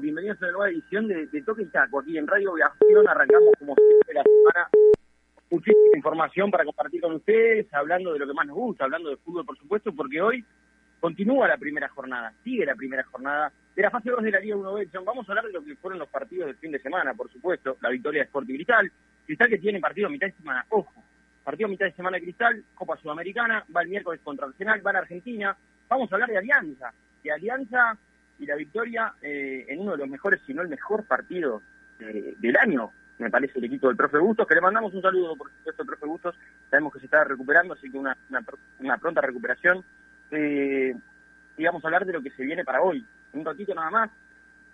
Bienvenidos 0.00 0.40
a 0.40 0.44
una 0.44 0.52
nueva 0.52 0.70
edición 0.70 1.08
de, 1.08 1.26
de 1.26 1.42
Toque 1.42 1.62
y 1.62 1.66
Taco 1.66 1.98
aquí 1.98 2.16
en 2.16 2.26
Radio 2.26 2.54
Viación. 2.54 3.08
Arrancamos 3.08 3.52
como 3.58 3.74
siempre 3.74 4.14
la 4.14 4.22
semana. 4.22 4.68
Muchísima 5.50 5.96
información 5.96 6.50
para 6.52 6.64
compartir 6.64 7.00
con 7.00 7.14
ustedes, 7.14 7.66
hablando 7.74 8.12
de 8.12 8.20
lo 8.20 8.26
que 8.26 8.32
más 8.32 8.46
nos 8.46 8.56
gusta, 8.56 8.84
hablando 8.84 9.10
de 9.10 9.16
fútbol, 9.16 9.44
por 9.44 9.58
supuesto, 9.58 9.92
porque 9.92 10.20
hoy 10.20 10.44
continúa 11.00 11.48
la 11.48 11.56
primera 11.56 11.88
jornada, 11.88 12.32
sigue 12.44 12.64
la 12.64 12.76
primera 12.76 13.02
jornada 13.04 13.52
de 13.74 13.82
la 13.82 13.90
fase 13.90 14.10
2 14.10 14.22
de 14.22 14.30
la 14.30 14.40
Liga 14.40 14.56
1 14.56 14.74
b 14.74 14.88
Vamos 15.04 15.28
a 15.28 15.32
hablar 15.32 15.46
de 15.46 15.52
lo 15.52 15.64
que 15.64 15.74
fueron 15.76 15.98
los 15.98 16.08
partidos 16.08 16.46
del 16.46 16.56
fin 16.58 16.70
de 16.70 16.78
semana, 16.78 17.14
por 17.14 17.28
supuesto. 17.32 17.76
La 17.80 17.88
victoria 17.88 18.20
de 18.20 18.26
Sporting 18.26 18.54
Cristal. 18.54 18.92
Cristal 19.26 19.48
que 19.48 19.58
tiene 19.58 19.80
partido 19.80 20.06
a 20.06 20.10
mitad 20.10 20.28
de 20.28 20.34
semana. 20.34 20.64
Ojo, 20.68 21.02
partido 21.42 21.66
a 21.66 21.70
mitad 21.70 21.86
de 21.86 21.92
semana 21.92 22.20
Cristal, 22.20 22.64
Copa 22.74 22.96
Sudamericana, 22.98 23.64
va 23.74 23.82
el 23.82 23.88
miércoles 23.88 24.20
contra 24.22 24.46
Arsenal, 24.46 24.86
va 24.86 24.92
a 24.92 24.98
Argentina. 24.98 25.56
Vamos 25.88 26.12
a 26.12 26.14
hablar 26.14 26.30
de 26.30 26.38
Alianza, 26.38 26.92
de 27.24 27.32
Alianza 27.32 27.98
y 28.38 28.46
la 28.46 28.56
victoria 28.56 29.14
eh, 29.20 29.66
en 29.68 29.80
uno 29.80 29.92
de 29.92 29.98
los 29.98 30.08
mejores, 30.08 30.40
si 30.46 30.54
no 30.54 30.62
el 30.62 30.68
mejor 30.68 31.04
partido 31.04 31.62
del 31.98 32.56
año, 32.56 32.92
me 33.18 33.30
parece 33.30 33.58
el 33.58 33.64
equipo 33.64 33.88
del 33.88 33.96
profe 33.96 34.18
Bustos, 34.18 34.46
que 34.46 34.54
le 34.54 34.60
mandamos 34.60 34.94
un 34.94 35.02
saludo, 35.02 35.34
por 35.34 35.50
supuesto, 35.50 35.82
al 35.82 35.88
profe 35.88 36.06
Bustos, 36.06 36.36
sabemos 36.70 36.92
que 36.92 37.00
se 37.00 37.06
está 37.06 37.24
recuperando, 37.24 37.74
así 37.74 37.90
que 37.90 37.98
una, 37.98 38.16
una, 38.78 38.96
pronta 38.98 39.20
recuperación. 39.20 39.84
Eh, 40.30 40.94
y 41.56 41.64
vamos 41.64 41.82
a 41.82 41.88
hablar 41.88 42.06
de 42.06 42.12
lo 42.12 42.22
que 42.22 42.30
se 42.30 42.44
viene 42.44 42.64
para 42.64 42.80
hoy. 42.80 43.04
Un 43.32 43.44
ratito 43.44 43.74
nada 43.74 43.90
más, 43.90 44.10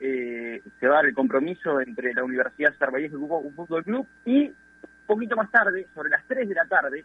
eh, 0.01 0.63
se 0.79 0.87
va 0.87 0.95
a 0.95 0.97
dar 0.97 1.07
el 1.07 1.15
compromiso 1.15 1.81
entre 1.81 2.13
la 2.13 2.25
Universidad 2.25 2.75
de 2.79 2.87
Valles 2.87 3.11
y 3.11 3.15
el 3.15 3.21
Fútbol 3.55 3.85
Club, 3.85 4.07
y 4.27 4.49
un 4.49 4.55
poquito 5.07 5.37
más 5.37 5.51
tarde, 5.51 5.87
sobre 5.95 6.11
las 6.11 6.25
3 6.27 6.47
de 6.47 6.55
la 6.55 6.67
tarde, 6.67 7.05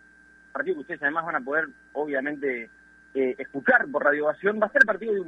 partido 0.52 0.76
que 0.76 0.82
ustedes 0.82 1.02
además 1.04 1.26
van 1.26 1.38
a 1.38 1.42
poder, 1.42 1.70
obviamente, 1.94 2.70
eh, 3.14 3.36
escuchar 3.38 3.88
por 3.90 4.04
radiovación, 4.04 4.60
va 4.62 4.68
a 4.68 4.72
ser 4.72 4.82
el 4.82 4.88
partido 4.88 5.14
de 5.14 5.22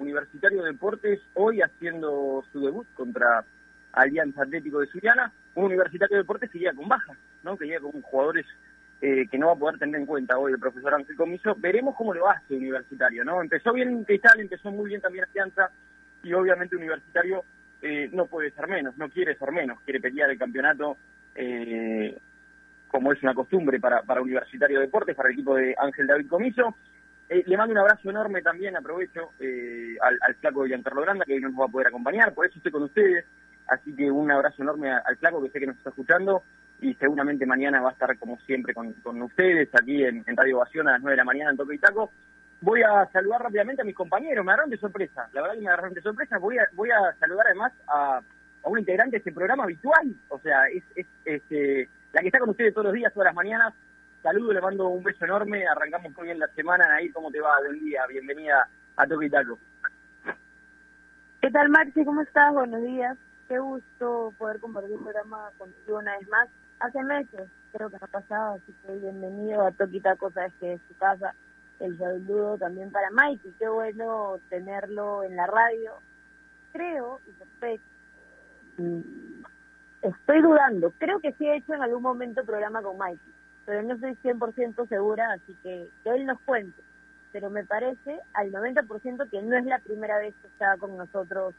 Universitario. 0.00 0.64
Deportes 0.64 1.20
hoy 1.34 1.60
haciendo 1.60 2.44
su 2.52 2.60
debut 2.60 2.86
contra 2.94 3.44
Alianza 3.92 4.42
Atlético 4.42 4.80
de 4.80 4.86
Suriana, 4.86 5.32
un 5.54 5.66
Universitario 5.66 6.16
Deportes 6.16 6.50
que 6.50 6.58
llega 6.58 6.74
con 6.74 6.88
bajas, 6.88 7.16
¿no? 7.42 7.56
que 7.56 7.66
llega 7.66 7.80
con 7.80 8.00
jugadores 8.02 8.46
eh, 9.00 9.26
que 9.30 9.38
no 9.38 9.48
va 9.48 9.52
a 9.52 9.56
poder 9.56 9.78
tener 9.78 10.00
en 10.00 10.06
cuenta 10.06 10.38
hoy 10.38 10.52
el 10.52 10.58
profesor 10.58 10.94
Ángel 10.94 11.16
Comiso. 11.16 11.54
Veremos 11.58 11.94
cómo 11.96 12.14
lo 12.14 12.28
hace 12.28 12.56
Universitario. 12.56 13.24
no 13.24 13.40
Empezó 13.40 13.72
bien 13.72 14.04
Cristal, 14.04 14.40
empezó 14.40 14.70
muy 14.70 14.88
bien 14.88 15.00
también 15.00 15.24
Alianza 15.24 15.70
y 16.22 16.32
obviamente 16.32 16.76
Universitario 16.76 17.44
eh, 17.82 18.08
no 18.12 18.26
puede 18.26 18.50
ser 18.50 18.68
menos, 18.68 18.96
no 18.98 19.08
quiere 19.08 19.36
ser 19.36 19.52
menos, 19.52 19.80
quiere 19.84 20.00
pelear 20.00 20.30
el 20.30 20.38
campeonato 20.38 20.96
como 22.90 23.12
es 23.12 23.22
una 23.22 23.34
costumbre 23.34 23.78
para, 23.80 24.02
para 24.02 24.20
Universitario 24.20 24.80
Deportes, 24.80 25.14
para 25.14 25.28
el 25.28 25.34
equipo 25.34 25.54
de 25.54 25.74
Ángel 25.78 26.06
David 26.06 26.28
Comiso. 26.28 26.76
Eh, 27.30 27.44
le 27.46 27.56
mando 27.56 27.72
un 27.72 27.78
abrazo 27.78 28.10
enorme 28.10 28.42
también, 28.42 28.76
aprovecho, 28.76 29.30
eh, 29.38 29.96
al, 30.02 30.18
al, 30.20 30.34
flaco 30.34 30.64
de 30.64 30.70
Giancarlo 30.70 31.02
Granda, 31.02 31.24
que 31.24 31.34
hoy 31.34 31.40
no 31.40 31.48
nos 31.48 31.60
va 31.60 31.64
a 31.66 31.68
poder 31.68 31.86
acompañar, 31.86 32.34
por 32.34 32.44
eso 32.44 32.56
estoy 32.56 32.72
con 32.72 32.82
ustedes. 32.82 33.24
Así 33.68 33.94
que 33.94 34.10
un 34.10 34.28
abrazo 34.32 34.62
enorme 34.62 34.90
al 34.90 35.16
flaco, 35.16 35.40
que 35.40 35.50
sé 35.50 35.60
que 35.60 35.66
nos 35.68 35.76
está 35.76 35.90
escuchando, 35.90 36.42
y 36.80 36.92
seguramente 36.94 37.46
mañana 37.46 37.80
va 37.80 37.90
a 37.90 37.92
estar, 37.92 38.18
como 38.18 38.36
siempre, 38.40 38.74
con, 38.74 38.92
con 38.94 39.22
ustedes, 39.22 39.68
aquí 39.80 40.04
en, 40.04 40.24
Radio 40.26 40.56
Ovación 40.56 40.88
a 40.88 40.92
las 40.92 41.02
9 41.02 41.12
de 41.12 41.16
la 41.18 41.24
mañana 41.24 41.50
en 41.52 41.56
Toque 41.56 41.76
y 41.76 41.78
Taco. 41.78 42.10
Voy 42.62 42.82
a 42.82 43.06
saludar 43.12 43.42
rápidamente 43.42 43.82
a 43.82 43.84
mis 43.84 43.94
compañeros, 43.94 44.44
me 44.44 44.50
agarraron 44.50 44.70
de 44.70 44.78
sorpresa, 44.78 45.28
la 45.32 45.42
verdad 45.42 45.54
que 45.54 45.60
me 45.60 45.68
agarraron 45.68 45.94
de 45.94 46.02
sorpresa. 46.02 46.38
Voy 46.38 46.58
a, 46.58 46.66
voy 46.72 46.90
a 46.90 47.14
saludar 47.20 47.46
además 47.46 47.72
a, 47.86 48.20
a 48.64 48.68
un 48.68 48.80
integrante 48.80 49.12
de 49.12 49.18
este 49.18 49.32
programa 49.32 49.64
habitual, 49.64 50.16
o 50.30 50.38
sea, 50.40 50.66
es, 50.66 50.82
es, 50.96 51.06
es 51.24 51.42
eh, 51.50 51.88
la 52.12 52.22
que 52.22 52.26
está 52.26 52.40
con 52.40 52.50
ustedes 52.50 52.74
todos 52.74 52.86
los 52.86 52.94
días, 52.94 53.14
todas 53.14 53.26
las 53.26 53.36
mañanas. 53.36 53.72
Saludo, 54.22 54.52
le 54.52 54.60
mando 54.60 54.88
un 54.88 55.02
beso 55.02 55.24
enorme. 55.24 55.66
Arrancamos 55.66 56.14
muy 56.16 56.26
bien 56.26 56.38
la 56.38 56.48
semana. 56.48 56.94
Ahí, 56.94 57.10
¿cómo 57.10 57.30
te 57.30 57.40
va? 57.40 57.58
Buen 57.66 57.80
día. 57.80 58.02
Bienvenida 58.06 58.68
a 58.96 59.06
Toque 59.06 59.30
Taco. 59.30 59.58
¿Qué 61.40 61.50
tal, 61.50 61.70
Maxi? 61.70 62.04
¿Cómo 62.04 62.20
estás? 62.20 62.52
Buenos 62.52 62.82
días. 62.82 63.16
Qué 63.48 63.58
gusto 63.58 64.34
poder 64.36 64.60
compartir 64.60 64.92
el 64.92 64.98
programa 64.98 65.50
contigo 65.56 65.98
una 65.98 66.18
vez 66.18 66.28
más. 66.28 66.48
Hace 66.80 67.02
meses 67.02 67.48
creo 67.72 67.88
que 67.88 67.96
ha 67.96 68.06
pasado, 68.06 68.54
así 68.54 68.74
que 68.84 68.96
bienvenido 68.96 69.66
a 69.66 69.70
Toque 69.72 70.00
Taco, 70.00 70.30
sabes 70.32 70.52
que 70.60 70.74
es 70.74 70.80
tu 70.82 70.94
casa. 70.94 71.34
El 71.78 71.96
saludo 71.96 72.58
también 72.58 72.90
para 72.90 73.10
Mikey. 73.10 73.54
Qué 73.58 73.68
bueno 73.68 74.38
tenerlo 74.50 75.24
en 75.24 75.36
la 75.36 75.46
radio. 75.46 75.94
Creo 76.72 77.20
y 77.26 77.32
sospecho 77.38 77.82
Estoy 80.02 80.42
dudando. 80.42 80.92
Creo 80.98 81.20
que 81.20 81.32
sí 81.32 81.46
he 81.46 81.56
hecho 81.56 81.74
en 81.74 81.82
algún 81.82 82.02
momento 82.02 82.44
programa 82.44 82.82
con 82.82 82.96
Mikey, 82.98 83.32
pero 83.66 83.82
no 83.82 83.94
estoy 83.94 84.16
100% 84.22 84.88
segura, 84.88 85.32
así 85.32 85.56
que 85.62 85.88
que 86.02 86.10
él 86.10 86.26
nos 86.26 86.40
cuente. 86.40 86.82
Pero 87.32 87.50
me 87.50 87.64
parece 87.64 88.20
al 88.34 88.50
90% 88.52 89.30
que 89.30 89.42
no 89.42 89.56
es 89.56 89.64
la 89.64 89.78
primera 89.78 90.18
vez 90.18 90.34
que 90.42 90.48
está 90.48 90.76
con 90.78 90.96
nosotros 90.96 91.54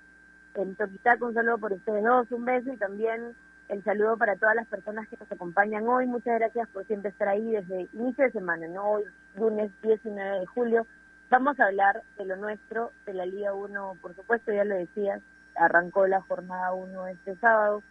en 0.55 0.75
Toquitaco. 0.75 1.27
Un 1.27 1.33
saludo 1.33 1.57
por 1.57 1.73
ustedes 1.73 2.03
dos, 2.03 2.31
un 2.31 2.45
beso 2.45 2.73
y 2.73 2.77
también 2.77 3.35
el 3.69 3.83
saludo 3.83 4.17
para 4.17 4.35
todas 4.35 4.55
las 4.55 4.67
personas 4.67 5.07
que 5.07 5.17
nos 5.17 5.31
acompañan 5.31 5.87
hoy. 5.87 6.07
Muchas 6.07 6.39
gracias 6.39 6.67
por 6.69 6.85
siempre 6.87 7.11
estar 7.11 7.29
ahí 7.29 7.51
desde 7.51 7.87
inicio 7.93 8.25
de 8.25 8.31
semana, 8.31 8.67
¿no? 8.67 8.83
Hoy, 8.83 9.03
lunes 9.37 9.71
19 9.81 10.39
de 10.41 10.45
julio. 10.45 10.85
Vamos 11.29 11.57
a 11.59 11.67
hablar 11.67 12.03
de 12.17 12.25
lo 12.25 12.35
nuestro, 12.35 12.91
de 13.05 13.13
la 13.13 13.25
Liga 13.25 13.53
1, 13.53 13.97
por 14.01 14.13
supuesto, 14.15 14.51
ya 14.51 14.65
lo 14.65 14.75
decías, 14.75 15.21
arrancó 15.55 16.05
la 16.05 16.19
jornada 16.19 16.73
1 16.73 17.07
este 17.07 17.37
sábado 17.37 17.81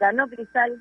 ganó 0.00 0.26
Cristal, 0.28 0.80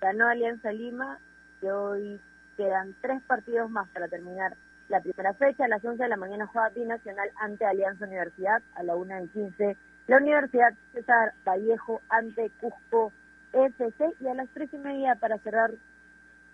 ganó 0.00 0.28
Alianza 0.28 0.72
Lima 0.72 1.18
y 1.62 1.66
hoy 1.68 2.20
quedan 2.56 2.94
tres 3.00 3.22
partidos 3.22 3.70
más 3.70 3.88
para 3.90 4.08
terminar 4.08 4.56
la 4.88 5.00
primera 5.00 5.32
fecha. 5.34 5.64
A 5.64 5.68
las 5.68 5.84
11 5.84 6.02
de 6.02 6.08
la 6.08 6.16
mañana 6.16 6.46
juega 6.46 6.68
Binacional 6.70 7.30
ante 7.36 7.64
Alianza 7.64 8.06
Universidad, 8.06 8.62
a 8.74 8.82
la 8.82 8.94
1 8.96 9.24
y 9.24 9.28
15 9.28 9.76
la 10.08 10.16
Universidad 10.16 10.74
César 10.92 11.32
Vallejo 11.46 12.00
ante 12.08 12.50
Cusco 12.60 13.12
FC 13.52 14.14
y 14.20 14.26
a 14.26 14.34
las 14.34 14.48
3 14.50 14.74
y 14.74 14.78
media 14.78 15.14
para 15.14 15.38
cerrar 15.38 15.70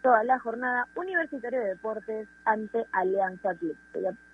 toda 0.03 0.23
la 0.25 0.39
jornada 0.39 0.87
Universitario 0.95 1.61
de 1.61 1.71
Deportes 1.71 2.29
ante 2.45 2.87
Alianza 2.93 3.55
Club. 3.55 3.77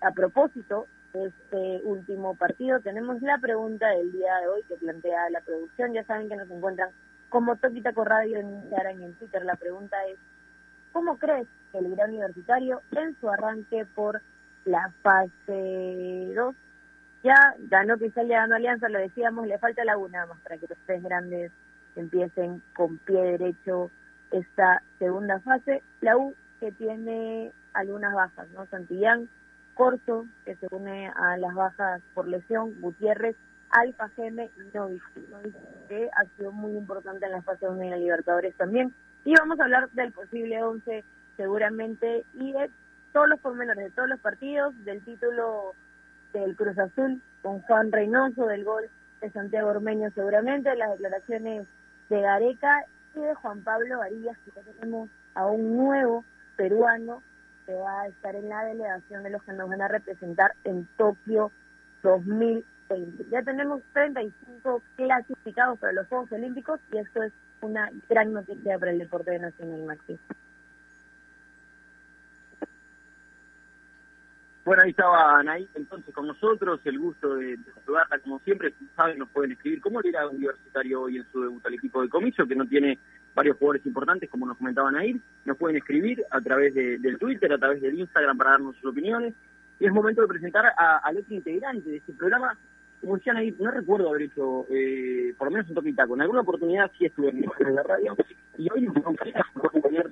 A, 0.01 0.11
propósito 0.11 0.87
de 1.13 1.27
este 1.27 1.81
último 1.85 2.35
partido, 2.35 2.81
tenemos 2.81 3.23
la 3.23 3.39
pregunta 3.39 3.89
del 3.91 4.13
día 4.13 4.35
de 4.41 4.49
hoy 4.49 4.63
que 4.65 4.77
plantea 4.77 5.31
la 5.31 5.41
producción. 5.41 5.93
Ya 5.93 6.05
saben 6.05 6.29
que 6.29 6.37
nos 6.37 6.51
encuentran 6.51 6.91
como 7.29 7.57
Toquitaco 7.57 8.05
Radio 8.05 8.39
en 8.39 8.51
Instagram 8.51 9.01
y 9.01 9.05
en 9.05 9.15
Twitter, 9.15 9.45
la 9.45 9.57
pregunta 9.57 9.97
es, 10.07 10.19
¿cómo 10.95 11.19
crees 11.19 11.47
que 11.71 11.79
el 11.79 11.95
Gran 11.95 12.11
Universitario 12.11 12.81
en 12.93 13.15
su 13.21 13.29
arranque 13.29 13.85
por 13.95 14.23
la 14.65 14.91
fase 15.03 16.33
2 16.35 16.55
ya 17.25 17.55
ganó 17.59 17.99
Cristal, 17.99 18.29
ya 18.29 18.41
ganó 18.41 18.55
Alianza, 18.55 18.89
lo 18.89 18.99
decíamos, 18.99 19.47
le 19.47 19.59
falta 19.59 19.85
la 19.85 19.99
una 19.99 20.25
más 20.27 20.39
para 20.41 20.57
que 20.57 20.67
los 20.69 20.79
tres 20.87 21.03
grandes 21.03 21.53
empiecen 21.97 22.63
con 22.75 22.99
pie 22.99 23.21
derecho 23.23 23.91
esta 24.31 24.83
segunda 24.99 25.41
fase. 25.41 25.83
La 26.01 26.17
U 26.17 26.35
que 26.61 26.71
tiene 26.73 27.51
algunas 27.73 28.15
bajas, 28.15 28.49
¿no? 28.51 28.67
Santillán, 28.67 29.29
Corto, 29.75 30.27
que 30.45 30.55
se 30.57 30.69
une 30.71 31.09
a 31.09 31.37
las 31.39 31.55
bajas 31.55 32.03
por 32.15 32.29
lesión, 32.29 32.81
Gutiérrez 32.81 33.37
Alfa 33.71 34.09
Geme 34.11 34.51
y 34.57 34.77
Novi, 34.77 35.01
que 35.89 36.09
ha 36.15 36.37
sido 36.37 36.53
muy 36.53 36.77
importante 36.77 37.27
en 37.27 37.33
la 37.33 37.43
fase 37.43 37.69
1 37.69 37.79
de 37.81 37.91
la 37.91 37.97
Libertadores 37.97 38.55
también. 38.57 38.95
Y 39.25 39.35
vamos 39.35 39.59
a 39.59 39.65
hablar 39.65 39.91
del 39.93 40.13
posible 40.13 40.63
11 40.63 41.03
seguramente 41.37 42.25
y 42.35 42.53
de 42.53 42.71
todos 43.13 43.29
los 43.29 43.41
pormenores 43.41 43.85
de 43.85 43.91
todos 43.91 44.09
los 44.09 44.21
partidos, 44.21 44.75
del 44.85 45.03
título 45.05 45.73
del 46.33 46.55
Cruz 46.57 46.79
Azul 46.79 47.23
con 47.43 47.61
Juan 47.63 47.91
Reynoso, 47.91 48.47
del 48.47 48.65
gol 48.65 48.85
de 49.21 49.31
Santiago 49.31 49.71
Ormeño 49.71 50.11
seguramente, 50.15 50.75
las 50.77 50.91
declaraciones 50.91 51.67
de 52.11 52.21
Gareca 52.21 52.85
y 53.15 53.21
de 53.21 53.35
Juan 53.35 53.63
Pablo 53.63 53.99
Varillas, 53.99 54.37
que 54.45 54.61
tenemos 54.61 55.09
a 55.35 55.47
un 55.47 55.77
nuevo 55.77 56.25
peruano 56.57 57.23
que 57.67 57.75
va 57.75 58.03
a 58.03 58.09
estar 58.09 58.35
en 58.37 58.49
la 58.49 58.65
delegación 58.65 59.23
de 59.23 59.31
los 59.31 59.43
que 59.45 59.53
nos 59.53 59.69
van 59.71 59.81
a 59.81 59.89
representar 59.89 60.53
en 60.65 60.87
Tokio 60.99 61.51
2000 62.89 63.31
ya 63.31 63.43
tenemos 63.43 63.83
35 63.93 64.83
clasificados 64.97 65.79
para 65.79 65.93
los 65.93 66.07
Juegos 66.09 66.33
Olímpicos 66.33 66.81
y 66.93 66.99
esto 66.99 67.23
es 67.23 67.33
una 67.61 67.91
gran 68.09 68.33
noticia 68.33 68.79
para 68.79 68.93
el 68.93 68.99
deporte 68.99 69.39
nacional, 69.39 69.85
Maxi. 69.85 70.19
Bueno, 74.65 74.83
ahí 74.83 74.91
estaba 74.91 75.39
Anaí 75.39 75.69
entonces 75.75 76.15
con 76.15 76.27
nosotros, 76.27 76.81
el 76.85 76.99
gusto 76.99 77.35
de, 77.35 77.59
saludarla 77.85 78.19
como 78.21 78.39
siempre, 78.41 78.73
saben, 78.97 79.19
nos 79.19 79.29
pueden 79.29 79.53
escribir 79.53 79.83
cómo 79.83 80.01
le 80.01 80.09
era 80.09 80.27
universitario 80.27 81.03
hoy 81.03 81.19
en 81.19 81.27
su 81.31 81.43
debut 81.43 81.67
al 81.67 81.75
equipo 81.75 82.01
de 82.01 82.09
comiso, 82.09 82.47
que 82.47 82.57
no 82.57 82.67
tiene 82.67 82.99
varios 83.35 83.59
jugadores 83.59 83.85
importantes, 83.85 84.31
como 84.31 84.47
nos 84.47 84.57
comentaban 84.57 84.97
ahí, 84.97 85.21
nos 85.45 85.59
pueden 85.59 85.77
escribir 85.77 86.25
a 86.31 86.41
través 86.41 86.75
del 86.75 87.19
Twitter, 87.19 87.53
a 87.53 87.59
través 87.59 87.83
del 87.83 87.99
Instagram 87.99 88.39
para 88.39 88.53
darnos 88.53 88.75
sus 88.77 88.91
opiniones, 88.91 89.35
y 89.81 89.87
es 89.87 89.93
momento 89.93 90.23
de 90.23 90.29
presentar 90.29 90.73
al 90.79 91.17
otro 91.19 91.35
integrante 91.35 91.91
de 91.91 91.97
este 91.99 92.15
programa, 92.15 92.57
ahí, 93.37 93.55
no 93.59 93.71
recuerdo 93.71 94.11
haber 94.11 94.23
hecho, 94.23 94.67
eh, 94.71 95.35
por 95.37 95.49
lo 95.49 95.53
menos 95.53 95.69
un 95.69 95.75
toquita, 95.75 96.07
con 96.07 96.21
alguna 96.21 96.41
oportunidad 96.41 96.91
sí 96.99 97.07
estuve 97.07 97.31
en 97.31 97.75
la 97.75 97.83
radio, 97.83 98.17
y 98.59 98.69
hoy 98.71 98.87
compañero, 98.87 100.11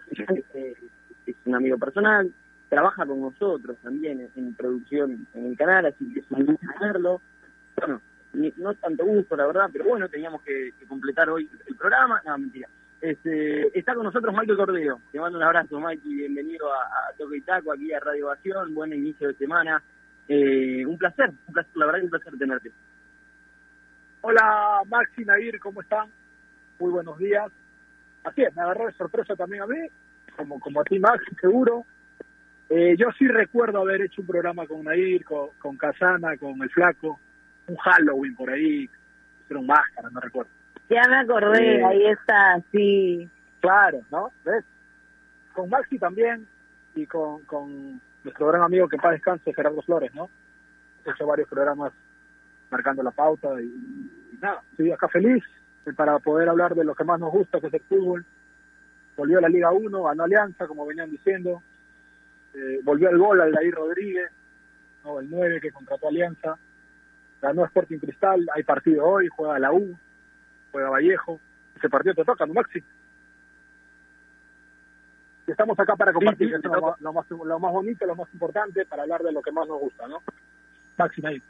es 1.27 1.37
un 1.45 1.55
amigo 1.55 1.79
personal, 1.79 2.33
trabaja 2.69 3.05
con 3.05 3.21
nosotros 3.21 3.77
también 3.83 4.31
en, 4.35 4.55
producción 4.55 5.27
en 5.35 5.47
el 5.47 5.57
canal, 5.57 5.87
así 5.87 6.11
que 6.13 6.21
es 6.21 6.31
un 6.31 6.47
gusto 6.47 6.67
verlo. 6.81 7.21
Bueno, 7.77 8.01
no 8.57 8.75
tanto 8.75 9.05
gusto, 9.05 9.37
la 9.37 9.47
verdad, 9.47 9.69
pero 9.71 9.85
bueno, 9.85 10.09
teníamos 10.09 10.41
que, 10.43 10.73
completar 10.89 11.29
hoy 11.29 11.51
el 11.67 11.77
programa. 11.77 12.23
No, 12.25 12.39
mentira. 12.39 12.69
Este, 13.01 13.79
está 13.79 13.95
con 13.95 14.05
nosotros 14.05 14.33
Michael 14.33 14.57
Cordero. 14.57 15.01
Te 15.11 15.21
mando 15.21 15.37
un 15.37 15.45
abrazo, 15.45 15.79
Mike, 15.81 16.03
y 16.05 16.15
bienvenido 16.15 16.73
a, 16.73 16.79
a 16.79 17.13
Toque 17.19 17.37
y 17.37 17.41
Taco, 17.43 17.73
aquí 17.73 17.93
a 17.93 18.01
Radio 18.01 18.27
Ovación. 18.29 18.75
Buen 18.75 18.95
inicio 18.95 19.29
de 19.29 19.35
semana. 19.35 19.83
Eh, 20.29 20.85
un 20.87 20.97
placer, 20.99 21.31
un 21.47 21.55
placer, 21.55 21.73
la 21.77 21.87
verdad, 21.87 22.03
un 22.03 22.11
placer 22.11 22.39
tenerte. 22.39 22.71
Hola, 24.21 24.83
Maxi, 24.89 25.25
Nair, 25.25 25.59
¿cómo 25.59 25.83
están? 25.83 26.09
Muy 26.79 26.91
buenos 26.91 27.19
días. 27.19 27.51
Así 28.25 28.43
es, 28.43 28.55
me 28.55 28.63
agarró 28.63 28.87
de 28.87 28.93
sorpresa 28.93 29.35
también 29.35 29.63
a 29.63 29.67
mí, 29.67 29.79
como, 30.37 30.61
como 30.61 30.81
a 30.81 30.85
ti, 30.85 30.99
Maxi, 30.99 31.35
seguro. 31.41 31.85
Eh, 32.69 32.95
yo 32.97 33.09
sí 33.19 33.27
recuerdo 33.27 33.81
haber 33.81 34.03
hecho 34.03 34.23
un 34.23 34.29
programa 34.29 34.67
con 34.67 34.85
Nair, 34.85 35.25
con, 35.25 35.49
con 35.59 35.77
Casana, 35.77 36.37
con 36.37 36.63
El 36.63 36.71
Flaco, 36.71 37.19
un 37.67 37.77
Halloween 37.77 38.35
por 38.37 38.51
ahí, 38.51 38.89
hicieron 39.43 39.67
máscaras, 39.67 40.13
no 40.13 40.21
recuerdo. 40.21 40.51
Ya 40.89 41.03
me 41.09 41.17
acordé, 41.19 41.77
Eh, 41.77 41.85
ahí 41.85 42.07
está, 42.07 42.63
sí. 42.71 43.29
Claro, 43.61 44.01
¿no? 44.11 44.31
¿Ves? 44.45 44.65
Con 45.53 45.69
Maxi 45.69 45.99
también 45.99 46.47
y 46.95 47.07
con, 47.07 47.43
con 47.43 48.01
nuestro 48.25 48.47
gran 48.47 48.63
amigo 48.63 48.89
que 48.89 48.97
paz 48.97 49.13
descanse, 49.13 49.55
Gerardo 49.55 49.83
Flores, 49.83 50.15
¿no? 50.15 50.29
He 51.05 51.11
hecho 51.11 51.27
varios 51.27 51.49
programas 51.49 51.93
marcando 52.71 53.03
la 53.03 53.11
pauta 53.11 53.61
y, 53.61 54.39
nada, 54.41 54.63
estoy 54.71 54.93
acá 54.93 55.09
feliz 55.09 55.45
eh, 55.87 55.93
para 55.93 56.19
poder 56.19 56.49
hablar 56.49 56.75
de 56.75 56.85
lo 56.85 56.95
que 56.95 57.05
más 57.05 57.19
nos 57.19 57.33
gusta, 57.33 57.61
que 57.61 57.67
es 57.67 57.75
el 57.75 57.81
fútbol. 57.83 58.25
Volvió 59.17 59.39
a 59.39 59.43
la 59.43 59.49
Liga 59.49 59.71
1, 59.71 60.03
ganó 60.03 60.25
Alianza, 60.25 60.67
como 60.67 60.87
venían 60.87 61.11
diciendo. 61.11 61.63
Eh, 62.55 62.81
volvió 62.83 63.11
el 63.11 63.19
gol 63.19 63.41
al 63.41 63.53
David 63.53 63.75
Rodríguez, 63.75 64.31
¿no? 65.05 65.21
el 65.21 65.31
9 65.31 65.61
que 65.61 65.73
contrató 65.73 66.09
Alianza. 66.09 66.57
Ganó 67.41 67.65
Sporting 67.65 67.99
Cristal, 67.99 68.47
hay 68.55 68.63
partido 68.63 69.05
hoy, 69.05 69.29
juega 69.29 69.59
la 69.59 69.73
U, 69.73 69.99
juega 70.71 70.91
Vallejo. 70.91 71.41
Ese 71.77 71.89
partido 71.89 72.15
te 72.15 72.25
toca, 72.25 72.47
¿no, 72.47 72.55
Maxi? 72.55 72.83
Estamos 75.47 75.79
acá 75.79 75.97
para 75.97 76.13
compartir, 76.13 76.55
sí, 76.55 76.63
te 76.63 76.69
lo, 76.69 76.81
más- 76.81 77.01
lo 77.01 77.13
más, 77.13 77.27
lo 77.31 77.59
más 77.59 77.73
bonito, 77.73 78.07
lo 78.07 78.15
más 78.15 78.33
importante, 78.33 78.85
para 78.87 79.03
hablar 79.03 79.23
de 79.23 79.33
lo 79.33 79.43
que 79.43 79.51
más 79.53 79.67
nos 79.67 79.81
gusta, 79.81 80.07
¿no? 80.07 80.19
Maxi, 80.97 81.25
ahí. 81.27 81.43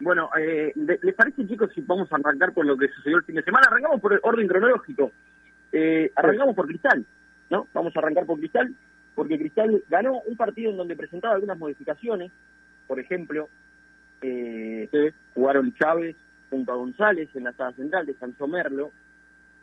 Bueno, 0.00 0.30
eh, 0.38 0.72
¿les 0.76 1.14
parece, 1.14 1.46
chicos, 1.46 1.70
si 1.74 1.80
vamos 1.82 2.10
a 2.12 2.16
arrancar 2.16 2.54
con 2.54 2.66
lo 2.66 2.76
que 2.76 2.88
sucedió 2.88 3.16
el 3.18 3.24
fin 3.24 3.34
de 3.34 3.42
semana? 3.42 3.66
Arrancamos 3.68 4.00
por 4.00 4.12
el 4.12 4.20
orden 4.22 4.46
cronológico. 4.46 5.10
Eh, 5.72 6.10
arrancamos 6.14 6.54
por 6.54 6.66
Cristal, 6.66 7.04
¿no? 7.50 7.66
Vamos 7.74 7.94
a 7.94 7.98
arrancar 7.98 8.24
por 8.24 8.38
Cristal, 8.38 8.72
porque 9.14 9.38
Cristal 9.38 9.82
ganó 9.88 10.20
un 10.26 10.36
partido 10.36 10.70
en 10.70 10.76
donde 10.76 10.96
presentaba 10.96 11.34
algunas 11.34 11.58
modificaciones. 11.58 12.30
Por 12.86 13.00
ejemplo, 13.00 13.48
eh, 14.22 15.12
jugaron 15.34 15.74
Chávez 15.74 16.16
junto 16.48 16.72
a 16.72 16.76
González 16.76 17.28
en 17.34 17.44
la 17.44 17.52
sala 17.52 17.72
central, 17.72 18.06
descansó 18.06 18.46
Merlo. 18.46 18.92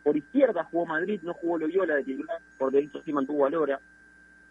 Por 0.06 0.16
izquierda 0.16 0.64
jugó 0.66 0.86
Madrid, 0.86 1.20
no 1.24 1.34
jugó 1.34 1.58
Loyola 1.58 1.96
de 1.96 2.04
titular, 2.04 2.38
por 2.60 2.72
derecho 2.72 3.02
sí 3.04 3.12
mantuvo 3.12 3.44
a 3.44 3.50
Lora. 3.50 3.80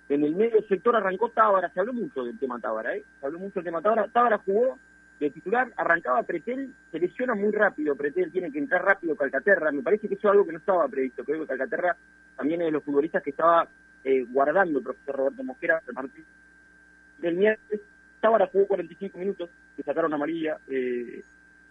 En 0.08 0.24
el 0.24 0.34
medio 0.34 0.60
sector 0.66 0.96
arrancó 0.96 1.28
Tábara, 1.28 1.70
se 1.72 1.78
habló 1.78 1.92
mucho 1.92 2.24
del 2.24 2.36
tema 2.40 2.58
Tábara, 2.58 2.96
¿eh? 2.96 3.04
Se 3.20 3.26
habló 3.26 3.38
mucho 3.38 3.54
del 3.54 3.66
tema 3.66 3.80
Tábara. 3.80 4.08
Tábara 4.08 4.38
jugó 4.38 4.76
de 5.20 5.30
titular, 5.30 5.72
arrancaba 5.76 6.24
Pretel, 6.24 6.74
se 6.90 6.98
lesiona 6.98 7.36
muy 7.36 7.52
rápido, 7.52 7.94
Pretel 7.94 8.32
tiene 8.32 8.50
que 8.50 8.58
entrar 8.58 8.84
rápido 8.84 9.14
Calcaterra, 9.14 9.70
me 9.70 9.82
parece 9.82 10.08
que 10.08 10.14
eso 10.14 10.26
es 10.26 10.32
algo 10.32 10.44
que 10.44 10.50
no 10.50 10.58
estaba 10.58 10.88
previsto, 10.88 11.22
creo 11.22 11.42
que 11.42 11.46
Calcaterra 11.46 11.96
también 12.36 12.60
es 12.62 12.66
de 12.66 12.72
los 12.72 12.82
futbolistas 12.82 13.22
que 13.22 13.30
estaba 13.30 13.68
eh, 14.02 14.26
guardando 14.28 14.80
el 14.80 14.84
profesor 14.84 15.14
Roberto 15.14 15.44
Mosquera 15.44 15.80
partido 15.94 16.26
del 17.18 17.36
miércoles, 17.36 17.80
Tábara 18.20 18.48
jugó 18.48 18.66
45 18.66 19.18
minutos, 19.18 19.50
le 19.76 19.84
sacaron 19.84 20.12
amarilla, 20.12 20.58
eh, 20.66 21.22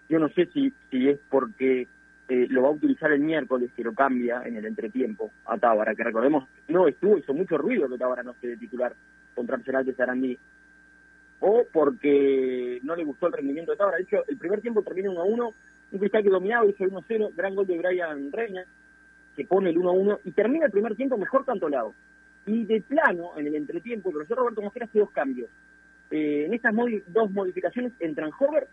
yo 0.08 0.20
no 0.20 0.30
sé 0.30 0.46
si, 0.54 0.72
si 0.90 1.10
es 1.10 1.20
porque 1.30 1.86
eh, 2.30 2.48
lo 2.50 2.64
va 2.64 2.70
a 2.70 2.72
utilizar 2.72 3.12
el 3.12 3.20
miércoles 3.20 3.72
que 3.76 3.84
lo 3.84 3.94
cambia 3.94 4.42
en 4.46 4.56
el 4.56 4.66
entretiempo 4.66 5.32
a 5.46 5.58
Tábara, 5.58 5.94
que 5.94 6.04
recordemos, 6.04 6.48
no 6.68 6.88
estuvo, 6.88 7.18
hizo 7.18 7.34
mucho 7.34 7.58
ruido 7.58 7.90
que 7.90 7.98
Tábara 7.98 8.24
no 8.24 8.32
esté 8.32 8.50
de 8.50 8.58
titular 8.58 8.94
contra 9.36 9.58
Arsenal 9.58 9.86
de 9.86 9.94
Sarandí, 9.94 10.38
o 11.42 11.66
porque 11.72 12.80
no 12.84 12.96
le 12.96 13.04
gustó 13.04 13.28
el 13.28 13.34
rendimiento 13.34 13.72
de 13.72 13.78
Tábara. 13.78 13.98
De 13.98 14.04
hecho, 14.04 14.24
el 14.28 14.38
primer 14.38 14.62
tiempo 14.62 14.82
termina 14.82 15.12
1 15.12 15.22
a 15.22 15.26
1, 15.26 15.54
un 15.92 16.00
cristal 16.00 16.24
que 16.24 16.30
dominaba, 16.30 16.66
hizo 16.66 16.84
el 16.86 16.92
1 16.92 17.04
0, 17.08 17.32
gran 17.36 17.56
gol 17.56 17.68
de 17.68 17.78
Brian 17.78 18.32
Reina, 18.32 18.64
que 19.36 19.46
pone 19.46 19.72
el 19.72 19.78
1 19.78 19.90
a 19.90 19.94
1, 19.94 20.20
y 20.24 20.32
termina 20.32 20.66
el 20.68 20.72
primer 20.72 20.96
tiempo 20.96 21.18
mejor 21.18 21.44
tanto 21.44 21.68
lado. 21.68 21.94
Y 22.46 22.64
de 22.64 22.82
plano, 22.82 23.38
en 23.38 23.48
el 23.48 23.56
entretiempo, 23.56 24.10
el 24.10 24.16
profesor 24.16 24.38
Roberto 24.38 24.62
Mosquera 24.62 24.86
hace 24.86 25.00
dos 25.00 25.12
cambios. 25.12 25.50
Eh, 26.12 26.46
en 26.46 26.54
estas 26.54 26.74
dos 27.08 27.32
modificaciones 27.32 27.92
entran 28.00 28.32
Hover 28.40 28.68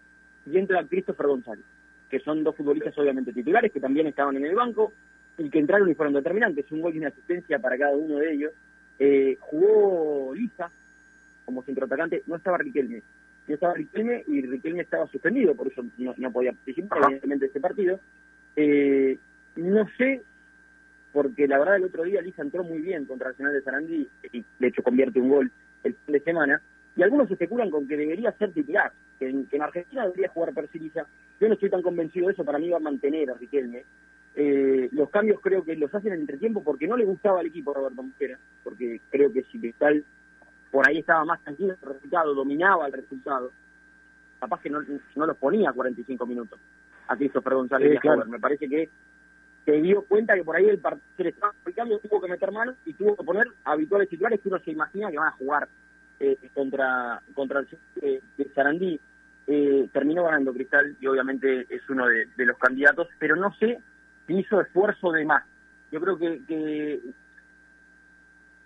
y 0.47 0.59
entra 0.59 0.85
Christopher 0.85 1.27
González, 1.27 1.65
que 2.11 2.21
son 2.21 2.43
dos 2.43 2.57
futbolistas 2.57 2.97
obviamente 2.99 3.33
titulares, 3.33 3.73
que 3.73 3.81
también 3.81 4.07
estaban 4.09 4.37
en 4.37 4.45
el 4.45 4.55
banco, 4.55 4.93
y 5.39 5.49
que 5.49 5.59
entraron 5.59 5.91
y 5.91 5.95
fueron 5.95 6.15
determinantes. 6.15 6.71
Un 6.71 6.83
gol 6.83 6.95
y 6.95 6.99
una 6.99 7.09
asistencia 7.09 7.59
para 7.59 7.79
cada 7.79 7.97
uno 7.97 8.17
de 8.17 8.33
ellos. 8.35 8.53
Eh, 8.99 9.37
jugó 9.41 10.35
Lisa, 10.35 10.71
como 11.47 11.63
centroatacante, 11.63 12.23
no 12.27 12.37
estaba 12.37 12.59
Riquelme. 12.59 13.03
No 13.49 13.55
estaba 13.55 13.75
Riquelme 13.75 14.25
y 14.27 14.43
Riquelme 14.43 14.83
estaba 14.83 15.07
suspendido, 15.07 15.55
por 15.55 15.69
eso 15.69 15.83
no, 15.97 16.15
no 16.17 16.33
podía 16.33 16.53
participar, 16.53 16.99
Ajá. 16.99 17.07
evidentemente, 17.07 17.47
de 17.47 17.51
ese 17.51 17.61
partido. 17.61 18.01
Eh, 18.57 19.19
no 19.57 19.89
sé, 19.97 20.23
porque 21.13 21.49
la 21.49 21.59
verdad 21.59 21.77
el 21.77 21.85
otro 21.85 22.05
día 22.05 22.21
Lisa 22.21 22.43
entró 22.43 22.63
muy 22.63 22.79
bien 22.79 23.05
contra 23.07 23.31
Arsenal 23.31 23.53
de 23.53 23.63
Sarandí 23.63 24.09
y 24.33 24.45
de 24.59 24.67
hecho 24.67 24.83
convierte 24.83 25.21
un 25.21 25.29
gol 25.29 25.51
el 25.85 25.95
fin 25.95 26.13
de 26.13 26.21
semana. 26.21 26.61
Y 26.97 27.03
algunos 27.03 27.31
especulan 27.31 27.71
con 27.71 27.89
que 27.89 27.97
debería 27.97 28.33
ser 28.33 28.53
titular, 28.53 28.93
que 29.19 29.29
en, 29.29 29.47
que 29.47 29.57
en 29.57 29.63
Argentina 29.63 30.05
debería 30.05 30.29
jugar 30.29 30.53
Percy 30.53 30.79
Lisa. 30.79 31.07
Yo 31.41 31.49
no 31.49 31.55
estoy 31.55 31.71
tan 31.71 31.83
convencido 31.83 32.27
de 32.27 32.35
eso, 32.35 32.45
para 32.45 32.59
mí 32.59 32.69
va 32.69 32.77
a 32.77 32.81
mantener 32.81 33.31
a 33.31 33.35
Riquelme. 33.35 33.85
Eh, 34.37 34.89
los 34.93 35.11
cambios 35.11 35.41
creo 35.41 35.65
que 35.65 35.75
los 35.75 35.93
hacen 35.93 36.13
en 36.13 36.21
entretiempo 36.21 36.63
porque 36.63 36.87
no 36.87 36.97
le 36.97 37.05
gustaba 37.05 37.41
al 37.41 37.47
equipo 37.47 37.75
Roberto 37.75 38.03
Mosquera, 38.03 38.39
porque 38.63 39.01
creo 39.11 39.33
que 39.33 39.43
si 39.45 39.59
Cristal 39.59 40.05
por 40.71 40.89
ahí 40.89 40.99
estaba 40.99 41.25
más 41.25 41.43
tranquilo 41.43 41.75
el 41.75 41.95
resultado, 41.95 42.35
dominaba 42.35 42.87
el 42.87 42.93
resultado, 42.93 43.51
capaz 44.39 44.61
que 44.61 44.71
no, 44.71 44.81
no 45.17 45.27
los 45.27 45.37
ponía 45.37 45.71
a 45.71 45.73
45 45.73 46.27
minutos 46.27 46.61
a 47.09 47.17
Christopher 47.17 47.55
González 47.55 47.89
Sí, 47.89 47.95
y 47.95 47.97
a 47.97 48.01
claro. 48.01 48.25
Me 48.27 48.39
parece 48.39 48.69
que 48.69 48.89
se 49.65 49.73
dio 49.83 50.03
cuenta 50.03 50.35
que 50.35 50.45
por 50.45 50.57
ahí 50.57 50.69
el 50.69 50.79
partido 50.79 51.07
se 51.17 51.25
le 51.25 51.31
estaba 51.31 51.53
complicando, 51.53 51.99
tuvo 51.99 52.21
que 52.21 52.29
meter 52.29 52.53
manos 52.53 52.77
y 52.87 52.93
tuvo 52.95 53.17
que 53.17 53.25
poner 53.25 53.47
habituales 53.65 54.09
titulares 54.09 54.41
que 54.41 54.49
uno 54.49 54.59
se 54.61 54.71
imagina 54.71 55.11
que 55.11 55.19
van 55.19 55.29
a 55.29 55.33
jugar 55.33 55.69
eh, 56.21 56.37
contra 56.55 57.21
contra 57.35 57.61
el 57.61 57.69
eh, 58.03 58.21
de 58.37 58.45
Sarandí. 58.55 59.01
Eh, 59.53 59.89
terminó 59.93 60.23
ganando 60.23 60.53
Cristal 60.53 60.97
y 61.01 61.09
obviamente 61.09 61.67
es 61.69 61.83
uno 61.91 62.07
de, 62.07 62.27
de 62.37 62.47
los 62.47 62.57
candidatos, 62.57 63.09
pero 63.19 63.35
no 63.35 63.53
sé 63.55 63.81
si 64.29 64.39
hizo 64.39 64.61
esfuerzo 64.61 65.11
de 65.11 65.25
más. 65.25 65.45
Yo 65.91 66.01
creo 66.01 66.17
que, 66.17 66.41
que 66.47 67.01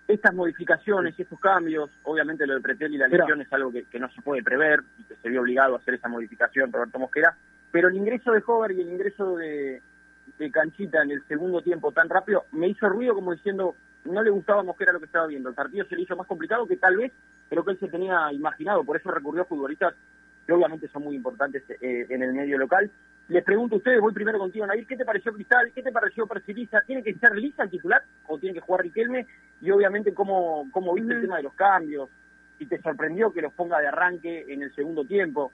estas 0.07 0.35
modificaciones 0.35 1.17
y 1.17 1.23
estos 1.23 1.39
cambios, 1.39 1.89
obviamente 2.03 2.45
lo 2.45 2.53
de 2.53 2.61
Pretel 2.61 2.93
y 2.93 2.99
la 2.99 3.07
lesión 3.07 3.41
es 3.41 3.51
algo 3.51 3.71
que, 3.71 3.85
que 3.85 3.99
no 3.99 4.11
se 4.11 4.21
puede 4.21 4.43
prever 4.43 4.83
y 4.99 5.03
que 5.05 5.15
se 5.15 5.27
vio 5.27 5.41
obligado 5.41 5.73
a 5.73 5.79
hacer 5.79 5.95
esa 5.95 6.07
modificación 6.07 6.71
Roberto 6.71 6.99
Mosquera, 6.99 7.35
pero 7.71 7.87
el 7.87 7.95
ingreso 7.95 8.31
de 8.31 8.43
Hover 8.45 8.73
y 8.73 8.81
el 8.81 8.89
ingreso 8.89 9.37
de, 9.37 9.81
de 10.37 10.51
Canchita 10.51 11.01
en 11.01 11.09
el 11.09 11.25
segundo 11.27 11.63
tiempo 11.63 11.91
tan 11.93 12.09
rápido 12.09 12.45
me 12.51 12.67
hizo 12.67 12.87
ruido 12.89 13.15
como 13.15 13.33
diciendo 13.33 13.75
no 14.03 14.21
le 14.21 14.29
gustaba 14.29 14.59
a 14.59 14.63
Mosquera 14.63 14.93
lo 14.93 14.99
que 14.99 15.07
estaba 15.07 15.25
viendo, 15.25 15.49
el 15.49 15.55
partido 15.55 15.83
se 15.87 15.95
le 15.95 16.03
hizo 16.03 16.15
más 16.15 16.27
complicado 16.27 16.67
que 16.67 16.77
tal 16.77 16.95
vez 16.97 17.11
creo 17.49 17.65
que 17.65 17.71
él 17.71 17.79
se 17.79 17.87
tenía 17.87 18.31
imaginado, 18.31 18.83
por 18.83 18.97
eso 18.97 19.09
recurrió 19.09 19.41
a 19.41 19.45
futbolistas 19.45 19.95
que 20.45 20.53
obviamente 20.53 20.87
son 20.89 21.03
muy 21.03 21.15
importantes 21.15 21.63
eh, 21.69 22.05
en 22.09 22.21
el 22.21 22.33
medio 22.33 22.57
local. 22.57 22.89
Les 23.27 23.43
pregunto 23.43 23.75
a 23.75 23.77
ustedes, 23.79 23.99
voy 23.99 24.13
primero 24.13 24.37
contigo, 24.37 24.67
Nair, 24.67 24.85
¿qué 24.85 24.95
te 24.95 25.05
pareció 25.05 25.33
Cristal? 25.33 25.71
¿Qué 25.73 25.81
te 25.81 25.91
pareció 25.91 26.27
Perciliza? 26.27 26.81
¿Tiene 26.85 27.01
que 27.01 27.15
ser 27.15 27.35
Lisa 27.35 27.63
el 27.63 27.71
titular 27.71 28.03
o 28.27 28.37
tiene 28.37 28.53
que 28.53 28.61
jugar 28.61 28.81
Riquelme? 28.83 29.25
Y 29.61 29.71
obviamente, 29.71 30.13
¿cómo, 30.13 30.69
cómo 30.71 30.93
viste 30.93 31.13
el 31.13 31.21
tema 31.21 31.37
de 31.37 31.43
los 31.43 31.53
cambios? 31.55 32.09
¿Y 32.59 32.67
te 32.67 32.79
sorprendió 32.81 33.33
que 33.33 33.41
los 33.41 33.53
ponga 33.53 33.79
de 33.79 33.87
arranque 33.87 34.45
en 34.47 34.61
el 34.61 34.73
segundo 34.75 35.05
tiempo? 35.05 35.51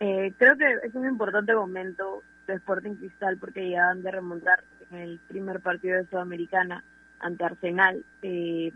Eh, 0.00 0.32
creo 0.38 0.56
que 0.56 0.86
es 0.86 0.94
un 0.94 1.06
importante 1.06 1.54
momento 1.54 2.22
de 2.46 2.54
Sporting 2.54 2.94
Cristal 2.94 3.36
porque 3.38 3.68
llegaban 3.68 4.02
de 4.02 4.10
remontar 4.10 4.64
en 4.90 4.98
el 4.98 5.20
primer 5.28 5.60
partido 5.60 5.98
de 5.98 6.06
Sudamericana 6.06 6.82
ante 7.20 7.44
Arsenal 7.44 8.02
eh, 8.22 8.72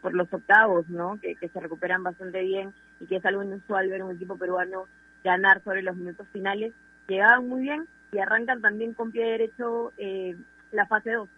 por 0.00 0.14
los 0.14 0.32
octavos, 0.32 0.88
¿no? 0.88 1.18
Que, 1.20 1.34
que 1.34 1.48
se 1.48 1.60
recuperan 1.60 2.02
bastante 2.02 2.42
bien 2.42 2.72
y 3.02 3.06
que 3.06 3.16
es 3.16 3.24
algo 3.26 3.42
inusual 3.42 3.88
ver 3.88 4.02
un 4.02 4.14
equipo 4.14 4.36
peruano 4.36 4.86
ganar 5.24 5.62
sobre 5.62 5.82
los 5.82 5.96
minutos 5.96 6.26
finales. 6.32 6.72
Llegaban 7.08 7.48
muy 7.48 7.62
bien 7.62 7.86
y 8.12 8.18
arrancan 8.18 8.60
también 8.60 8.94
con 8.94 9.10
pie 9.10 9.24
derecho 9.24 9.92
eh, 9.98 10.36
la 10.70 10.86
fase 10.86 11.12
2. 11.12 11.28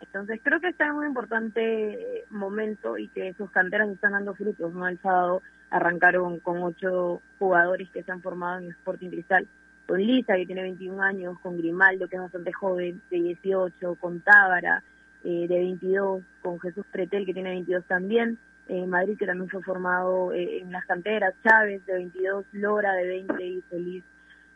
Entonces 0.00 0.40
creo 0.42 0.60
que 0.60 0.68
está 0.68 0.86
en 0.86 0.92
un 0.92 1.06
importante 1.06 1.60
eh, 1.60 2.24
momento 2.30 2.96
y 2.96 3.08
que 3.08 3.34
sus 3.34 3.50
canteras 3.50 3.88
están 3.88 4.12
dando 4.12 4.34
frutos, 4.34 4.72
¿no? 4.72 4.86
El 4.88 4.98
sábado 5.00 5.42
arrancaron 5.68 6.38
con 6.40 6.62
ocho 6.62 7.20
jugadores 7.38 7.90
que 7.90 8.02
se 8.02 8.10
han 8.10 8.22
formado 8.22 8.60
en 8.60 8.70
Sporting 8.70 9.10
Cristal, 9.10 9.46
con 9.86 10.00
Lisa, 10.00 10.36
que 10.36 10.46
tiene 10.46 10.62
21 10.62 11.02
años, 11.02 11.38
con 11.40 11.58
Grimaldo, 11.58 12.08
que 12.08 12.16
es 12.16 12.22
bastante 12.22 12.52
joven, 12.52 13.02
de 13.10 13.20
18, 13.20 13.96
con 13.96 14.20
Tábara, 14.20 14.82
de 15.22 15.46
22, 15.46 16.22
con 16.42 16.58
Jesús 16.60 16.86
Pretel, 16.90 17.26
que 17.26 17.34
tiene 17.34 17.50
22 17.50 17.84
también, 17.84 18.38
Madrid, 18.86 19.18
que 19.18 19.26
también 19.26 19.48
fue 19.48 19.62
formado 19.62 20.32
en 20.32 20.70
las 20.70 20.84
canteras, 20.86 21.34
Chávez, 21.42 21.84
de 21.86 21.94
22, 21.94 22.44
Lora, 22.52 22.94
de 22.94 23.06
20 23.06 23.44
y 23.44 23.62
Feliz 23.62 24.04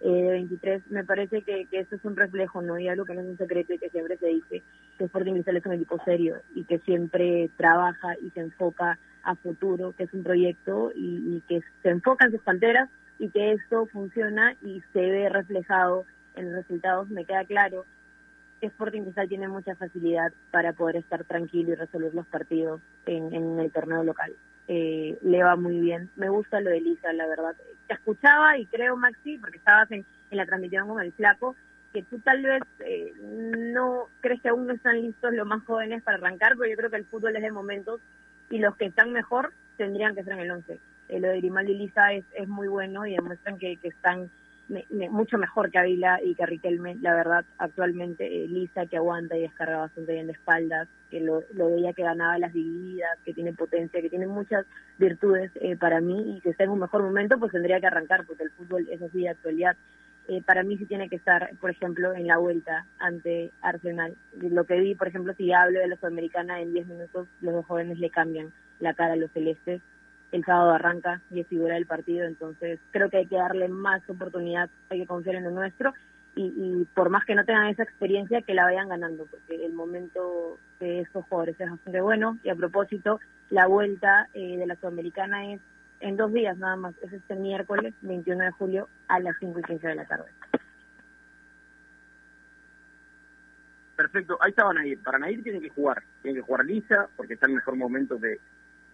de 0.01 0.31
23. 0.31 0.91
Me 0.91 1.05
parece 1.05 1.43
que, 1.43 1.67
que 1.67 1.81
eso 1.81 1.97
es 1.97 2.05
un 2.05 2.17
reflejo, 2.17 2.63
¿no? 2.63 2.79
Y 2.79 2.89
algo 2.89 3.05
que 3.05 3.15
no 3.15 3.23
es 3.23 3.27
un 3.27 3.39
secreto 3.39 3.73
y 3.73 3.79
que 3.79 3.91
siempre 3.91 4.17
se 4.19 4.27
dice, 4.27 4.63
que 4.99 5.05
Sporting 5.05 5.33
Cristal 5.33 5.57
es 5.57 5.67
un 5.67 5.73
equipo 5.73 5.99
serio 6.05 6.37
y 6.55 6.65
que 6.65 6.79
siempre 6.81 7.51
trabaja 7.57 8.15
y 8.21 8.31
se 8.31 8.41
enfoca 8.41 8.99
a 9.23 9.35
futuro, 9.37 9.95
que 9.97 10.05
es 10.05 10.13
un 10.13 10.23
proyecto 10.23 10.93
y, 10.95 11.43
que 11.49 11.63
se 11.83 11.89
enfoca 11.89 12.27
en 12.27 12.33
sus 12.33 12.43
canteras 12.43 12.91
y 13.19 13.31
que 13.31 13.53
esto 13.53 13.87
funciona 13.87 14.55
y 14.63 14.83
se 14.93 15.01
ve 15.01 15.29
reflejado 15.29 16.05
en 16.37 16.47
los 16.47 16.63
resultados. 16.63 17.09
Me 17.09 17.25
queda 17.25 17.45
claro 17.45 17.85
que 18.65 18.69
Sporting 18.69 19.03
Cristal 19.03 19.29
tiene 19.29 19.47
mucha 19.47 19.75
facilidad 19.75 20.33
para 20.51 20.73
poder 20.73 20.97
estar 20.97 21.23
tranquilo 21.25 21.73
y 21.73 21.75
resolver 21.75 22.15
los 22.15 22.27
partidos 22.27 22.81
en, 23.05 23.35
en 23.35 23.59
el 23.61 23.71
torneo 23.71 24.03
local. 24.03 24.33
Eh, 24.69 25.19
le 25.21 25.43
va 25.43 25.55
muy 25.55 25.81
bien. 25.81 26.09
Me 26.17 26.31
gusta 26.31 26.63
lo 26.63 26.71
de 26.71 26.81
Lisa, 26.81 27.13
la 27.13 27.27
verdad. 27.27 27.55
Te 27.87 27.93
escuchaba 27.93 28.57
y 28.57 28.65
creo, 28.65 28.97
Maxi, 28.97 29.37
porque 29.37 29.59
estabas 29.59 29.91
en, 29.91 30.07
en 30.31 30.37
la 30.39 30.47
transmisión 30.47 30.89
con 30.89 31.03
el 31.03 31.13
flaco, 31.13 31.57
que 31.93 32.05
tú 32.05 32.21
tal 32.21 32.43
vez 32.43 32.63
eh, 32.79 33.13
no 33.21 34.09
crees 34.23 34.41
que 34.41 34.49
aún 34.49 34.67
no 34.67 34.73
están 34.73 35.03
listos 35.03 35.35
los 35.35 35.47
más 35.47 35.63
jóvenes 35.65 36.03
para 36.03 36.17
arrancar, 36.17 36.55
pero 36.57 36.71
yo 36.71 36.77
creo 36.79 36.89
que 36.89 36.97
el 36.97 37.05
fútbol 37.05 37.37
es 37.37 37.43
de 37.43 37.53
momentos 37.53 38.01
y 38.49 38.61
los 38.61 38.75
que 38.77 38.87
están 38.87 39.13
mejor 39.13 39.53
tendrían 39.77 40.15
que 40.15 40.25
ser 40.25 40.33
en 40.33 40.41
el 40.41 40.51
11. 40.51 40.79
Eh, 41.11 41.21
lo 41.21 41.29
de 41.29 41.37
Grimaldi 41.37 41.73
y 41.73 41.79
Lisa 41.81 42.15
es, 42.15 42.25
es 42.33 42.49
muy 42.49 42.69
bueno 42.69 43.05
y 43.05 43.15
demuestran 43.15 43.59
que, 43.59 43.77
que 43.77 43.89
están 43.89 44.31
mucho 45.11 45.39
mejor 45.39 45.71
que 45.71 45.79
Avila 45.79 46.21
y 46.23 46.35
que 46.35 46.47
Riquelme, 46.47 46.97
la 47.01 47.15
verdad, 47.15 47.45
actualmente 47.59 48.27
eh, 48.27 48.49
Lisa 48.49 48.87
que 48.87 48.97
aguanta 48.97 49.37
y 49.37 49.43
descarga 49.43 49.79
bastante 49.79 50.13
bien 50.13 50.27
de 50.27 50.33
espaldas, 50.33 50.89
que 51.11 51.21
lo, 51.21 51.43
lo 51.53 51.71
veía 51.71 51.93
que 51.93 52.03
ganaba 52.03 52.39
las 52.39 52.53
divididas, 52.53 53.19
que 53.25 53.35
tiene 53.35 53.53
potencia, 53.53 54.01
que 54.01 54.11
tiene 54.11 54.27
muchas 54.27 54.67
virtudes 54.99 55.51
para 55.79 56.01
mí 56.01 56.37
y 56.37 56.41
que 56.41 56.51
está 56.51 56.65
en 56.65 56.71
un 56.71 56.81
mejor 56.81 57.03
momento, 57.03 57.39
pues 57.39 57.53
tendría 57.53 57.81
que 57.81 57.87
arrancar, 57.87 58.25
porque 58.27 58.45
el 58.45 58.51
fútbol 58.51 58.89
es 58.91 59.03
así 59.03 59.21
de 59.21 59.29
actualidad 59.29 59.77
eh, 60.27 60.43
para 60.43 60.63
mí 60.63 60.79
sí 60.79 60.87
tiene 60.87 61.09
que 61.11 61.17
estar, 61.17 61.51
por 61.61 61.71
ejemplo, 61.71 62.15
en 62.15 62.27
la 62.27 62.39
vuelta 62.39 62.87
ante 62.99 63.51
Arsenal. 63.61 64.17
Lo 64.41 64.65
que 64.65 64.81
vi, 64.81 64.95
por 64.95 65.09
ejemplo, 65.09 65.35
si 65.35 65.53
hablo 65.53 65.81
de 65.81 65.89
la 65.89 65.97
Sudamericana 65.97 66.61
en 66.61 66.73
10 66.73 66.87
minutos, 66.87 67.29
los 67.41 67.55
dos 67.55 67.67
jóvenes 67.67 67.99
le 67.99 68.11
cambian 68.11 68.53
la 68.81 68.95
cara 68.95 69.15
a 69.15 69.17
los 69.17 69.31
celestes. 69.33 69.83
El 70.35 70.45
sábado 70.45 70.73
arranca 70.73 71.21
y 71.31 71.39
es 71.39 71.47
figura 71.47 71.75
del 71.75 71.87
partido, 71.87 72.27
entonces 72.27 72.81
creo 72.91 73.09
que 73.09 73.19
hay 73.19 73.27
que 73.27 73.37
darle 73.37 73.69
más 73.69 74.03
oportunidad, 74.11 74.69
hay 74.91 75.03
que 75.03 75.07
confiar 75.07 75.37
en 75.37 75.45
lo 75.45 75.53
nuestro 75.53 75.95
y, 76.35 76.85
por 76.93 77.09
más 77.09 77.25
que 77.25 77.37
no 77.37 77.45
tengan 77.45 77.69
esa 77.69 77.85
experiencia, 77.85 78.43
que 78.43 78.53
la 78.55 78.65
vayan 78.65 78.89
ganando, 78.89 79.27
porque 79.27 79.65
el 79.65 79.73
momento 79.73 80.59
de 80.81 81.03
estos 81.03 81.25
jugadores 81.27 81.61
es 81.61 81.71
bastante 81.71 82.01
bueno. 82.01 82.37
Y 82.43 82.49
a 82.49 82.57
propósito, 82.57 83.21
la 83.51 83.69
vuelta 83.69 84.29
eh, 84.35 84.57
de 84.57 84.67
la 84.67 84.75
Sudamericana 84.75 85.53
es 85.53 85.61
en 86.01 86.17
dos 86.17 86.33
días 86.33 86.59
nada 86.59 86.75
más, 86.75 86.95
es 87.03 87.13
este 87.13 87.37
miércoles 87.37 87.95
21 88.03 88.43
de 88.47 88.51
julio 88.51 88.89
a 89.07 89.21
las 89.21 89.37
5 89.39 89.61
y 89.61 89.63
15 89.63 89.87
de 89.87 89.95
la 89.95 90.05
tarde. 90.05 90.33
Perfecto, 93.95 94.37
ahí 94.41 94.51
estaban 94.51 94.79
ahí. 94.79 94.97
Para 94.97 95.21
Nair 95.21 95.45
tienen 95.45 95.63
que 95.63 95.71
jugar, 95.71 96.03
tienen 96.21 96.43
que 96.43 96.47
jugar 96.47 96.65
Lisa, 96.65 97.09
porque 97.17 97.35
está 97.35 97.47
en 97.47 97.53
el 97.53 97.57
mejor 97.59 97.77
momento 97.77 98.17
de, 98.17 98.41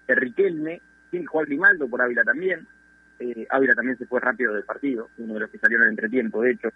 de 0.07 0.15
Riquelme, 0.15 0.83
que 1.11 1.27
jugar 1.27 1.47
Grimaldo 1.47 1.89
por 1.89 2.03
Ávila 2.03 2.25
también. 2.25 2.67
Eh, 3.19 3.47
Ávila 3.51 3.75
también 3.75 3.99
se 3.99 4.07
fue 4.07 4.21
rápido 4.21 4.55
del 4.55 4.65
partido, 4.65 5.11
uno 5.19 5.35
de 5.35 5.41
los 5.41 5.51
que 5.51 5.59
salieron 5.59 5.87
en 5.87 5.91
entretiempo, 5.91 6.43
de 6.43 6.53
hecho. 6.53 6.69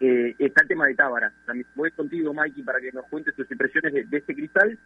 Eh, 0.00 0.36
está 0.38 0.62
el 0.62 0.68
tema 0.68 0.86
de 0.86 0.94
Tábara. 0.94 1.32
También 1.44 1.66
voy 1.74 1.90
contigo, 1.90 2.32
Mikey, 2.32 2.62
para 2.62 2.80
que 2.80 2.92
nos 2.92 3.06
cuentes 3.06 3.34
tus 3.34 3.50
impresiones 3.50 4.08
de, 4.08 4.16
este 4.16 4.34
cristal. 4.34 4.78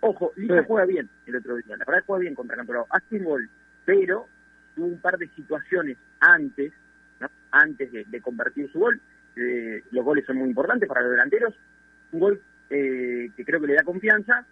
Ojo, 0.00 0.32
Lisa 0.36 0.62
juega 0.64 0.86
bien 0.86 1.08
el 1.26 1.36
otro 1.36 1.56
día, 1.56 1.76
la 1.76 1.84
verdad 1.84 2.04
juega 2.06 2.22
bien 2.22 2.34
contra 2.34 2.56
Cantolao. 2.56 2.86
Hace 2.90 3.16
un 3.16 3.24
gol, 3.24 3.50
pero 3.84 4.26
tuvo 4.74 4.86
un 4.86 4.98
par 4.98 5.18
de 5.18 5.28
situaciones 5.28 5.98
antes, 6.20 6.72
antes 7.50 7.92
de, 7.92 8.20
convertir 8.20 8.70
su 8.70 8.78
gol. 8.78 9.00
Eh, 9.36 9.82
los 9.90 10.04
goles 10.04 10.24
son 10.24 10.36
muy 10.36 10.48
importantes 10.48 10.88
para 10.88 11.02
los 11.02 11.10
delanteros. 11.10 11.54
Un 12.12 12.20
gol 12.20 12.40
eh, 12.70 13.30
que 13.36 13.44
creo 13.44 13.60
que 13.60 13.66
le 13.66 13.74
da 13.74 13.82
confianza. 13.82 14.46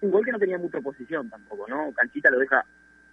Un 0.00 0.10
gol 0.10 0.24
que 0.24 0.32
no 0.32 0.38
tenía 0.38 0.58
mucha 0.58 0.78
oposición 0.78 1.30
tampoco, 1.30 1.66
¿no? 1.68 1.92
Canchita 1.92 2.30
lo 2.30 2.38
deja 2.38 2.64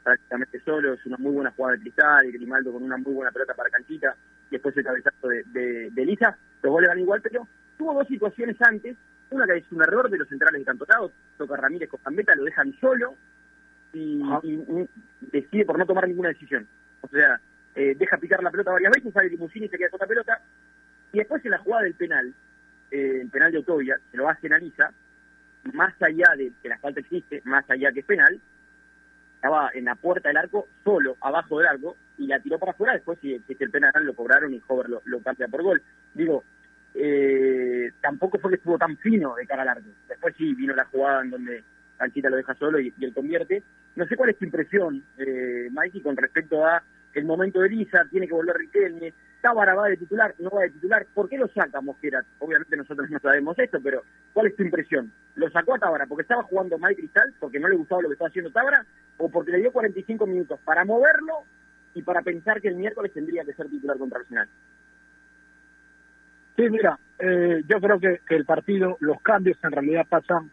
prácticamente 0.04 0.60
solo, 0.62 0.94
es 0.94 1.06
una 1.06 1.18
muy 1.18 1.34
buena 1.34 1.52
jugada 1.52 1.76
de 1.76 1.82
Cristal, 1.82 2.26
y 2.26 2.32
Grimaldo 2.32 2.72
con 2.72 2.84
una 2.84 2.98
muy 2.98 3.14
buena 3.14 3.32
pelota 3.32 3.54
para 3.54 3.70
Canchita, 3.70 4.16
y 4.50 4.52
después 4.52 4.76
el 4.78 4.84
cabezazo 4.84 5.28
de, 5.28 5.44
de, 5.48 5.90
de 5.92 6.06
Lisa, 6.06 6.38
los 6.62 6.72
goles 6.72 6.90
van 6.90 7.00
igual, 7.00 7.22
pero 7.22 7.48
tuvo 7.78 7.94
dos 7.94 8.08
situaciones 8.08 8.56
antes, 8.62 8.96
una 9.30 9.46
que 9.46 9.58
es 9.58 9.72
un 9.72 9.82
error 9.82 10.10
de 10.10 10.18
los 10.18 10.28
centrales 10.28 10.60
de 10.60 10.66
Cantotado, 10.66 11.12
toca 11.38 11.56
Ramírez 11.56 11.90
con 11.90 12.00
Gambetta, 12.04 12.36
lo 12.36 12.44
dejan 12.44 12.74
solo, 12.80 13.16
y, 13.94 14.22
decide 15.32 15.66
por 15.66 15.78
no 15.78 15.86
tomar 15.86 16.08
ninguna 16.08 16.30
decisión. 16.30 16.68
O 17.02 17.08
sea, 17.08 17.40
eh, 17.76 17.96
deja 17.98 18.18
picar 18.18 18.42
la 18.44 18.52
pelota 18.52 18.72
varias 18.72 18.92
veces, 18.92 19.14
sale 19.14 19.30
Limusini 19.30 19.66
y 19.66 19.70
se 19.70 19.78
queda 19.78 19.90
con 19.90 20.00
la 20.00 20.08
pelota. 20.08 20.42
Y 21.14 21.18
después 21.18 21.44
en 21.44 21.52
la 21.52 21.58
jugada 21.60 21.84
del 21.84 21.94
penal, 21.96 22.34
eh, 22.92 23.20
el 23.22 23.30
penal 23.30 23.52
de 23.52 23.60
Otovia, 23.60 24.00
se 24.12 24.18
lo 24.18 24.30
hace 24.30 24.48
analiza, 24.48 24.92
más 25.74 25.94
allá 26.02 26.36
de 26.38 26.52
que 26.62 26.70
la 26.70 26.80
falta 26.80 27.00
existe, 27.00 27.42
más 27.46 27.70
allá 27.70 27.92
que 27.92 28.00
es 28.00 28.06
penal, 28.06 28.40
estaba 29.42 29.72
en 29.74 29.86
la 29.86 29.96
puerta 29.96 30.30
del 30.30 30.38
arco, 30.38 30.68
solo 30.84 31.18
abajo 31.20 31.58
del 31.58 31.68
arco, 31.68 31.98
y 32.20 32.28
la 32.28 32.40
tiró 32.40 32.60
para 32.60 32.74
afuera. 32.74 32.94
Después, 32.94 33.18
si 33.20 33.34
existe 33.34 33.64
el 33.64 33.72
penal, 33.72 33.92
lo 34.04 34.14
cobraron 34.14 34.54
y 34.54 34.62
Hover 34.68 34.88
lo, 34.88 35.02
lo 35.06 35.20
cambia 35.22 35.48
por 35.48 35.64
gol. 35.64 35.82
Digo, 36.14 36.44
eh, 36.94 37.92
tampoco 38.02 38.38
fue 38.38 38.52
que 38.52 38.58
estuvo 38.58 38.78
tan 38.78 38.96
fino 38.98 39.34
de 39.34 39.48
cara 39.48 39.64
al 39.64 39.70
arco. 39.70 39.90
Después 40.08 40.36
sí 40.38 40.54
vino 40.54 40.76
la 40.76 40.86
jugada 40.86 41.24
en 41.24 41.32
donde 41.32 41.64
Canchita 41.98 42.30
lo 42.30 42.38
deja 42.38 42.54
solo 42.54 42.80
y, 42.80 42.94
él 43.02 43.14
convierte. 43.16 43.64
No 43.96 44.06
sé 44.06 44.16
cuál 44.16 44.30
es 44.30 44.38
tu 44.38 44.46
impresión, 44.46 45.04
eh, 45.18 45.70
Mikey, 45.72 46.02
con 46.02 46.16
respecto 46.16 46.64
a 46.64 46.84
el 47.14 47.26
momento 47.26 47.62
de 47.62 47.70
Lisa, 47.70 48.06
tiene 48.12 48.28
que 48.28 48.34
volver 48.34 48.56
Riquelme, 48.56 49.12
Tábara 49.42 49.74
va 49.74 49.88
de 49.88 49.98
titular, 49.98 50.34
no 50.40 50.52
va 50.52 50.62
de 50.62 50.70
titular, 50.70 51.06
¿por 51.14 51.28
qué 51.28 51.38
lo 51.38 51.48
saca 51.48 51.82
Mosquera? 51.82 52.24
Obviamente 52.40 52.78
nosotros 52.78 53.10
no 53.10 53.20
sabemos 53.20 53.58
esto, 53.58 53.80
pero 53.84 54.04
¿cuál 54.34 54.48
es 54.48 54.56
tu 54.56 54.64
impresión? 54.64 55.12
¿Lo 55.36 55.50
sacó 55.50 55.76
a 55.76 55.80
Tábara 55.80 56.06
porque 56.06 56.22
estaba 56.22 56.44
jugando 56.44 56.78
mal 56.78 56.96
Cristal, 56.96 57.34
porque 57.40 57.60
no 57.60 57.68
le 57.68 57.76
gustaba 57.76 58.04
lo 58.04 58.10
que 58.10 58.14
estaba 58.14 58.30
haciendo 58.30 58.52
Tábara, 58.52 58.86
o 59.22 59.30
porque 59.30 59.52
le 59.52 59.60
dio 59.60 59.72
45 59.72 60.26
minutos 60.26 60.60
para 60.66 60.84
moverlo 60.84 61.44
y 61.94 62.02
para 62.02 62.22
pensar 62.22 62.62
que 62.62 62.70
el 62.70 62.76
miércoles 62.76 63.14
tendría 63.14 63.44
que 63.44 63.54
ser 63.54 63.70
titular 63.70 63.98
contra 63.98 64.20
Arsenal? 64.20 64.50
Sí, 66.56 66.70
mira, 66.70 67.00
eh, 67.20 67.64
yo 67.68 67.80
creo 67.80 68.00
que, 68.00 68.20
que 68.28 68.36
el 68.36 68.46
partido, 68.46 68.98
los 69.00 69.22
cambios 69.22 69.58
en 69.64 69.72
realidad 69.72 70.06
pasan 70.10 70.50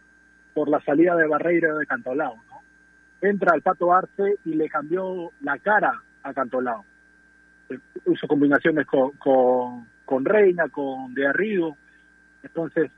por 0.53 0.69
la 0.69 0.79
salida 0.81 1.15
de 1.15 1.27
Barreiro 1.27 1.77
de 1.77 1.85
Cantolao. 1.85 2.35
¿no? 2.35 2.61
Entra 3.21 3.55
el 3.55 3.61
Pato 3.61 3.93
Arce 3.93 4.35
y 4.45 4.53
le 4.53 4.69
cambió 4.69 5.31
la 5.41 5.57
cara 5.57 5.93
a 6.23 6.33
Cantolao. 6.33 6.85
Hizo 8.05 8.27
combinaciones 8.27 8.85
con, 8.85 9.11
con, 10.05 10.25
Reina, 10.25 10.69
con 10.69 11.13
De 11.13 11.27
Arrigo. 11.27 11.77
Entonces, 12.41 12.91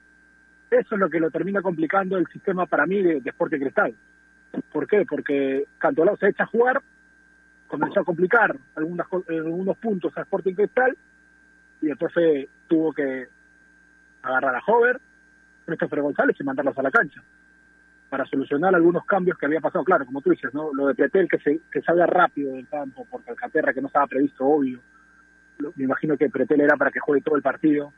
eso 0.70 0.96
es 0.96 1.00
lo 1.00 1.10
que 1.10 1.20
lo 1.20 1.32
termina 1.32 1.62
complicando 1.62 2.18
el 2.18 2.28
sistema 2.28 2.66
para 2.66 2.86
mí 2.86 3.02
de, 3.02 3.20
de 3.20 3.60
Cristal. 3.60 3.94
¿Por 4.72 4.88
qué? 4.88 5.06
Porque 5.08 5.66
Cantolao 5.78 6.18
se 6.18 6.30
echa 6.30 6.44
a 6.44 6.48
jugar, 6.48 6.82
comenzó 7.68 8.02
a 8.02 8.06
complicar 8.06 8.56
algunas, 8.76 9.08
algunos 9.30 9.78
puntos 9.78 10.18
a 10.18 10.22
Sporting 10.22 10.54
Cristal 10.54 10.98
y 11.82 11.88
después 11.88 12.14
tuvo 12.68 12.92
que 12.94 13.28
agarrar 14.22 14.56
a 14.56 14.64
Hover, 14.66 15.00
Christopher 15.66 16.02
González 16.02 16.36
y 16.40 16.44
mandarlos 16.44 16.78
a 16.78 16.84
la 16.84 16.92
cancha 16.92 17.22
para 18.12 18.26
solucionar 18.26 18.76
algunos 18.76 19.06
cambios 19.06 19.38
que 19.38 19.46
había 19.46 19.62
pasado. 19.62 19.86
Claro, 19.86 20.06
como 20.06 20.22
tú 20.22 20.32
dices, 20.32 20.54
¿no? 20.54 20.74
Lo 20.74 20.88
de 20.88 20.96
Pretel 20.96 21.30
que, 21.30 21.40
se, 21.40 21.62
que 21.72 21.82
salga 21.82 22.06
rápido 22.06 22.54
del 22.54 22.68
campo, 22.68 23.08
porque 23.10 23.32
Alcaterra 23.32 23.74
que 23.74 23.80
no 23.80 23.88
estaba 23.88 24.06
previsto, 24.06 24.46
obvio. 24.46 24.82
Me 25.76 25.86
imagino 25.86 26.18
que 26.18 26.30
Pretel 26.30 26.60
era 26.60 26.76
para 26.76 26.92
que 26.92 27.00
juegue 27.00 27.24
todo 27.24 27.38
el 27.38 27.42
partido, 27.42 27.94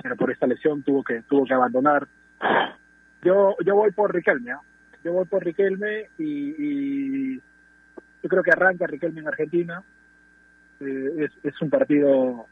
pero 0.00 0.14
por 0.14 0.30
esta 0.30 0.46
lesión 0.46 0.84
tuvo 0.84 1.02
que 1.02 1.22
tuvo 1.22 1.44
que 1.44 1.54
abandonar. 1.54 2.06
Yo 3.22 3.56
yo 3.64 3.74
voy 3.74 3.90
por 3.90 4.14
Riquelme, 4.14 4.52
¿eh? 4.52 4.56
Yo 5.06 5.12
voy 5.12 5.24
por 5.24 5.44
Riquelme 5.44 6.08
y, 6.18 7.36
yo 7.36 8.28
creo 8.28 8.42
que 8.42 8.50
arranca 8.50 8.88
Riquelme 8.88 9.20
en 9.20 9.28
Argentina. 9.28 9.82
Eh, 10.80 11.24
es, 11.24 11.30
es 11.44 11.62
un 11.62 11.70
partido 11.70 12.46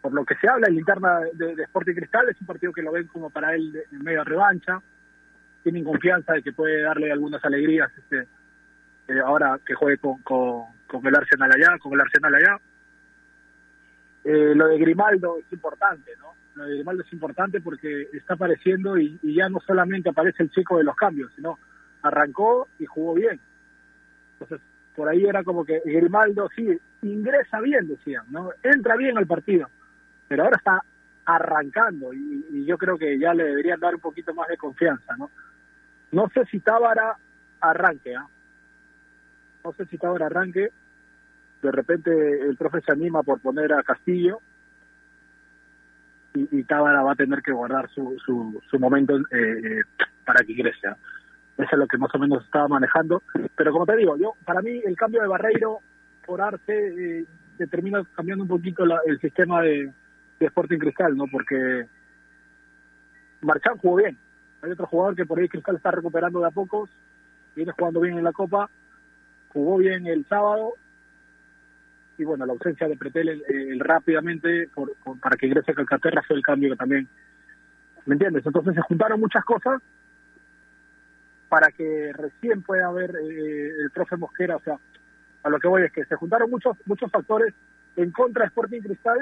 por 0.00 0.12
lo 0.14 0.24
que 0.24 0.34
se 0.36 0.48
habla 0.48 0.68
en 0.68 0.74
la 0.74 0.80
interna 0.80 1.20
de, 1.34 1.54
de 1.54 1.62
Sporting 1.64 1.94
Cristal, 1.94 2.28
es 2.30 2.40
un 2.40 2.46
partido 2.46 2.72
que 2.72 2.82
lo 2.82 2.92
ven 2.92 3.06
como 3.08 3.30
para 3.30 3.54
él 3.54 3.84
en 3.92 4.02
medio 4.02 4.20
de 4.20 4.24
revancha 4.24 4.80
tienen 5.62 5.84
confianza 5.84 6.32
de 6.32 6.42
que 6.42 6.52
puede 6.52 6.82
darle 6.82 7.12
algunas 7.12 7.44
alegrías 7.44 7.90
este 7.98 8.26
eh, 9.08 9.20
ahora 9.24 9.58
que 9.64 9.74
juegue 9.74 9.98
con, 9.98 10.22
con, 10.22 11.06
el 11.06 11.14
Arsenal 11.14 11.50
allá, 11.52 11.78
con 11.78 11.92
el 11.94 12.00
Arsenal 12.00 12.34
allá. 12.34 12.58
Eh, 14.24 14.54
lo 14.54 14.68
de 14.68 14.78
Grimaldo 14.78 15.38
es 15.38 15.50
importante, 15.52 16.12
¿no? 16.18 16.34
Grimaldo 16.64 17.02
es 17.02 17.12
importante 17.12 17.60
porque 17.60 18.08
está 18.12 18.34
apareciendo 18.34 18.98
y, 18.98 19.18
ya 19.22 19.48
no 19.48 19.60
solamente 19.60 20.08
aparece 20.08 20.42
el 20.42 20.50
chico 20.50 20.78
de 20.78 20.84
los 20.84 20.96
cambios, 20.96 21.32
sino 21.34 21.58
arrancó 22.02 22.68
y 22.78 22.86
jugó 22.86 23.14
bien. 23.14 23.40
Entonces, 24.34 24.60
por 24.94 25.08
ahí 25.08 25.24
era 25.24 25.44
como 25.44 25.64
que 25.64 25.80
Grimaldo 25.84 26.48
sí 26.54 26.78
ingresa 27.02 27.60
bien, 27.60 27.88
decían, 27.88 28.24
¿no? 28.30 28.50
Entra 28.62 28.96
bien 28.96 29.18
al 29.18 29.26
partido, 29.26 29.68
pero 30.26 30.44
ahora 30.44 30.56
está 30.56 30.82
arrancando 31.24 32.12
y, 32.12 32.64
yo 32.64 32.78
creo 32.78 32.98
que 32.98 33.18
ya 33.18 33.34
le 33.34 33.44
deberían 33.44 33.80
dar 33.80 33.94
un 33.94 34.00
poquito 34.00 34.34
más 34.34 34.48
de 34.48 34.56
confianza, 34.56 35.16
¿no? 35.16 35.30
No 36.10 36.28
sé 36.32 36.44
si 36.46 36.60
Tábara 36.60 37.16
arranque, 37.60 38.16
¿ah? 38.16 38.26
No 39.64 39.72
sé 39.72 39.84
si 39.86 39.98
Tábara 39.98 40.26
arranque. 40.26 40.70
De 41.62 41.72
repente 41.72 42.10
el 42.10 42.56
profe 42.56 42.80
se 42.80 42.92
anima 42.92 43.22
por 43.22 43.40
poner 43.40 43.72
a 43.72 43.82
Castillo 43.82 44.40
y, 46.50 46.60
y 46.60 46.62
va 46.62 47.12
a 47.12 47.16
tener 47.16 47.42
que 47.42 47.52
guardar 47.52 47.88
su, 47.90 48.16
su, 48.24 48.60
su 48.70 48.78
momento 48.78 49.16
eh, 49.16 49.22
eh 49.32 49.82
para 50.24 50.44
que 50.44 50.54
crezca. 50.54 50.96
Eso 51.56 51.68
es 51.72 51.78
lo 51.78 51.86
que 51.86 51.98
más 51.98 52.14
o 52.14 52.18
menos 52.18 52.44
estaba 52.44 52.68
manejando. 52.68 53.22
Pero 53.56 53.72
como 53.72 53.86
te 53.86 53.96
digo, 53.96 54.16
yo 54.16 54.34
para 54.44 54.60
mí 54.60 54.80
el 54.84 54.96
cambio 54.96 55.22
de 55.22 55.28
Barreiro 55.28 55.78
por 56.26 56.42
Arce 56.42 56.62
eh, 56.68 57.24
cambiando 58.14 58.44
un 58.44 58.48
poquito 58.48 58.84
el 58.84 59.18
sistema 59.20 59.62
de, 59.62 59.90
de 60.38 60.46
Sporting 60.46 60.78
Cristal, 60.78 61.16
¿no? 61.16 61.24
Porque 61.30 61.86
Marchán 63.40 63.78
jugó 63.78 63.96
bien. 63.96 64.16
Hay 64.62 64.70
otro 64.70 64.86
jugador 64.86 65.16
que 65.16 65.26
por 65.26 65.38
ahí 65.38 65.48
Cristal 65.48 65.76
está 65.76 65.90
recuperando 65.90 66.40
de 66.40 66.46
a 66.46 66.50
pocos, 66.50 66.90
viene 67.56 67.72
jugando 67.72 68.00
bien 68.00 68.18
en 68.18 68.24
la 68.24 68.32
Copa, 68.32 68.68
jugó 69.48 69.78
bien 69.78 70.06
el 70.06 70.26
sábado 70.26 70.74
y 72.18 72.24
bueno, 72.24 72.44
la 72.44 72.52
ausencia 72.52 72.88
de 72.88 72.96
Pretel 72.96 73.42
rápidamente 73.78 74.68
por, 74.74 74.92
para 75.20 75.36
que 75.36 75.46
ingrese 75.46 75.72
Calcaterra 75.72 76.22
fue 76.22 76.36
el 76.36 76.42
cambio 76.42 76.70
que 76.70 76.76
también, 76.76 77.08
¿me 78.06 78.14
entiendes? 78.14 78.44
Entonces 78.44 78.74
se 78.74 78.82
juntaron 78.82 79.20
muchas 79.20 79.44
cosas 79.44 79.80
para 81.48 81.70
que 81.70 82.12
recién 82.12 82.62
pueda 82.62 82.86
haber 82.86 83.10
eh, 83.16 83.70
el 83.82 83.90
profe 83.90 84.16
Mosquera, 84.16 84.56
o 84.56 84.60
sea, 84.60 84.78
a 85.42 85.48
lo 85.48 85.58
que 85.58 85.68
voy 85.68 85.82
es 85.82 85.92
que 85.92 86.04
se 86.04 86.16
juntaron 86.16 86.50
muchos 86.50 86.76
muchos 86.86 87.10
factores 87.10 87.54
en 87.96 88.10
contra 88.10 88.42
de 88.42 88.48
Sporting 88.48 88.80
Cristal 88.80 89.18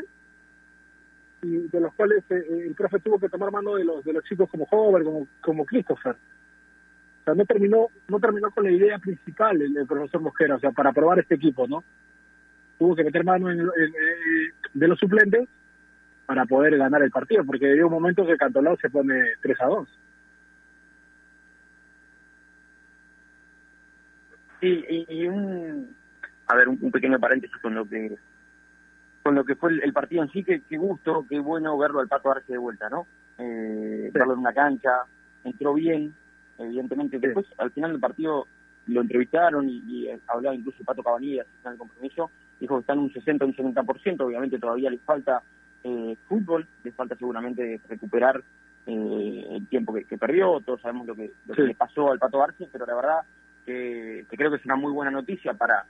y 1.43 1.69
de 1.69 1.81
los 1.81 1.95
cuales 1.95 2.25
eh, 2.31 2.45
eh, 2.49 2.65
el 2.67 2.75
profe 2.75 2.99
tuvo 3.01 3.19
que 3.19 3.29
tomar 3.29 3.53
mano 3.53 3.77
de 3.77 3.85
los 3.85 4.05
de 4.05 4.13
los 4.13 4.25
chicos 4.25 4.49
como 4.51 4.67
Hover, 4.71 5.05
como 5.05 5.29
como 5.41 5.65
Christopher. 5.65 6.17
O 7.21 7.25
sea, 7.25 7.35
no 7.35 7.45
terminó 7.45 7.89
no 8.09 8.19
terminó 8.19 8.51
con 8.51 8.65
la 8.65 8.71
idea 8.71 8.99
principal 8.99 9.61
el, 9.61 9.87
profesor 9.87 10.21
Mosquera, 10.21 10.57
o 10.57 10.61
sea, 10.61 10.73
para 10.73 10.93
probar 10.93 11.19
este 11.19 11.35
equipo, 11.37 11.67
¿no? 11.69 11.85
Tuvo 12.79 12.95
que 12.95 13.05
meter 13.05 13.25
mano 13.25 13.51
en, 13.51 13.69
de 14.75 14.89
los 14.89 14.99
suplentes 14.99 15.49
para 16.27 16.45
poder 16.45 16.77
ganar 16.77 17.03
el 17.03 17.11
partido, 17.11 17.45
porque 17.45 17.67
hay 17.73 17.81
un 17.81 17.93
momento 17.93 18.27
que 18.27 18.37
Cantolao 18.37 18.77
se 18.77 18.91
pone 18.91 19.15
3 19.41 19.61
a 19.61 19.67
2. 19.67 19.89
Sí, 24.61 24.85
y, 25.09 25.27
un, 25.27 25.95
a 26.47 26.57
ver, 26.57 26.69
un, 26.69 26.91
pequeño 26.91 27.21
paréntesis 27.21 27.57
con 27.59 27.75
lo 27.75 27.89
que 27.89 28.17
con 29.23 29.35
lo 29.35 29.45
que 29.45 29.57
fue 29.57 29.73
el, 29.73 29.93
partido 29.93 30.23
en 30.23 30.31
sí, 30.31 30.45
que 30.45 30.63
qué 30.69 30.77
gusto, 30.77 31.27
qué 31.29 31.41
bueno 31.41 31.77
verlo 31.77 31.99
al 31.99 32.07
Pato 32.07 32.29
darse 32.29 32.53
de 32.53 32.59
vuelta, 32.59 32.89
¿no? 32.89 33.07
Eh, 33.39 34.09
Verlo 34.13 34.35
en 34.35 34.39
una 34.39 34.53
cancha, 34.53 35.03
entró 35.43 35.75
bien, 35.75 36.15
evidentemente. 36.59 37.19
Después, 37.19 37.45
al 37.59 37.73
final 37.73 37.91
del 37.91 38.01
partido, 38.01 38.47
lo 38.87 39.01
entrevistaron 39.01 39.69
y, 39.69 40.09
hablaba 40.29 40.55
incluso 40.55 40.79
el 40.79 40.87
Pato 40.87 41.03
Cabanillas 41.03 41.47
en 41.65 41.73
el 41.73 41.79
compromiso, 41.79 42.31
dijo 42.61 42.77
que 42.77 42.81
está 42.81 42.93
en 42.95 43.01
un 43.01 43.13
60, 43.13 43.45
un 43.45 43.55
70%, 43.55 44.21
obviamente 44.21 44.59
todavía 44.59 44.91
les 44.91 45.01
falta 45.03 45.43
eh, 45.85 46.17
fútbol, 46.29 46.67
les 46.85 46.95
falta 46.95 47.17
seguramente 47.17 47.81
recuperar 47.89 48.43
eh, 48.87 49.47
el 49.51 49.67
tiempo 49.69 49.95
que, 49.95 50.19
perdió, 50.19 50.61
todos 50.61 50.81
sabemos 50.81 51.07
lo 51.07 51.15
que, 51.15 51.33
lo 51.47 51.55
que 51.55 51.63
le 51.63 51.75
pasó 51.75 52.11
al 52.11 52.19
Pato 52.19 52.43
Arce, 52.43 52.69
pero 52.73 52.87
la 52.87 52.95
verdad 52.95 53.21
que, 53.65 54.25
creo 54.29 54.51
que 54.51 54.57
es 54.57 54.65
una 54.65 54.77
muy 54.77 54.93
buena 54.93 55.11
noticia 55.11 55.55
para, 55.55 55.85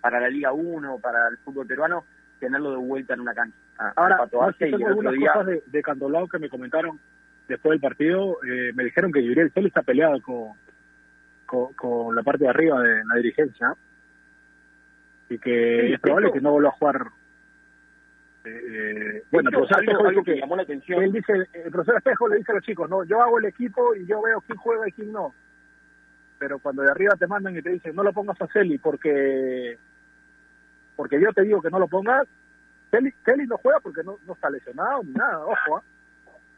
para 0.00 0.20
la 0.20 0.28
Liga 0.28 0.52
1, 0.52 0.98
para 0.98 1.28
el 1.28 1.38
fútbol 1.38 1.66
peruano, 1.66 2.04
tenerlo 2.40 2.72
de 2.72 2.78
vuelta 2.78 3.14
en 3.14 3.20
una 3.20 3.34
cancha. 3.34 3.56
Ahora, 3.96 4.28
tengo 4.58 4.86
algunas 4.86 5.14
cosas 5.14 5.46
de, 5.46 5.62
de 5.66 5.82
Cantolao 5.82 6.28
que 6.28 6.38
me 6.38 6.48
comentaron 6.48 6.98
después 7.48 7.72
del 7.72 7.80
partido, 7.80 8.38
eh, 8.44 8.72
me 8.74 8.84
dijeron 8.84 9.12
que 9.12 9.22
Yuriel 9.22 9.52
Cel 9.52 9.66
está 9.66 9.82
peleado 9.82 10.20
con, 10.22 10.52
con, 11.76 12.14
la 12.14 12.22
parte 12.22 12.44
de 12.44 12.50
arriba 12.50 12.80
de 12.80 13.04
la 13.04 13.16
dirigencia 13.16 13.74
y 15.34 15.38
que 15.38 15.94
es 15.94 16.00
probable 16.00 16.32
que 16.32 16.40
no 16.40 16.52
vuelva 16.52 16.70
a 16.70 16.72
jugar 16.72 17.06
eh, 18.44 19.22
bueno, 19.30 19.50
el 19.50 19.56
profesor 19.56 19.84
Espejo 19.84 20.24
que, 20.24 20.36
llamó 20.36 20.56
la 20.56 20.62
atención. 20.62 21.00
Él 21.00 21.12
dice, 21.12 21.32
el 21.52 21.70
profesor 21.70 21.98
Espejo 21.98 22.28
le 22.28 22.38
dice 22.38 22.50
a 22.50 22.56
los 22.56 22.64
chicos, 22.64 22.90
no, 22.90 23.04
yo 23.04 23.22
hago 23.22 23.38
el 23.38 23.44
equipo 23.44 23.94
y 23.94 24.04
yo 24.04 24.20
veo 24.20 24.40
quién 24.40 24.58
juega 24.58 24.88
y 24.88 24.92
quién 24.92 25.12
no 25.12 25.32
pero 26.42 26.58
cuando 26.58 26.82
de 26.82 26.90
arriba 26.90 27.14
te 27.14 27.28
mandan 27.28 27.56
y 27.56 27.62
te 27.62 27.70
dicen 27.70 27.94
no 27.94 28.02
lo 28.02 28.12
pongas 28.12 28.42
a 28.42 28.48
Celi 28.48 28.76
porque 28.76 29.78
porque 30.96 31.20
yo 31.20 31.32
te 31.32 31.42
digo 31.42 31.62
que 31.62 31.70
no 31.70 31.78
lo 31.78 31.86
pongas, 31.86 32.26
Celi, 32.90 33.14
no 33.46 33.58
juega 33.58 33.78
porque 33.78 34.02
no, 34.02 34.18
no 34.26 34.32
está 34.32 34.50
lesionado 34.50 35.04
ni 35.04 35.12
nada, 35.12 35.46
ojo, 35.46 35.84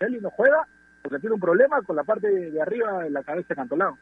¿eh? 0.00 0.08
No 0.22 0.30
juega 0.30 0.66
porque 1.02 1.18
tiene 1.18 1.34
un 1.34 1.40
problema 1.40 1.82
con 1.82 1.96
la 1.96 2.02
parte 2.02 2.30
de, 2.30 2.62
arriba 2.62 3.02
de 3.02 3.10
la 3.10 3.22
cabeza 3.22 3.48
de 3.50 3.56
Cantolao. 3.56 3.98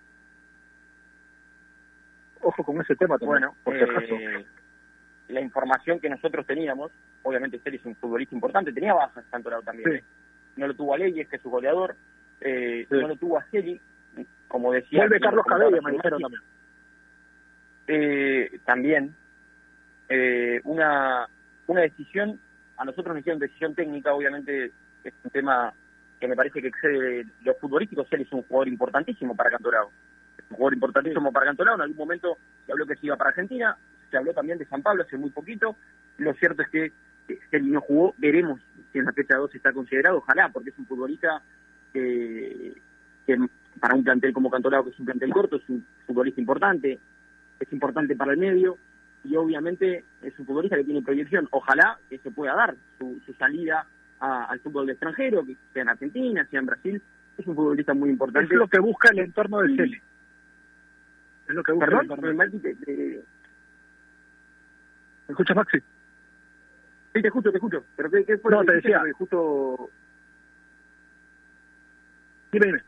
Ojo 2.42 2.64
con 2.64 2.80
ese 2.80 2.94
tema 2.94 3.18
también, 3.18 3.40
bueno, 3.40 3.56
por 3.64 3.74
eh, 3.74 4.46
La 5.28 5.40
información 5.40 6.00
que 6.00 6.10
nosotros 6.10 6.46
teníamos, 6.46 6.90
obviamente 7.22 7.58
Celi 7.58 7.76
es 7.76 7.84
un 7.84 7.96
futbolista 7.96 8.34
importante, 8.34 8.72
tenía 8.72 8.94
bajas 8.94 9.24
Cantolao 9.30 9.62
también. 9.62 9.96
¿eh? 9.96 10.04
No 10.56 10.66
lo 10.66 10.74
tuvo 10.74 10.94
a 10.94 10.98
Leyes, 10.98 11.28
que 11.28 11.36
es 11.36 11.42
su 11.42 11.50
goleador, 11.50 11.96
eh, 12.40 12.86
no 12.90 13.08
lo 13.08 13.16
tuvo 13.16 13.38
a 13.38 13.44
Celi, 13.44 13.80
como 14.48 14.72
decía... 14.72 15.00
Vuelve 15.00 15.20
Carlos 15.20 15.44
Cabello, 15.46 15.80
me 15.82 15.92
dijeron 15.92 16.20
también. 16.20 16.42
Eh, 17.86 18.60
también, 18.64 19.14
eh, 20.08 20.60
una, 20.64 21.26
una 21.66 21.80
decisión, 21.80 22.38
a 22.76 22.84
nosotros 22.84 23.14
nos 23.14 23.20
hicieron 23.20 23.40
decisión 23.40 23.74
técnica, 23.74 24.14
obviamente 24.14 24.72
es 25.04 25.14
un 25.24 25.30
tema 25.30 25.72
que 26.20 26.28
me 26.28 26.36
parece 26.36 26.62
que 26.62 26.68
excede 26.68 27.26
lo 27.42 27.54
futbolístico, 27.54 28.06
él 28.10 28.20
es 28.20 28.32
un 28.32 28.42
jugador 28.42 28.68
importantísimo 28.68 29.34
para 29.34 29.50
Cantorao. 29.50 29.90
Es 30.38 30.44
un 30.50 30.56
jugador 30.56 30.74
importantísimo 30.74 31.32
para 31.32 31.46
Cantorao, 31.46 31.74
en 31.74 31.80
algún 31.80 31.96
momento 31.96 32.38
se 32.64 32.72
habló 32.72 32.86
que 32.86 32.94
se 32.96 33.06
iba 33.06 33.16
para 33.16 33.30
Argentina, 33.30 33.76
se 34.12 34.18
habló 34.18 34.32
también 34.32 34.58
de 34.58 34.66
San 34.66 34.82
Pablo 34.82 35.02
hace 35.02 35.16
muy 35.16 35.30
poquito, 35.30 35.74
lo 36.18 36.32
cierto 36.34 36.62
es 36.62 36.68
que 36.68 36.92
él 37.50 37.72
no 37.72 37.80
jugó, 37.80 38.14
veremos 38.18 38.60
si 38.92 38.98
en 38.98 39.06
la 39.06 39.12
fecha 39.12 39.36
2 39.36 39.54
está 39.54 39.72
considerado, 39.72 40.18
ojalá, 40.18 40.50
porque 40.50 40.70
es 40.70 40.78
un 40.78 40.86
futbolista 40.86 41.42
que, 41.92 42.74
que 43.26 43.38
para 43.80 43.94
un 43.94 44.04
plantel 44.04 44.32
como 44.32 44.50
Cantolao, 44.50 44.84
que 44.84 44.90
es 44.90 44.98
un 45.00 45.06
plantel 45.06 45.32
corto, 45.32 45.56
es 45.56 45.68
un 45.68 45.84
futbolista 46.06 46.40
importante, 46.40 46.98
es 47.58 47.72
importante 47.72 48.14
para 48.14 48.32
el 48.32 48.38
medio 48.38 48.76
y 49.24 49.36
obviamente 49.36 50.04
es 50.22 50.38
un 50.38 50.46
futbolista 50.46 50.76
que 50.76 50.84
tiene 50.84 51.02
proyección. 51.02 51.48
Ojalá 51.50 51.98
que 52.10 52.18
se 52.18 52.30
pueda 52.30 52.54
dar 52.54 52.74
su, 52.98 53.20
salida 53.38 53.86
al 54.20 54.60
fútbol 54.60 54.86
de 54.86 54.92
extranjero, 54.92 55.44
que 55.44 55.56
sea 55.72 55.82
en 55.82 55.88
Argentina, 55.88 56.46
sea 56.50 56.60
en 56.60 56.66
Brasil. 56.66 57.02
Es 57.38 57.46
un 57.46 57.54
futbolista 57.54 57.94
muy 57.94 58.10
importante. 58.10 58.52
Es 58.52 58.58
lo 58.58 58.68
que 58.68 58.80
busca 58.80 59.10
el 59.10 59.20
entorno 59.20 59.60
del 59.60 59.76
Celi. 59.76 60.00
Es 61.48 61.54
lo 61.54 61.62
que 61.62 61.72
busca 61.72 61.86
¿Perdón? 61.86 62.04
el 62.04 62.10
entorno 62.10 62.28
del 62.28 63.24
¿Me 65.28 65.32
escuchas, 65.32 65.56
Maxi? 65.56 65.78
Sí, 67.14 67.20
te 67.20 67.28
escucho, 67.28 67.50
te 67.50 67.58
escucho. 67.58 67.84
Pero 67.96 68.10
¿qué, 68.10 68.24
qué 68.24 68.38
fue 68.38 68.50
no, 68.50 68.64
te 68.64 68.74
decía. 68.74 69.02
Justo... 69.18 69.90
Dime, 72.52 72.66
dime. 72.66 72.82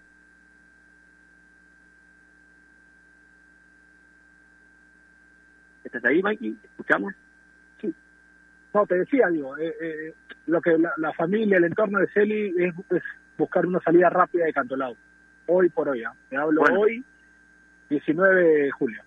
¿Estás 5.85 6.05
ahí, 6.05 6.23
Mikey? 6.23 6.57
¿Escuchamos? 6.64 7.14
Sí. 7.81 7.94
No, 8.73 8.87
te 8.87 8.97
decía, 8.97 9.29
digo, 9.29 9.57
eh, 9.57 9.75
eh, 9.81 10.14
lo 10.47 10.61
que 10.61 10.77
la, 10.97 11.12
familia, 11.12 11.59
el 11.59 11.64
entorno 11.64 11.99
de 12.01 12.09
Celi 12.09 12.55
es, 12.59 12.75
buscar 13.38 13.66
una 13.66 13.81
salida 13.81 14.11
rápida 14.11 14.44
de 14.44 14.53
Cantolao. 14.53 14.97
Hoy 15.47 15.68
por 15.68 15.88
hoy, 15.88 16.03
¿eh? 16.03 16.09
te 16.31 16.37
hablo 16.37 16.62
hoy, 16.62 17.05
19 17.90 18.42
de 18.42 18.70
julio. 18.70 19.03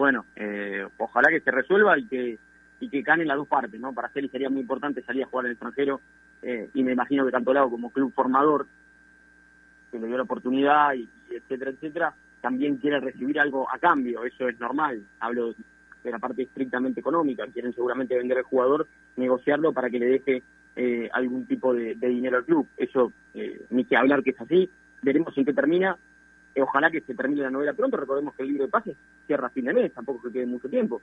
Bueno, 0.00 0.24
eh, 0.34 0.82
ojalá 0.96 1.28
que 1.28 1.40
se 1.40 1.50
resuelva 1.50 1.98
y 1.98 2.06
que 2.06 2.38
y 2.80 2.88
que 2.88 3.02
ganen 3.02 3.28
las 3.28 3.36
dos 3.36 3.46
partes, 3.46 3.78
¿no? 3.78 3.92
Para 3.92 4.08
Celi 4.08 4.30
sería 4.30 4.48
muy 4.48 4.62
importante 4.62 5.02
salir 5.02 5.24
a 5.24 5.26
jugar 5.26 5.44
en 5.44 5.50
el 5.50 5.52
extranjero 5.52 6.00
eh, 6.40 6.70
y 6.72 6.82
me 6.82 6.92
imagino 6.92 7.26
que 7.26 7.30
Cantolao 7.30 7.68
como 7.68 7.90
club 7.90 8.10
formador 8.14 8.66
que 9.92 9.98
le 9.98 10.06
dio 10.06 10.16
la 10.16 10.22
oportunidad 10.22 10.94
y 10.94 11.06
etcétera, 11.30 11.72
etcétera, 11.72 12.14
también 12.40 12.78
quiere 12.78 12.98
recibir 12.98 13.38
algo 13.38 13.70
a 13.70 13.78
cambio, 13.78 14.24
eso 14.24 14.48
es 14.48 14.58
normal. 14.58 15.02
Hablo 15.18 15.54
de 16.02 16.10
la 16.10 16.18
parte 16.18 16.44
estrictamente 16.44 17.00
económica, 17.00 17.46
quieren 17.52 17.74
seguramente 17.74 18.16
vender 18.16 18.38
al 18.38 18.44
jugador, 18.44 18.86
negociarlo 19.16 19.74
para 19.74 19.90
que 19.90 19.98
le 19.98 20.06
deje 20.06 20.42
eh, 20.76 21.10
algún 21.12 21.44
tipo 21.44 21.74
de, 21.74 21.94
dinero 21.96 22.38
al 22.38 22.46
club. 22.46 22.66
Eso, 22.78 23.12
eh, 23.34 23.66
ni 23.68 23.84
que 23.84 23.98
hablar 23.98 24.22
que 24.22 24.30
es 24.30 24.40
así, 24.40 24.70
veremos 25.02 25.36
en 25.36 25.44
qué 25.44 25.52
termina. 25.52 25.98
Eh, 26.54 26.62
ojalá 26.62 26.90
que 26.90 27.00
se 27.00 27.14
termine 27.14 27.42
la 27.42 27.50
novela 27.50 27.72
pronto, 27.72 27.96
recordemos 27.96 28.34
que 28.34 28.42
el 28.42 28.48
libro 28.48 28.64
de 28.64 28.70
pases 28.70 28.96
cierra 29.26 29.46
a 29.46 29.50
fin 29.50 29.64
de 29.64 29.74
mes, 29.74 29.92
tampoco 29.92 30.22
que 30.22 30.32
quede 30.32 30.46
mucho 30.46 30.68
tiempo, 30.68 31.00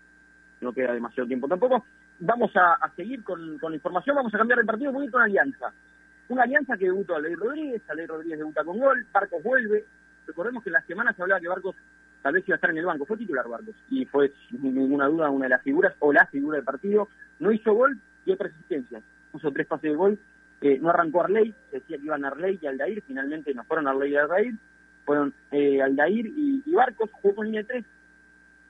no 0.62 0.74
queda 0.74 0.94
demasiado 0.94 1.28
tiempo 1.28 1.48
tampoco. 1.48 1.86
Vamos 2.20 2.52
a, 2.56 2.92
seguir 2.96 3.24
con, 3.24 3.58
la 3.58 3.76
información, 3.76 4.16
vamos 4.16 4.34
a 4.34 4.38
cambiar 4.38 4.60
el 4.60 4.66
partido, 4.66 4.92
voy 4.92 5.04
a 5.04 5.06
ir 5.06 5.12
con 5.12 5.22
Alianza. 5.22 5.72
Una 6.30 6.44
alianza 6.44 6.76
que 6.76 6.86
debutó 6.86 7.16
a 7.16 7.22
Ley 7.22 7.36
Rodríguez, 7.36 7.82
a 7.90 7.94
Ley 7.94 8.06
Rodríguez 8.06 8.40
debuta 8.40 8.64
con 8.64 8.80
gol, 8.80 9.06
Barcos 9.14 9.42
vuelve, 9.44 9.86
Recordemos 10.28 10.62
que 10.62 10.70
en 10.70 10.74
la 10.74 10.82
semana 10.82 11.14
se 11.14 11.22
hablaba 11.22 11.40
que 11.40 11.48
Barcos 11.48 11.76
tal 12.22 12.34
vez 12.34 12.48
iba 12.48 12.56
a 12.56 12.58
estar 12.58 12.70
en 12.70 12.78
el 12.78 12.86
banco. 12.86 13.06
Fue 13.06 13.18
titular 13.18 13.48
Barcos 13.48 13.76
y 13.90 14.06
fue 14.06 14.34
sin 14.50 14.62
ninguna 14.62 15.08
duda 15.08 15.30
una 15.30 15.46
de 15.46 15.52
las 15.52 15.64
figuras 15.64 15.96
o 16.00 16.12
la 16.12 16.26
figura 16.28 16.58
del 16.58 16.66
partido. 16.66 17.08
No 17.40 17.52
hizo 17.52 17.74
gol 17.74 17.98
y 18.26 18.32
otra 18.32 18.50
asistencia. 18.50 19.02
Puso 19.32 19.52
tres 19.52 19.66
pases 19.66 19.92
de 19.92 19.96
gol 19.96 20.20
Eh, 20.60 20.80
no 20.82 20.90
arrancó 20.90 21.22
Arley, 21.22 21.54
se 21.70 21.78
decía 21.78 21.98
que 21.98 22.06
iban 22.06 22.26
Arley 22.26 22.58
y 22.60 22.66
Aldair, 22.66 23.04
finalmente 23.06 23.54
no 23.54 23.64
fueron 23.64 23.88
Arley 23.88 24.14
y 24.14 24.16
Aldair, 24.16 24.56
fueron 25.08 25.34
eh, 25.52 25.82
Aldair 25.82 26.28
y, 26.28 26.62
Barcos, 26.74 27.10
jugó 27.14 27.36
con 27.36 27.46
línea 27.48 27.64
3. 27.64 27.84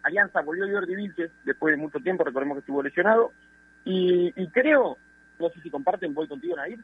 Alianza 0.03 0.41
volvió 0.41 0.65
a 0.65 0.71
Jordi 0.71 0.95
Vilches 0.95 1.31
después 1.43 1.75
de 1.75 1.81
mucho 1.81 1.99
tiempo, 1.99 2.23
recordemos 2.23 2.55
que 2.55 2.59
estuvo 2.59 2.83
lesionado. 2.83 3.33
Y, 3.83 4.31
y 4.35 4.47
creo, 4.49 4.97
no 5.39 5.49
sé 5.49 5.59
si 5.61 5.69
comparten, 5.71 6.13
voy 6.13 6.27
contigo, 6.27 6.55
Nair, 6.55 6.79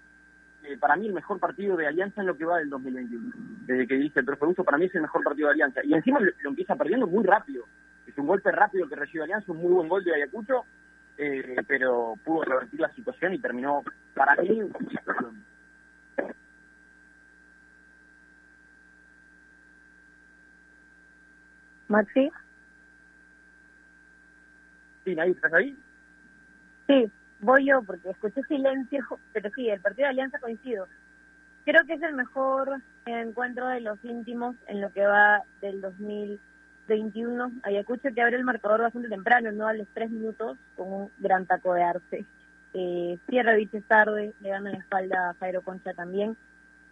eh, 0.63 0.77
para 0.77 0.95
mí 0.95 1.05
el 1.05 1.13
mejor 1.13 1.39
partido 1.39 1.77
de 1.77 1.85
Alianza 1.85 2.21
en 2.21 2.27
lo 2.27 2.35
que 2.35 2.45
va 2.45 2.57
del 2.57 2.69
2021. 2.69 3.31
Desde 3.67 3.87
que 3.87 3.95
dice 3.95 4.21
el 4.21 4.25
profe 4.25 4.47
Uso, 4.47 4.63
para 4.63 4.77
mí 4.77 4.85
es 4.85 4.95
el 4.95 5.01
mejor 5.01 5.23
partido 5.23 5.47
de 5.47 5.53
Alianza. 5.53 5.81
Y 5.83 5.93
encima 5.93 6.19
lo, 6.19 6.31
lo, 6.41 6.49
empieza 6.49 6.75
perdiendo 6.75 7.05
muy 7.05 7.23
rápido. 7.23 7.65
Es 8.07 8.17
un 8.17 8.27
golpe 8.27 8.51
rápido 8.51 8.89
que 8.89 8.95
recibe 8.95 9.23
Alianza, 9.23 9.51
un 9.51 9.59
muy 9.59 9.71
buen 9.71 9.87
gol 9.87 10.03
de 10.03 10.15
Ayacucho, 10.15 10.65
eh, 11.17 11.57
pero 11.67 12.15
pudo 12.23 12.43
revertir 12.43 12.79
la 12.79 12.91
situación 12.93 13.33
y 13.33 13.39
terminó, 13.39 13.83
para 14.15 14.35
mí, 14.41 14.61
Maxi. 21.93 22.31
Sí, 25.05 25.13
Nair, 25.13 25.35
¿estás 25.35 25.53
ahí? 25.53 25.77
Sí, 26.87 27.11
voy 27.39 27.67
yo 27.67 27.83
porque 27.83 28.09
escuché 28.09 28.41
silencio, 28.47 29.05
pero 29.31 29.51
sí, 29.51 29.69
el 29.69 29.79
partido 29.79 30.07
de 30.07 30.09
Alianza 30.09 30.39
coincido. 30.39 30.87
Creo 31.65 31.85
que 31.85 31.93
es 31.93 32.01
el 32.01 32.15
mejor 32.15 32.81
encuentro 33.05 33.67
de 33.67 33.81
los 33.81 34.03
íntimos 34.03 34.55
en 34.65 34.81
lo 34.81 34.91
que 34.91 35.05
va 35.05 35.43
del 35.61 35.81
2021. 35.81 37.51
Ayacucho 37.61 38.09
que 38.11 38.21
abre 38.23 38.37
el 38.37 38.43
marcador 38.43 38.81
bastante 38.81 39.09
temprano, 39.09 39.51
no 39.51 39.67
a 39.67 39.73
los 39.73 39.87
tres 39.93 40.09
minutos, 40.09 40.57
con 40.75 40.91
un 40.91 41.11
gran 41.19 41.45
taco 41.45 41.75
de 41.75 41.83
arce. 41.83 42.25
Eh, 42.73 43.19
cierra 43.29 43.53
Viches 43.53 43.83
tarde, 43.83 44.33
le 44.39 44.49
gana 44.49 44.71
la 44.71 44.77
espalda 44.79 45.29
a 45.29 45.33
Jairo 45.35 45.61
Concha 45.61 45.93
también. 45.93 46.35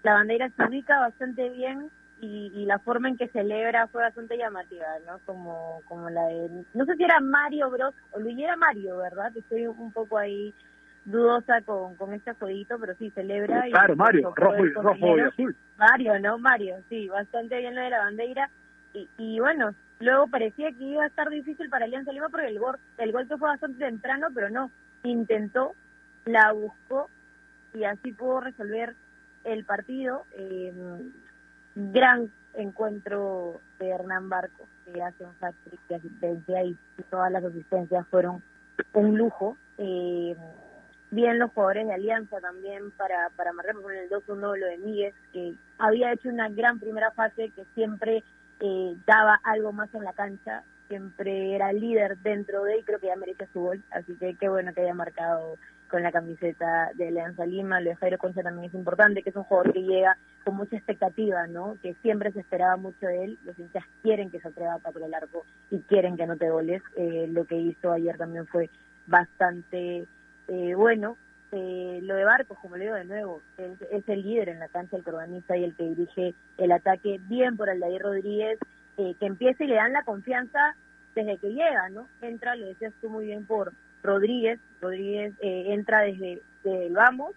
La 0.03 0.13
bandera 0.13 0.47
se 0.55 0.63
ubica 0.63 0.99
bastante 0.99 1.49
bien 1.49 1.89
y, 2.21 2.51
y, 2.53 2.65
la 2.65 2.77
forma 2.79 3.09
en 3.09 3.17
que 3.17 3.27
celebra 3.29 3.87
fue 3.87 4.03
bastante 4.03 4.37
llamativa, 4.37 4.85
¿no? 5.07 5.19
Como, 5.25 5.81
como 5.85 6.09
la 6.09 6.23
de, 6.27 6.63
no 6.73 6.85
sé 6.85 6.95
si 6.95 7.03
era 7.03 7.19
Mario 7.19 7.69
Bros, 7.71 7.95
o 8.11 8.19
lo 8.19 8.29
era 8.29 8.55
Mario, 8.55 8.97
¿verdad? 8.97 9.35
Estoy 9.35 9.65
un 9.65 9.91
poco 9.91 10.17
ahí 10.17 10.53
dudosa 11.05 11.61
con, 11.61 11.95
con 11.95 12.13
este 12.13 12.33
jueguito, 12.33 12.77
pero 12.79 12.95
sí, 12.95 13.09
celebra. 13.11 13.63
Claro, 13.69 13.93
y, 13.93 13.97
Mario, 13.97 14.33
rojo 14.35 14.65
y, 14.65 14.69
rojo 14.73 15.17
y 15.17 15.21
azul. 15.21 15.55
Mario, 15.77 16.19
¿no? 16.19 16.37
Mario, 16.37 16.75
sí, 16.89 17.09
bastante 17.09 17.57
bien 17.57 17.75
lo 17.75 17.81
de 17.81 17.89
la 17.89 17.99
bandera. 17.99 18.49
Y, 18.93 19.09
y 19.17 19.39
bueno, 19.39 19.73
luego 19.99 20.27
parecía 20.27 20.71
que 20.71 20.83
iba 20.83 21.03
a 21.03 21.07
estar 21.07 21.29
difícil 21.29 21.69
para 21.69 21.85
Alianza 21.85 22.11
Lima 22.11 22.29
porque 22.29 22.47
el 22.47 22.59
gol, 22.59 22.77
el 22.99 23.11
gol 23.11 23.27
que 23.27 23.37
fue 23.37 23.49
bastante 23.49 23.79
temprano, 23.79 24.27
pero 24.33 24.49
no, 24.49 24.69
intentó, 25.03 25.73
la 26.25 26.51
buscó 26.51 27.09
y 27.73 27.83
así 27.83 28.11
pudo 28.11 28.41
resolver 28.41 28.95
el 29.43 29.65
partido. 29.65 30.25
Eh, 30.33 30.71
gran 31.75 32.31
encuentro 32.53 33.59
de 33.79 33.89
Hernán 33.89 34.29
Barco, 34.29 34.65
que 34.85 35.01
hace 35.01 35.23
un 35.23 35.33
hat-trick 35.41 35.79
de 35.87 35.95
asistencia 35.95 36.63
y 36.63 36.77
todas 37.09 37.31
las 37.31 37.43
asistencias 37.43 38.05
fueron 38.07 38.43
un 38.93 39.17
lujo. 39.17 39.57
Eh, 39.77 40.35
bien 41.11 41.39
los 41.39 41.51
jugadores 41.51 41.87
de 41.87 41.93
Alianza 41.93 42.39
también 42.39 42.91
para, 42.91 43.29
para 43.35 43.53
marcar 43.53 43.75
con 43.75 43.93
el 43.93 44.09
2-1 44.09 44.57
lo 44.57 44.65
de 44.65 44.77
Miguel, 44.77 45.13
que 45.33 45.53
había 45.77 46.13
hecho 46.13 46.29
una 46.29 46.49
gran 46.49 46.79
primera 46.79 47.11
fase 47.11 47.51
que 47.55 47.65
siempre 47.75 48.23
eh, 48.59 48.95
daba 49.05 49.39
algo 49.43 49.71
más 49.71 49.93
en 49.93 50.03
la 50.03 50.13
cancha, 50.13 50.63
siempre 50.87 51.55
era 51.55 51.73
líder 51.73 52.17
dentro 52.17 52.63
de 52.63 52.79
y 52.79 52.83
creo 52.83 52.99
que 52.99 53.07
ya 53.07 53.15
merecía 53.15 53.47
su 53.53 53.61
gol, 53.61 53.83
así 53.91 54.15
que 54.15 54.35
qué 54.35 54.49
bueno 54.49 54.73
que 54.73 54.81
haya 54.81 54.93
marcado 54.93 55.57
con 55.89 56.03
la 56.03 56.11
camiseta 56.11 56.91
de 56.95 57.09
Alianza 57.09 57.45
Lima, 57.45 57.81
lo 57.81 57.89
de 57.89 57.95
Jairo 57.97 58.17
Concha 58.17 58.41
también 58.41 58.69
es 58.69 58.73
importante, 58.73 59.21
que 59.21 59.29
es 59.29 59.35
un 59.35 59.43
jugador 59.43 59.73
que 59.73 59.83
llega 59.83 60.17
con 60.43 60.55
mucha 60.55 60.75
expectativa, 60.75 61.47
¿no? 61.47 61.77
Que 61.81 61.93
siempre 62.01 62.31
se 62.31 62.39
esperaba 62.39 62.77
mucho 62.77 63.07
de 63.07 63.23
él, 63.23 63.39
los 63.45 63.57
hinchas 63.59 63.83
quieren 64.01 64.29
que 64.31 64.39
se 64.39 64.47
atreva 64.47 64.73
a 64.75 65.05
el 65.05 65.13
arco 65.13 65.45
y 65.69 65.79
quieren 65.81 66.17
que 66.17 66.27
no 66.27 66.37
te 66.37 66.49
goles, 66.49 66.81
eh, 66.95 67.27
lo 67.29 67.45
que 67.45 67.55
hizo 67.55 67.91
ayer 67.91 68.17
también 68.17 68.47
fue 68.47 68.69
bastante 69.07 70.05
eh, 70.47 70.75
bueno. 70.75 71.17
Eh, 71.53 71.99
lo 72.03 72.15
de 72.15 72.23
Barcos, 72.23 72.57
como 72.61 72.77
le 72.77 72.85
digo 72.85 72.95
de 72.95 73.03
nuevo, 73.03 73.41
es, 73.57 74.07
el 74.07 74.21
líder 74.21 74.49
en 74.49 74.59
la 74.59 74.69
cancha 74.69 74.95
del 74.95 75.03
corbanista 75.03 75.57
y 75.57 75.65
el 75.65 75.75
que 75.75 75.83
dirige 75.83 76.33
el 76.57 76.71
ataque 76.71 77.19
bien 77.27 77.57
por 77.57 77.69
Aldair 77.69 78.01
Rodríguez, 78.01 78.57
eh, 78.97 79.15
que 79.19 79.25
empieza 79.25 79.63
y 79.63 79.67
le 79.67 79.75
dan 79.75 79.91
la 79.91 80.03
confianza 80.03 80.75
desde 81.13 81.37
que 81.37 81.49
llega, 81.49 81.89
¿no? 81.89 82.07
Entra, 82.21 82.55
lo 82.55 82.67
decías 82.67 82.93
tú 83.01 83.09
muy 83.09 83.25
bien, 83.25 83.45
por 83.45 83.73
Rodríguez. 84.01 84.59
Rodríguez 84.81 85.33
eh, 85.41 85.73
entra 85.73 86.01
desde, 86.01 86.41
el 86.63 86.93
vamos. 86.93 87.33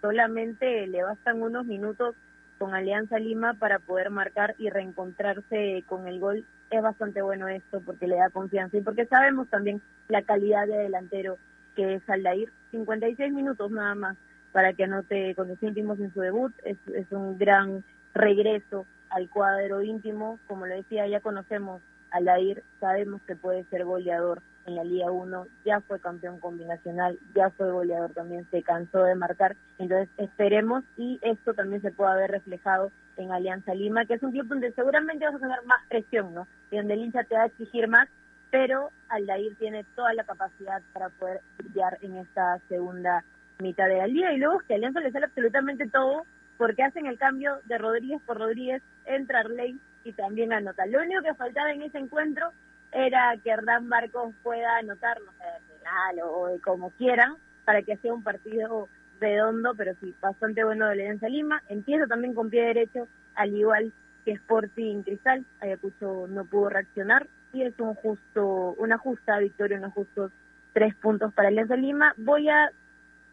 Solamente 0.00 0.86
le 0.86 1.02
bastan 1.02 1.42
unos 1.42 1.66
minutos 1.66 2.14
con 2.58 2.74
Alianza 2.74 3.18
Lima 3.18 3.54
para 3.54 3.78
poder 3.78 4.10
marcar 4.10 4.54
y 4.58 4.70
reencontrarse 4.70 5.82
con 5.86 6.06
el 6.06 6.20
gol. 6.20 6.44
Es 6.70 6.82
bastante 6.82 7.22
bueno 7.22 7.48
esto 7.48 7.80
porque 7.80 8.06
le 8.06 8.16
da 8.16 8.30
confianza 8.30 8.76
y 8.76 8.82
porque 8.82 9.06
sabemos 9.06 9.48
también 9.48 9.80
la 10.08 10.22
calidad 10.22 10.66
de 10.66 10.76
delantero 10.76 11.38
que 11.74 11.94
es 11.94 12.08
Aldair. 12.08 12.52
56 12.70 13.32
minutos 13.32 13.70
nada 13.70 13.94
más 13.94 14.16
para 14.52 14.72
que 14.72 14.84
anote 14.84 15.34
con 15.34 15.48
los 15.48 15.62
íntimos 15.62 15.98
en 16.00 16.12
su 16.12 16.20
debut. 16.20 16.52
Es, 16.64 16.76
un 17.10 17.38
gran 17.38 17.82
regreso 18.14 18.86
al 19.08 19.28
cuadro 19.28 19.82
íntimo. 19.82 20.38
Como 20.46 20.66
lo 20.66 20.74
decía, 20.74 21.06
ya 21.06 21.20
conocemos 21.20 21.80
a 22.10 22.18
Aldair, 22.18 22.62
sabemos 22.78 23.20
que 23.22 23.36
puede 23.36 23.64
ser 23.64 23.84
goleador 23.84 24.42
en 24.66 24.76
la 24.76 24.84
Liga 24.84 25.10
1, 25.10 25.46
ya 25.64 25.80
fue 25.80 26.00
campeón 26.00 26.38
combinacional, 26.38 27.18
ya 27.34 27.50
fue 27.50 27.70
goleador 27.70 28.12
también, 28.12 28.46
se 28.50 28.62
cansó 28.62 29.02
de 29.02 29.14
marcar, 29.14 29.56
entonces 29.78 30.08
esperemos 30.18 30.84
y 30.96 31.18
esto 31.22 31.54
también 31.54 31.82
se 31.82 31.92
pueda 31.92 32.14
ver 32.16 32.30
reflejado 32.30 32.90
en 33.16 33.32
Alianza 33.32 33.74
Lima, 33.74 34.04
que 34.06 34.14
es 34.14 34.22
un 34.22 34.32
club 34.32 34.46
donde 34.46 34.72
seguramente 34.72 35.24
vas 35.24 35.34
a 35.34 35.38
tener 35.38 35.62
más 35.64 35.80
presión, 35.88 36.34
¿no? 36.34 36.46
Y 36.70 36.76
donde 36.76 36.94
el 36.94 37.04
hincha 37.04 37.24
te 37.24 37.34
va 37.34 37.42
a 37.42 37.46
exigir 37.46 37.88
más, 37.88 38.08
pero 38.50 38.90
Aldair 39.08 39.56
tiene 39.56 39.84
toda 39.94 40.12
la 40.14 40.24
capacidad 40.24 40.82
para 40.92 41.08
poder 41.10 41.40
brillar 41.58 41.98
en 42.02 42.16
esta 42.16 42.58
segunda 42.68 43.24
mitad 43.58 43.88
de 43.88 43.98
la 43.98 44.06
liga 44.06 44.32
y 44.32 44.38
luego 44.38 44.60
que 44.60 44.74
Alianza 44.74 45.00
le 45.00 45.12
sale 45.12 45.26
absolutamente 45.26 45.88
todo 45.88 46.24
porque 46.56 46.82
hacen 46.82 47.06
el 47.06 47.18
cambio 47.18 47.58
de 47.64 47.78
Rodríguez 47.78 48.20
por 48.26 48.38
Rodríguez, 48.38 48.82
entra 49.06 49.40
Arley 49.40 49.78
y 50.04 50.12
también 50.12 50.52
anota. 50.52 50.84
Lo 50.86 51.00
único 51.00 51.22
que 51.22 51.34
faltaba 51.34 51.72
en 51.72 51.82
ese 51.82 51.98
encuentro 51.98 52.52
era 52.92 53.36
que 53.42 53.50
Hernán 53.50 53.86
Marcos 53.88 54.34
pueda 54.42 54.78
anotar, 54.78 55.20
no 55.20 55.32
sé, 55.32 55.44
de 55.44 55.78
final 55.78 56.20
o, 56.24 56.54
o, 56.54 56.60
como 56.62 56.90
quieran, 56.90 57.36
para 57.64 57.82
que 57.82 57.96
sea 57.98 58.12
un 58.12 58.22
partido 58.22 58.88
redondo, 59.20 59.74
pero 59.76 59.94
sí, 60.00 60.14
bastante 60.20 60.64
bueno 60.64 60.86
de 60.86 60.92
Alianza 60.92 61.28
Lima. 61.28 61.62
Empieza 61.68 62.06
también 62.06 62.34
con 62.34 62.50
pie 62.50 62.62
derecho, 62.62 63.06
al 63.34 63.54
igual 63.54 63.92
que 64.24 64.32
Sporting 64.32 65.02
Cristal. 65.02 65.44
Ayacucho 65.60 66.26
no 66.28 66.44
pudo 66.44 66.70
reaccionar 66.70 67.26
y 67.52 67.62
es 67.62 67.78
un 67.78 67.94
justo, 67.94 68.74
una 68.78 68.98
justa 68.98 69.38
victoria, 69.38 69.78
unos 69.78 69.92
justos 69.92 70.32
tres 70.72 70.94
puntos 70.96 71.32
para 71.34 71.48
Alianza 71.48 71.76
Lima. 71.76 72.14
Voy 72.16 72.48
a 72.48 72.70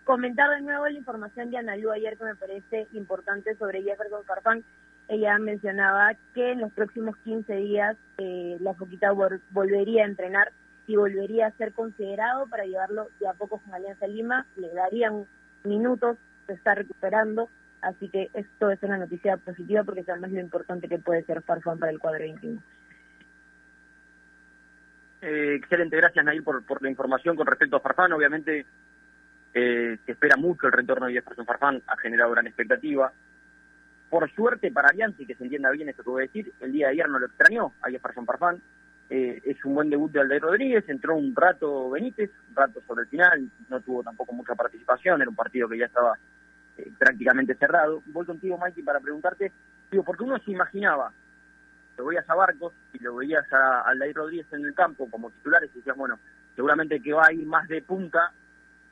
comentar 0.03 0.49
de 0.49 0.61
nuevo 0.61 0.87
la 0.87 0.97
información 0.97 1.51
de 1.51 1.57
Analú 1.57 1.91
ayer 1.91 2.17
que 2.17 2.23
me 2.23 2.35
parece 2.35 2.87
importante 2.93 3.55
sobre 3.55 3.83
Jefferson 3.83 4.23
Farfán 4.25 4.63
ella 5.07 5.37
mencionaba 5.39 6.15
que 6.33 6.51
en 6.51 6.61
los 6.61 6.71
próximos 6.73 7.15
15 7.23 7.55
días 7.55 7.97
eh, 8.17 8.57
la 8.59 8.73
Foquita 8.73 9.11
vol 9.11 9.41
volvería 9.51 10.03
a 10.03 10.07
entrenar 10.07 10.51
y 10.85 10.95
volvería 10.95 11.47
a 11.47 11.51
ser 11.51 11.73
considerado 11.73 12.47
para 12.47 12.65
llevarlo 12.65 13.09
de 13.19 13.27
a 13.27 13.33
poco 13.33 13.59
con 13.59 13.73
Alianza 13.73 14.07
Lima. 14.07 14.45
Le 14.55 14.69
darían 14.73 15.25
minutos, 15.63 16.17
se 16.45 16.53
está 16.53 16.75
recuperando, 16.75 17.49
así 17.81 18.09
que 18.09 18.29
esto 18.33 18.69
es 18.69 18.81
una 18.83 18.97
noticia 18.97 19.37
positiva 19.37 19.83
porque 19.83 20.03
sabemos 20.03 20.31
lo 20.31 20.39
importante 20.39 20.87
que 20.87 20.99
puede 20.99 21.23
ser 21.23 21.41
Farfán 21.41 21.79
para 21.79 21.91
el 21.91 21.99
cuadro 21.99 22.19
21. 22.19 22.61
Eh, 25.21 25.55
excelente, 25.55 25.97
gracias 25.97 26.23
Nair 26.23 26.43
por, 26.43 26.63
por 26.65 26.81
la 26.81 26.89
información 26.89 27.35
con 27.35 27.47
respecto 27.47 27.77
a 27.77 27.81
Farfán. 27.81 28.11
Obviamente 28.11 28.65
eh, 29.53 29.97
se 30.05 30.11
espera 30.11 30.35
mucho 30.35 30.67
el 30.67 30.73
retorno 30.73 31.07
de 31.07 31.13
Jefferson 31.13 31.45
Farfán, 31.45 31.81
ha 31.87 31.97
generado 31.97 32.31
gran 32.31 32.47
expectativa 32.47 33.11
por 34.09 34.29
suerte 34.31 34.71
para 34.71 34.89
Alianza, 34.89 35.21
y 35.21 35.25
que 35.25 35.35
se 35.35 35.43
entienda 35.43 35.71
bien 35.71 35.89
esto 35.89 36.03
que 36.03 36.09
voy 36.09 36.23
a 36.23 36.27
decir, 36.27 36.51
el 36.61 36.71
día 36.71 36.87
de 36.87 36.93
ayer 36.93 37.09
no 37.09 37.19
lo 37.19 37.25
extrañó 37.25 37.73
a 37.81 37.89
Jefferson 37.89 38.25
Parfán. 38.25 38.61
Eh, 39.09 39.41
es 39.45 39.63
un 39.63 39.75
buen 39.75 39.89
debut 39.89 40.11
de 40.11 40.19
Aldair 40.19 40.41
Rodríguez, 40.41 40.83
entró 40.89 41.15
un 41.15 41.33
rato 41.33 41.89
Benítez, 41.89 42.29
un 42.49 42.55
rato 42.55 42.81
sobre 42.85 43.03
el 43.03 43.07
final, 43.07 43.49
no 43.69 43.79
tuvo 43.79 44.03
tampoco 44.03 44.33
mucha 44.33 44.53
participación, 44.53 45.21
era 45.21 45.29
un 45.29 45.35
partido 45.35 45.69
que 45.69 45.77
ya 45.77 45.85
estaba 45.85 46.17
eh, 46.77 46.91
prácticamente 46.97 47.55
cerrado. 47.55 48.01
Voy 48.07 48.25
contigo, 48.25 48.57
Mikey, 48.57 48.83
para 48.83 48.99
preguntarte, 48.99 49.51
digo, 49.89 50.03
porque 50.03 50.23
uno 50.23 50.37
se 50.39 50.51
imaginaba, 50.51 51.11
lo 51.97 52.05
veías 52.05 52.29
a 52.29 52.35
Barcos 52.35 52.73
y 52.93 52.99
lo 52.99 53.15
veías 53.15 53.51
a 53.51 53.81
Aldair 53.81 54.15
Rodríguez 54.15 54.47
en 54.51 54.65
el 54.65 54.73
campo 54.73 55.09
como 55.09 55.31
titulares 55.31 55.71
y 55.73 55.77
decías, 55.77 55.95
bueno, 55.95 56.19
seguramente 56.55 57.01
que 57.01 57.13
va 57.13 57.27
a 57.27 57.33
ir 57.33 57.45
más 57.45 57.67
de 57.69 57.81
punta 57.81 58.33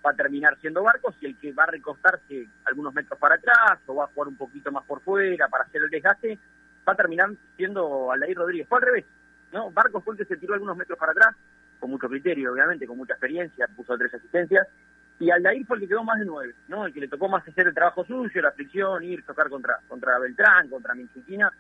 va 0.06 0.12
a 0.12 0.16
terminar 0.16 0.58
siendo 0.62 0.84
Barcos 0.84 1.16
y 1.20 1.26
el 1.26 1.38
que 1.38 1.52
va 1.52 1.64
a 1.64 1.72
recostarse 1.72 2.48
algunos 2.66 2.94
metros 2.94 3.20
para 3.20 3.36
atrás 3.36 3.80
o 3.88 3.96
va 3.96 4.06
a 4.06 4.08
jugar 4.08 4.28
un 4.28 4.36
poquito 4.36 4.72
más 4.72 4.84
por 4.86 5.02
fuera 5.02 5.48
para 5.48 5.64
hacer 5.64 5.82
el 5.82 5.90
desgaste, 5.90 6.38
va 6.88 6.94
a 6.94 6.96
terminar 6.96 7.30
siendo 7.58 8.12
Aldair 8.12 8.38
Rodríguez. 8.38 8.68
Fue 8.68 8.78
al 8.78 8.86
revés, 8.86 9.06
¿no? 9.52 9.72
Barcos 9.72 10.04
fue 10.04 10.14
el 10.14 10.20
que 10.20 10.26
se 10.26 10.38
tiró 10.38 10.54
algunos 10.54 10.78
metros 10.78 11.00
para 11.00 11.12
atrás, 11.12 11.36
con 11.80 11.90
mucho 11.90 12.08
criterio, 12.08 12.54
obviamente, 12.54 12.86
con 12.86 12.98
mucha 12.98 13.14
experiencia, 13.14 13.68
puso 13.76 13.98
tres 13.98 14.14
asistencias, 14.14 14.68
y 15.20 15.32
Aldair 15.32 15.66
fue 15.66 15.78
el 15.78 15.82
que 15.82 15.88
quedó 15.88 16.04
más 16.04 16.20
de 16.20 16.26
nueve, 16.26 16.54
¿no? 16.68 16.86
El 16.86 16.94
que 16.94 17.00
le 17.00 17.08
tocó 17.08 17.28
más 17.28 17.48
hacer 17.48 17.68
el 17.68 17.74
trabajo 17.74 18.06
suyo, 18.06 18.42
la 18.42 18.52
fricción, 18.52 19.04
ir, 19.04 19.24
tocar 19.24 19.50
contra, 19.50 19.80
contra 19.88 20.20
Beltrán, 20.20 20.70
contra 20.70 20.94
Minchuquina, 20.94 21.52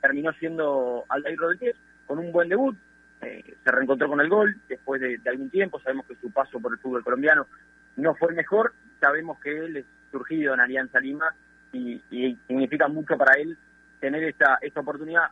terminó 0.00 0.32
siendo 0.32 1.04
Aldair 1.08 1.38
Rodríguez 1.38 1.76
con 2.06 2.18
un 2.18 2.32
buen 2.32 2.48
debut, 2.48 2.76
eh, 3.22 3.54
se 3.62 3.70
reencontró 3.70 4.08
con 4.08 4.20
el 4.20 4.28
gol 4.28 4.56
después 4.68 5.00
de, 5.00 5.20
algún 5.26 5.48
tiempo, 5.48 5.80
sabemos 5.80 6.06
que 6.06 6.16
su 6.16 6.30
paso 6.32 6.58
por 6.58 6.72
el 6.72 6.78
fútbol 6.78 7.04
colombiano 7.04 7.46
no 7.96 8.14
fue 8.14 8.32
mejor, 8.34 8.74
sabemos 9.00 9.38
que 9.40 9.56
él 9.64 9.76
es 9.78 9.86
surgido 10.10 10.54
en 10.54 10.60
Alianza 10.60 11.00
Lima 11.00 11.34
y, 11.72 12.02
y 12.10 12.38
significa 12.46 12.88
mucho 12.88 13.16
para 13.16 13.40
él 13.40 13.56
tener 14.00 14.24
esta, 14.24 14.58
esta 14.60 14.80
oportunidad 14.80 15.30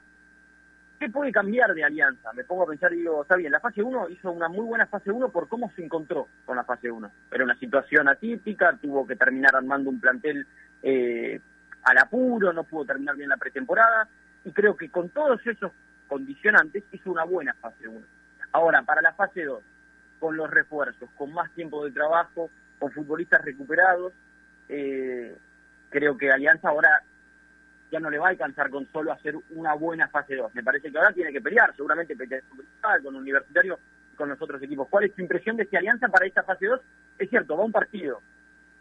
¿Qué 1.00 1.08
puede 1.08 1.32
cambiar 1.32 1.72
de 1.72 1.82
Alianza? 1.82 2.30
Me 2.34 2.44
pongo 2.44 2.64
a 2.64 2.66
pensar 2.66 2.92
y 2.92 2.98
digo, 2.98 3.22
está 3.22 3.34
bien, 3.34 3.50
la 3.50 3.58
fase 3.58 3.82
1 3.82 4.10
hizo 4.10 4.30
una 4.30 4.50
muy 4.50 4.66
buena 4.66 4.86
fase 4.86 5.10
1 5.10 5.30
por 5.30 5.48
cómo 5.48 5.72
se 5.74 5.82
encontró 5.82 6.28
con 6.44 6.56
la 6.56 6.64
fase 6.64 6.90
1. 6.90 7.10
Era 7.32 7.42
una 7.42 7.58
situación 7.58 8.06
atípica, 8.06 8.76
tuvo 8.76 9.06
que 9.06 9.16
terminar 9.16 9.56
armando 9.56 9.88
un 9.88 9.98
plantel 9.98 10.46
eh, 10.82 11.40
al 11.84 11.96
apuro, 11.96 12.52
no 12.52 12.64
pudo 12.64 12.84
terminar 12.84 13.16
bien 13.16 13.30
la 13.30 13.38
pretemporada, 13.38 14.08
y 14.44 14.52
creo 14.52 14.76
que 14.76 14.90
con 14.90 15.08
todos 15.08 15.40
esos 15.46 15.72
condicionantes 16.06 16.84
hizo 16.92 17.10
una 17.10 17.24
buena 17.24 17.54
fase 17.54 17.88
1. 17.88 17.98
Ahora, 18.52 18.82
para 18.82 19.00
la 19.00 19.14
fase 19.14 19.44
2, 19.44 19.58
con 20.20 20.37
los 20.37 20.50
refuerzos, 20.50 21.09
con 21.16 21.33
más 21.33 21.50
tiempo 21.52 21.85
de 21.85 21.90
trabajo, 21.90 22.50
con 22.78 22.92
futbolistas 22.92 23.42
recuperados, 23.44 24.12
eh, 24.68 25.35
creo 25.88 26.16
que 26.16 26.30
Alianza 26.30 26.68
ahora 26.68 27.02
ya 27.90 27.98
no 27.98 28.11
le 28.11 28.18
va 28.18 28.28
a 28.28 28.30
alcanzar 28.30 28.70
con 28.70 28.87
solo 28.92 29.12
hacer 29.12 29.35
una 29.50 29.74
buena 29.74 30.06
fase 30.09 30.37
2. 30.37 30.54
Me 30.54 30.62
parece 30.62 30.92
que 30.92 30.98
ahora 30.98 31.12
tiene 31.12 31.33
que 31.33 31.40
pelear, 31.40 31.74
seguramente 31.74 32.14
con 33.02 33.16
Universitario 33.16 33.78
y 34.12 34.16
con 34.16 34.28
los 34.28 34.40
otros 34.40 34.62
equipos. 34.62 34.87
¿Cuál 34.88 35.04
es 35.04 35.14
tu 35.14 35.22
impresión 35.22 35.56
de 35.56 35.64
esta 35.64 35.78
alianza 35.78 36.09
para 36.09 36.26
esta 36.26 36.44
fase 36.44 36.66
2? 36.66 36.80
Es 37.18 37.28
cierto, 37.28 37.56
va 37.56 37.64
un 37.64 37.72
partido. 37.72 38.20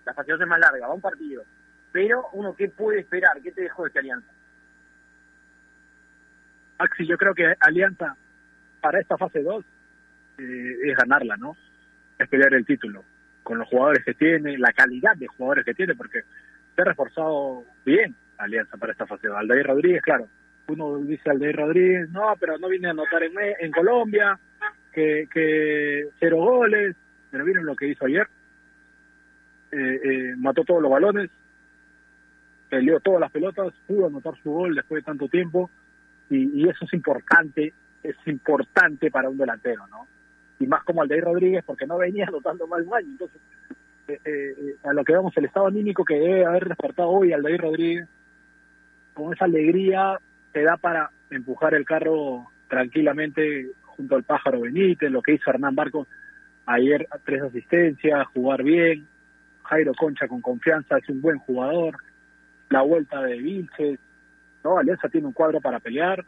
La 0.06 0.13
fase 0.13 0.32
2 0.32 0.41
es 0.41 0.47
más 0.47 0.60
larga, 0.60 0.88
va 0.88 0.93
un 0.93 1.02
partido. 1.02 1.43
Pero 1.91 2.28
uno, 2.34 2.56
¿qué 2.56 2.69
puede 2.69 2.99
esperar? 2.99 3.41
¿Qué 3.41 3.52
te 3.52 3.62
dejó 3.62 3.84
de 3.84 3.88
esta 3.88 3.99
alianza? 3.99 4.32
Axi, 6.78 7.08
yo 7.08 7.17
creo 7.17 7.34
que 7.34 7.56
Alianza 7.60 8.15
para 8.80 8.99
esta 8.99 9.17
fase 9.17 9.41
2 9.41 9.65
eh, 10.39 10.78
es 10.84 10.97
ganarla, 10.97 11.38
¿no? 11.38 11.56
Es 12.17 12.28
pelear 12.28 12.54
el 12.54 12.65
título 12.65 13.04
con 13.43 13.58
los 13.58 13.67
jugadores 13.67 14.04
que 14.06 14.13
tiene, 14.13 14.58
la 14.58 14.71
calidad 14.73 15.15
de 15.15 15.28
jugadores 15.28 15.65
que 15.65 15.73
tiene, 15.73 15.95
porque 15.95 16.21
se 16.75 16.82
ha 16.82 16.86
reforzado 16.86 17.63
bien 17.84 18.15
Alianza 18.38 18.78
para 18.78 18.91
esta 18.91 19.08
fase. 19.08 19.28
Aldair 19.28 19.65
Rodríguez, 19.65 20.02
claro, 20.02 20.28
uno 20.67 20.99
dice 20.99 21.30
Aldair 21.30 21.56
Rodríguez, 21.56 22.10
no, 22.12 22.34
pero 22.39 22.58
no 22.58 22.69
viene 22.69 22.88
a 22.88 22.91
anotar 22.91 23.23
en, 23.23 23.71
Colombia, 23.71 24.39
que, 24.93 25.28
que 25.34 26.10
cero 26.19 26.38
goles, 26.38 26.95
pero 27.32 27.43
miren 27.43 27.65
lo 27.65 27.75
que 27.75 27.88
hizo 27.88 28.06
ayer, 28.06 28.28
eh, 29.71 30.02
eh, 30.04 30.34
mató 30.38 30.63
todos 30.63 30.82
los 30.82 30.91
balones, 30.91 31.30
peleó 32.69 32.99
todas 32.99 33.19
las 33.19 33.32
pelotas, 33.32 33.73
pudo 33.88 34.08
anotar 34.08 34.36
su 34.43 34.52
gol 34.52 34.75
después 34.75 35.02
de 35.02 35.08
tanto 35.08 35.28
tiempo, 35.28 35.69
y 36.30 36.69
eso 36.69 36.86
es 36.86 36.93
importante, 36.93 37.73
es 38.04 38.15
importante 38.28 39.10
para 39.10 39.30
un 39.30 39.38
delantero, 39.39 39.88
¿no? 39.88 40.06
Y 40.60 40.67
más 40.67 40.84
como 40.84 41.02
Aldair 41.02 41.24
Rodríguez, 41.24 41.63
porque 41.65 41.88
no 41.88 41.98
venía 41.98 42.26
anotando 42.28 42.67
mal 42.67 42.86
un 42.86 43.00
entonces 43.00 43.41
eh, 44.08 44.19
eh, 44.26 44.76
a 44.84 44.93
lo 44.93 45.04
que 45.04 45.13
vemos 45.13 45.36
el 45.38 45.45
estado 45.45 45.67
anímico 45.67 46.04
que 46.04 46.19
debe 46.19 46.45
haber 46.45 46.67
despertado 46.67 47.10
hoy 47.10 47.32
Aldair 47.32 47.62
Rodríguez 47.62 48.08
con 49.13 49.34
esa 49.34 49.45
alegría 49.45 50.17
te 50.52 50.63
da 50.63 50.78
para 50.78 51.12
empujar 51.30 51.74
el 51.74 51.86
carro 51.86 52.48
tranquilamente 52.67 53.72
junto 53.84 54.15
al 54.15 54.24
pájaro 54.24 54.62
Benítez, 54.62 55.12
lo 55.12 55.22
que 55.22 55.34
hizo 55.34 55.50
Hernán 55.50 55.76
Barco 55.76 56.08
ayer, 56.65 57.08
tres 57.26 57.41
asistencias, 57.41 58.28
jugar 58.28 58.63
bien, 58.63 59.08
Jairo 59.63 59.93
Concha 59.93 60.28
con 60.28 60.41
confianza, 60.41 60.98
es 60.98 61.10
un 61.10 61.22
buen 61.22 61.39
jugador, 61.39 61.98
la 62.69 62.82
vuelta 62.82 63.22
de 63.22 63.38
Vilches, 63.38 64.00
¿no? 64.63 64.78
Alianza 64.78 65.10
tiene 65.10 65.28
un 65.28 65.34
cuadro 65.34 65.60
para 65.60 65.80
pelear, 65.80 66.24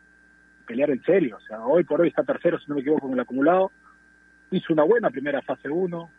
pelear 0.65 0.89
en 0.89 1.01
serio, 1.03 1.37
o 1.37 1.41
sea, 1.41 1.61
hoy 1.61 1.83
por 1.83 2.01
hoy 2.01 2.09
está 2.09 2.23
tercero, 2.23 2.59
si 2.59 2.65
no 2.67 2.75
me 2.75 2.81
equivoco, 2.81 3.07
en 3.07 3.13
el 3.13 3.19
acumulado, 3.19 3.71
hizo 4.51 4.73
una 4.73 4.83
buena 4.83 5.09
primera 5.09 5.41
fase 5.41 5.69
1, 5.69 6.09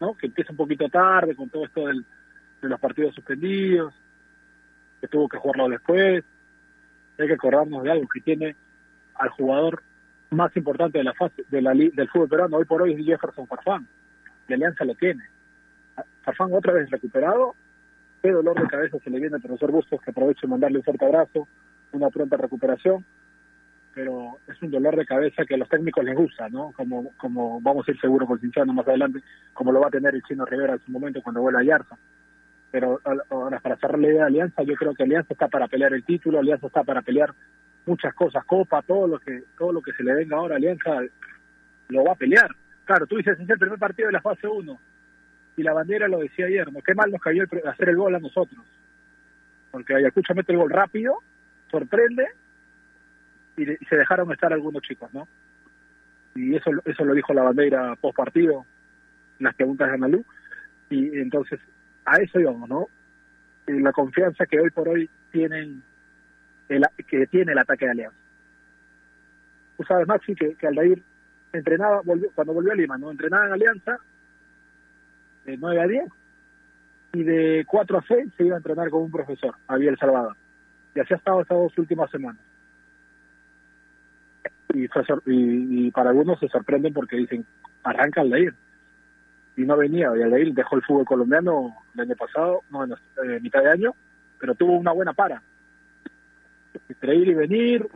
¿no? 0.00 0.14
Que 0.14 0.26
empieza 0.26 0.52
un 0.52 0.56
poquito 0.56 0.88
tarde 0.88 1.36
con 1.36 1.48
todo 1.50 1.64
esto 1.64 1.86
del, 1.86 2.04
de 2.62 2.68
los 2.68 2.80
partidos 2.80 3.14
suspendidos, 3.14 3.94
que 5.00 5.08
tuvo 5.08 5.28
que 5.28 5.38
jugarlo 5.38 5.68
después. 5.68 6.24
Hay 7.18 7.26
que 7.26 7.34
acordarnos 7.34 7.84
de 7.84 7.92
algo 7.92 8.08
que 8.08 8.20
tiene 8.20 8.56
al 9.14 9.28
jugador 9.28 9.82
más 10.30 10.56
importante 10.56 10.98
de 10.98 11.04
la 11.04 11.14
fase 11.14 11.44
de 11.48 11.62
la, 11.62 11.72
del 11.72 12.08
fútbol 12.08 12.28
peruano 12.28 12.56
hoy 12.56 12.64
por 12.64 12.82
hoy 12.82 12.94
es 12.94 13.04
Jefferson 13.04 13.46
Farfán. 13.46 13.86
De 14.48 14.54
Alianza 14.54 14.84
lo 14.84 14.94
tiene. 14.94 15.22
Farfán 16.22 16.52
otra 16.52 16.72
vez 16.72 16.90
recuperado. 16.90 17.54
Qué 18.22 18.32
dolor 18.32 18.60
de 18.60 18.66
cabeza 18.66 18.98
se 18.98 19.10
le 19.10 19.20
viene 19.20 19.36
al 19.36 19.42
profesor 19.42 19.70
Bustos, 19.70 20.00
que 20.00 20.10
aprovecho 20.10 20.46
de 20.46 20.50
mandarle 20.50 20.78
un 20.78 20.84
fuerte 20.84 21.04
abrazo, 21.04 21.46
una 21.92 22.08
pronta 22.08 22.36
recuperación. 22.36 23.04
Pero 23.94 24.38
es 24.48 24.60
un 24.60 24.70
dolor 24.70 24.96
de 24.96 25.06
cabeza 25.06 25.44
que 25.44 25.54
a 25.54 25.58
los 25.58 25.68
técnicos 25.68 26.04
les 26.04 26.16
gusta, 26.16 26.48
¿no? 26.48 26.72
Como, 26.72 27.12
como 27.16 27.60
vamos 27.60 27.86
a 27.86 27.92
ir 27.92 28.00
seguro 28.00 28.26
con 28.26 28.40
Cinciano 28.40 28.72
más 28.72 28.88
adelante, 28.88 29.20
como 29.52 29.70
lo 29.70 29.80
va 29.80 29.86
a 29.86 29.90
tener 29.90 30.14
el 30.14 30.22
chino 30.22 30.44
Rivera 30.44 30.74
en 30.74 30.80
su 30.80 30.90
momento 30.90 31.22
cuando 31.22 31.42
vuelva 31.42 31.60
a 31.60 31.64
Yarza 31.64 31.96
pero 32.74 33.00
ahora 33.30 33.60
para 33.60 33.76
cerrar 33.76 34.00
la 34.00 34.08
idea 34.08 34.22
de 34.22 34.26
Alianza, 34.26 34.64
yo 34.64 34.74
creo 34.74 34.94
que 34.94 35.04
Alianza 35.04 35.32
está 35.32 35.46
para 35.46 35.68
pelear 35.68 35.94
el 35.94 36.02
título, 36.02 36.40
Alianza 36.40 36.66
está 36.66 36.82
para 36.82 37.02
pelear 37.02 37.32
muchas 37.86 38.12
cosas, 38.14 38.44
Copa, 38.46 38.82
todo 38.82 39.06
lo 39.06 39.20
que 39.20 39.44
todo 39.56 39.72
lo 39.72 39.80
que 39.80 39.92
se 39.92 40.02
le 40.02 40.12
venga 40.12 40.36
ahora, 40.36 40.56
Alianza 40.56 40.90
lo 41.90 42.02
va 42.02 42.14
a 42.14 42.16
pelear. 42.16 42.50
Claro, 42.84 43.06
tú 43.06 43.16
dices, 43.16 43.38
es 43.38 43.48
el 43.48 43.58
primer 43.60 43.78
partido 43.78 44.08
de 44.08 44.14
la 44.14 44.20
fase 44.20 44.48
1, 44.48 44.76
y 45.56 45.62
la 45.62 45.72
bandera 45.72 46.08
lo 46.08 46.18
decía 46.18 46.46
ayer, 46.46 46.72
¿no? 46.72 46.80
qué 46.82 46.94
mal 46.96 47.12
nos 47.12 47.20
cayó 47.20 47.44
hacer 47.64 47.90
el 47.90 47.96
gol 47.96 48.12
a 48.16 48.18
nosotros, 48.18 48.64
porque 49.70 49.94
Ayacucho 49.94 50.34
mete 50.34 50.50
el 50.50 50.58
gol 50.58 50.70
rápido, 50.70 51.18
sorprende, 51.70 52.26
y, 53.56 53.64
se 53.64 53.96
dejaron 53.96 54.32
estar 54.32 54.52
algunos 54.52 54.82
chicos, 54.82 55.12
¿no? 55.12 55.28
Y 56.34 56.56
eso, 56.56 56.70
eso 56.84 57.04
lo 57.04 57.14
dijo 57.14 57.32
la 57.32 57.42
bandera 57.42 57.96
post 57.96 58.16
partido, 58.16 58.64
las 59.38 59.54
preguntas 59.54 59.88
de 59.88 59.94
Analú, 59.94 60.24
y 60.90 61.18
entonces 61.18 61.60
a 62.04 62.16
eso 62.16 62.40
íbamos, 62.40 62.68
¿no? 62.68 62.88
La 63.66 63.92
confianza 63.92 64.46
que 64.46 64.60
hoy 64.60 64.70
por 64.70 64.88
hoy 64.88 65.08
tienen 65.32 65.82
el, 66.68 66.84
que 67.06 67.26
tiene 67.26 67.52
el 67.52 67.58
ataque 67.58 67.86
de 67.86 67.90
Alianza. 67.92 68.16
Tú 69.76 69.84
sabes, 69.84 70.06
Maxi, 70.06 70.34
que, 70.34 70.54
que 70.54 70.66
Aldair 70.66 71.02
entrenaba, 71.52 72.00
volvió, 72.02 72.30
cuando 72.34 72.52
volvió 72.52 72.72
a 72.72 72.76
Lima, 72.76 72.98
¿no? 72.98 73.10
Entrenaba 73.10 73.46
en 73.46 73.52
Alianza 73.52 73.98
de 75.44 75.56
9 75.56 75.80
a 75.80 75.86
10 75.86 76.04
y 77.14 77.22
de 77.22 77.64
4 77.66 77.98
a 77.98 78.04
6 78.06 78.32
se 78.36 78.44
iba 78.44 78.54
a 78.54 78.58
entrenar 78.58 78.90
con 78.90 79.02
un 79.02 79.10
profesor, 79.10 79.54
Javier 79.68 79.96
Salvador. 79.98 80.36
Y 80.94 81.00
así 81.00 81.14
ha 81.14 81.16
estado 81.16 81.42
estas 81.42 81.58
dos 81.58 81.78
últimas 81.78 82.10
semanas. 82.10 82.40
Y, 84.74 84.84
y, 84.84 85.86
y 85.86 85.90
para 85.90 86.10
algunos 86.10 86.38
se 86.40 86.48
sorprenden 86.48 86.92
porque 86.92 87.16
dicen, 87.16 87.46
arranca 87.84 88.20
Aldair 88.20 88.54
y 89.56 89.62
no 89.62 89.76
venía. 89.76 90.10
Y 90.16 90.22
ahí 90.22 90.52
dejó 90.52 90.76
el 90.76 90.82
fútbol 90.82 91.04
colombiano 91.04 91.76
el 91.94 92.00
año 92.00 92.16
pasado, 92.16 92.62
no 92.70 92.84
en 92.84 92.92
eh, 92.92 93.40
mitad 93.40 93.62
de 93.62 93.70
año, 93.70 93.94
pero 94.38 94.54
tuvo 94.54 94.72
una 94.76 94.92
buena 94.92 95.12
para. 95.12 95.42
Entre 96.88 97.16
ir 97.16 97.28
y 97.28 97.34
venir, 97.34 97.86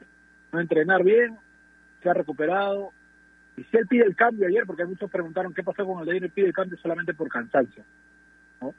no 0.53 0.61
entrenar 0.61 1.03
bien, 1.03 1.37
se 2.03 2.09
ha 2.09 2.15
recuperado. 2.15 2.93
Y 3.57 3.65
si 3.65 3.77
él 3.77 3.87
pide 3.89 4.05
el 4.05 4.15
cambio 4.15 4.47
ayer, 4.47 4.65
porque 4.67 4.85
muchos 4.85 5.11
preguntaron 5.11 5.53
qué 5.53 5.65
pasó 5.65 5.85
con 5.85 5.99
Aldair, 6.01 6.25
él 6.25 6.31
pide 6.31 6.47
el 6.47 6.53
cambio 6.53 6.79
solamente 6.79 7.13
por 7.15 7.29
cansancio. 7.29 7.83
¿no? 8.61 8.73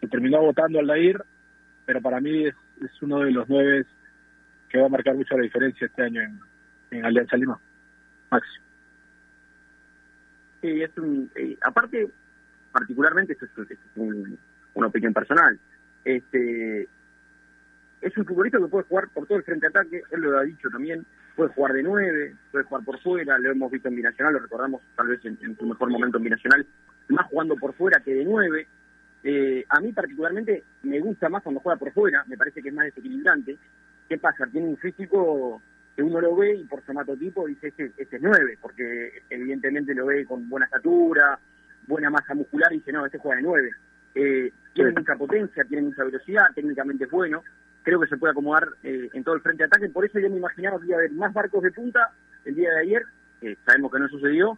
Se 0.00 0.08
terminó 0.08 0.40
votando 0.40 0.78
Aldair, 0.78 1.22
pero 1.84 2.00
para 2.00 2.20
mí 2.20 2.46
es, 2.46 2.54
es 2.82 3.02
uno 3.02 3.20
de 3.20 3.32
los 3.32 3.48
nueve 3.48 3.84
que 4.70 4.78
va 4.78 4.86
a 4.86 4.90
marcar 4.90 5.14
mucho 5.14 5.36
la 5.36 5.42
diferencia 5.42 5.86
este 5.86 6.02
año 6.02 6.22
en, 6.22 6.40
en 6.90 7.04
Alianza 7.04 7.36
Lima. 7.36 7.58
Máximo. 8.30 8.64
Sí, 10.60 10.82
es 10.82 10.98
un, 10.98 11.30
eh, 11.36 11.56
aparte, 11.62 12.08
particularmente, 12.72 13.34
esto 13.34 13.62
es, 13.62 13.78
una 14.74 14.86
opinión 14.86 15.12
personal, 15.12 15.58
este 16.04 16.88
es 18.00 18.16
un 18.16 18.24
futbolista 18.24 18.58
que 18.58 18.66
puede 18.66 18.84
jugar 18.84 19.08
por 19.08 19.26
todo 19.26 19.38
el 19.38 19.44
frente 19.44 19.66
ataque, 19.66 20.02
él 20.10 20.20
lo 20.20 20.38
ha 20.38 20.42
dicho 20.42 20.68
también, 20.70 21.04
puede 21.36 21.50
jugar 21.50 21.72
de 21.72 21.82
nueve, 21.82 22.34
puede 22.50 22.64
jugar 22.64 22.84
por 22.84 23.00
fuera, 23.00 23.38
lo 23.38 23.50
hemos 23.50 23.70
visto 23.70 23.88
en 23.88 23.96
Binacional, 23.96 24.34
lo 24.34 24.40
recordamos 24.40 24.82
tal 24.96 25.08
vez 25.08 25.24
en, 25.24 25.56
su 25.56 25.66
mejor 25.66 25.90
momento 25.90 26.18
en 26.18 26.24
Binacional, 26.24 26.66
más 27.08 27.26
jugando 27.26 27.56
por 27.56 27.74
fuera 27.74 28.00
que 28.00 28.14
de 28.14 28.24
nueve. 28.24 28.66
Eh, 29.24 29.64
a 29.68 29.80
mí 29.80 29.92
particularmente 29.92 30.62
me 30.84 31.00
gusta 31.00 31.28
más 31.28 31.42
cuando 31.42 31.60
juega 31.60 31.78
por 31.78 31.92
fuera, 31.92 32.24
me 32.28 32.36
parece 32.36 32.62
que 32.62 32.68
es 32.68 32.74
más 32.74 32.86
desequilibrante. 32.86 33.56
¿Qué 34.08 34.18
pasa? 34.18 34.46
Tiene 34.46 34.68
un 34.68 34.76
físico 34.76 35.60
que 35.98 36.04
uno 36.04 36.20
lo 36.20 36.36
ve 36.36 36.54
y 36.54 36.62
por 36.62 36.80
somatotipo 36.86 37.48
dice 37.48 37.66
este, 37.66 37.90
este 37.96 38.16
es 38.18 38.22
9, 38.22 38.58
porque 38.62 39.24
evidentemente 39.30 39.92
lo 39.96 40.06
ve 40.06 40.24
con 40.26 40.48
buena 40.48 40.66
estatura, 40.66 41.36
buena 41.88 42.08
masa 42.08 42.36
muscular 42.36 42.72
y 42.72 42.76
dice 42.76 42.92
no, 42.92 43.04
este 43.04 43.18
juega 43.18 43.38
de 43.38 43.42
9. 43.42 43.70
Eh, 44.14 44.52
tiene 44.74 44.92
mucha 44.92 45.16
potencia, 45.16 45.64
tiene 45.64 45.88
mucha 45.88 46.04
velocidad, 46.04 46.44
técnicamente 46.54 47.02
es 47.02 47.10
bueno, 47.10 47.42
creo 47.82 47.98
que 47.98 48.06
se 48.06 48.16
puede 48.16 48.30
acomodar 48.30 48.68
eh, 48.84 49.10
en 49.12 49.24
todo 49.24 49.34
el 49.34 49.40
frente 49.40 49.64
de 49.64 49.66
ataque, 49.66 49.88
por 49.88 50.04
eso 50.04 50.20
yo 50.20 50.30
me 50.30 50.36
imaginaba 50.36 50.78
que 50.78 50.86
iba 50.86 50.98
a 50.98 51.00
haber 51.00 51.10
más 51.10 51.34
barcos 51.34 51.64
de 51.64 51.72
punta 51.72 52.12
el 52.44 52.54
día 52.54 52.70
de 52.74 52.80
ayer, 52.80 53.02
sabemos 53.66 53.90
que 53.90 53.98
no 53.98 54.08
sucedió, 54.08 54.56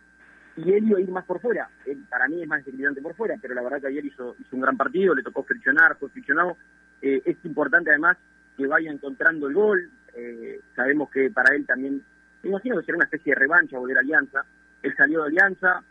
y 0.56 0.74
él 0.74 0.88
iba 0.88 0.98
a 0.98 1.00
ir 1.00 1.10
más 1.10 1.24
por 1.24 1.40
fuera. 1.40 1.70
para 2.10 2.28
mí 2.28 2.42
es 2.42 2.48
más 2.48 2.58
desequilibrante 2.58 3.00
por 3.00 3.14
fuera, 3.14 3.36
pero 3.40 3.54
la 3.54 3.62
verdad 3.62 3.80
que 3.80 3.86
ayer 3.86 4.04
hizo, 4.04 4.36
hizo 4.38 4.56
un 4.56 4.60
gran 4.60 4.76
partido, 4.76 5.14
le 5.14 5.22
tocó 5.22 5.42
friccionar, 5.42 5.96
fue 5.96 6.10
friccionado. 6.10 6.58
Eh, 7.00 7.22
es 7.24 7.36
importante 7.44 7.88
además 7.88 8.18
que 8.58 8.66
vaya 8.66 8.90
encontrando 8.90 9.48
el 9.48 9.54
gol. 9.54 9.90
Eh, 10.14 10.60
sabemos 10.74 11.10
que 11.10 11.30
para 11.30 11.54
él 11.54 11.66
también, 11.66 12.02
me 12.42 12.50
imagino 12.50 12.78
que 12.78 12.84
será 12.84 12.96
una 12.96 13.04
especie 13.04 13.34
de 13.34 13.40
revancha 13.40 13.78
volver 13.78 13.98
a 13.98 14.00
Alianza. 14.00 14.44
Él 14.82 14.94
salió 14.96 15.22
de 15.22 15.28
Alianza, 15.28 15.82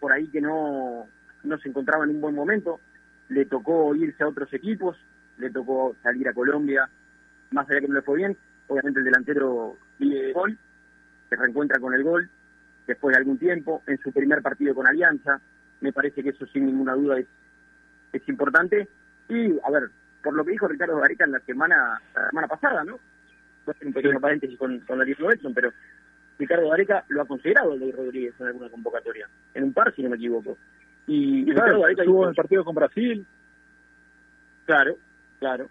por 0.00 0.12
ahí 0.12 0.26
que 0.28 0.40
no, 0.40 1.06
no 1.44 1.58
se 1.58 1.68
encontraba 1.68 2.04
en 2.04 2.10
un 2.10 2.20
buen 2.20 2.34
momento. 2.34 2.80
Le 3.28 3.44
tocó 3.46 3.94
irse 3.94 4.22
a 4.22 4.28
otros 4.28 4.52
equipos, 4.52 4.96
le 5.38 5.50
tocó 5.50 5.96
salir 6.02 6.28
a 6.28 6.32
Colombia, 6.32 6.88
más 7.50 7.68
allá 7.68 7.80
que 7.80 7.88
no 7.88 7.94
le 7.94 8.02
fue 8.02 8.16
bien. 8.16 8.36
Obviamente 8.68 9.00
el 9.00 9.04
delantero 9.04 9.76
vive 9.98 10.32
gol, 10.32 10.58
se 11.28 11.36
reencuentra 11.36 11.78
con 11.78 11.94
el 11.94 12.02
gol 12.02 12.28
después 12.86 13.12
de 13.12 13.18
algún 13.18 13.38
tiempo, 13.38 13.82
en 13.86 13.98
su 13.98 14.12
primer 14.12 14.42
partido 14.42 14.74
con 14.74 14.86
Alianza. 14.86 15.40
Me 15.80 15.92
parece 15.92 16.22
que 16.22 16.30
eso 16.30 16.46
sin 16.46 16.66
ninguna 16.66 16.94
duda 16.94 17.18
es, 17.18 17.26
es 18.12 18.28
importante. 18.28 18.88
Y, 19.28 19.58
a 19.60 19.70
ver, 19.70 19.90
por 20.22 20.34
lo 20.34 20.44
que 20.44 20.52
dijo 20.52 20.68
Ricardo 20.68 20.98
Gareca 20.98 21.24
en 21.24 21.32
la 21.32 21.40
semana, 21.40 22.00
la 22.14 22.28
semana 22.30 22.48
pasada, 22.48 22.84
¿no? 22.84 22.98
Un 23.84 23.92
pequeño 23.92 24.20
paréntesis 24.20 24.58
con, 24.58 24.80
con 24.80 24.98
Darío 24.98 25.16
pero 25.54 25.72
Ricardo 26.38 26.68
Gareca 26.68 27.04
lo 27.08 27.22
ha 27.22 27.26
considerado 27.26 27.74
el 27.74 27.80
de 27.80 27.92
Rodríguez 27.92 28.34
en 28.38 28.46
alguna 28.46 28.70
convocatoria, 28.70 29.28
en 29.54 29.64
un 29.64 29.72
par, 29.72 29.94
si 29.94 30.02
no 30.02 30.10
me 30.10 30.16
equivoco. 30.16 30.56
Y, 31.06 31.44
Ricardo 31.44 31.80
Gareca 31.80 32.02
estuvo 32.02 32.24
en 32.24 32.28
el 32.30 32.34
partido 32.34 32.64
con 32.64 32.74
Brasil. 32.74 33.26
Claro, 34.66 34.96
claro. 35.40 35.68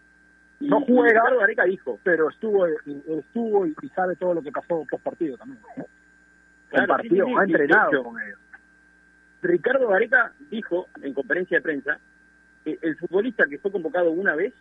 no 0.60 0.82
juega, 0.82 1.22
Ricardo 1.22 1.40
Gareca 1.40 1.64
dijo, 1.64 2.00
pero 2.04 2.30
estuvo, 2.30 2.66
estuvo 2.66 3.66
y, 3.66 3.74
sabe 3.96 4.16
todo 4.16 4.34
lo 4.34 4.42
que 4.42 4.52
pasó 4.52 4.86
post 4.90 5.04
partido 5.04 5.38
también. 5.38 5.60
Claro, 6.70 6.88
partido, 6.88 7.28
ha 7.38 7.44
entrenado 7.44 8.04
con 8.04 8.22
ellos. 8.22 8.40
Ricardo 9.42 9.88
Gareca 9.88 10.34
dijo 10.50 10.88
en 11.02 11.14
conferencia 11.14 11.58
de 11.58 11.62
prensa 11.62 12.00
que 12.66 12.78
el 12.82 12.98
futbolista 12.98 13.46
que 13.48 13.60
fue 13.60 13.72
convocado 13.72 14.12
una 14.12 14.36
vez 14.36 14.54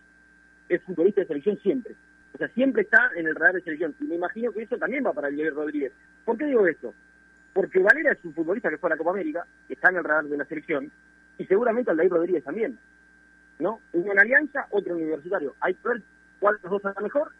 es 0.68 0.82
futbolista 0.82 1.22
de 1.22 1.26
selección 1.26 1.58
siempre. 1.58 1.94
O 2.36 2.38
sea, 2.38 2.48
siempre 2.48 2.82
está 2.82 2.98
en 3.16 3.26
el 3.26 3.34
radar 3.34 3.54
de 3.54 3.62
selección. 3.62 3.94
Y 3.98 4.04
me 4.04 4.16
imagino 4.16 4.52
que 4.52 4.60
eso 4.60 4.76
también 4.76 5.06
va 5.06 5.14
para 5.14 5.28
Diego 5.28 5.56
Rodríguez. 5.62 5.90
¿Por 6.22 6.36
qué 6.36 6.44
digo 6.44 6.66
esto? 6.66 6.92
Porque 7.54 7.78
Valera 7.78 8.12
es 8.12 8.22
un 8.26 8.34
futbolista 8.34 8.68
que 8.68 8.76
fue 8.76 8.90
a 8.90 8.92
la 8.92 8.98
Copa 8.98 9.12
América, 9.12 9.46
que 9.66 9.72
está 9.72 9.88
en 9.88 9.96
el 9.96 10.04
radar 10.04 10.26
de 10.26 10.36
la 10.36 10.44
selección, 10.44 10.92
y 11.38 11.46
seguramente 11.46 11.90
Aldair 11.90 12.10
Rodríguez 12.10 12.44
también. 12.44 12.78
¿No? 13.58 13.80
Uno 13.94 14.12
en 14.12 14.18
Alianza, 14.18 14.66
otro 14.68 14.94
en 14.94 15.04
Universitario. 15.04 15.54
Hay 15.60 15.72
que 15.72 15.88
ver 15.88 16.02
cuál 16.38 16.56
de 16.56 16.62
los 16.64 16.72
dos 16.72 16.90
está 16.90 17.00
mejor 17.00 17.32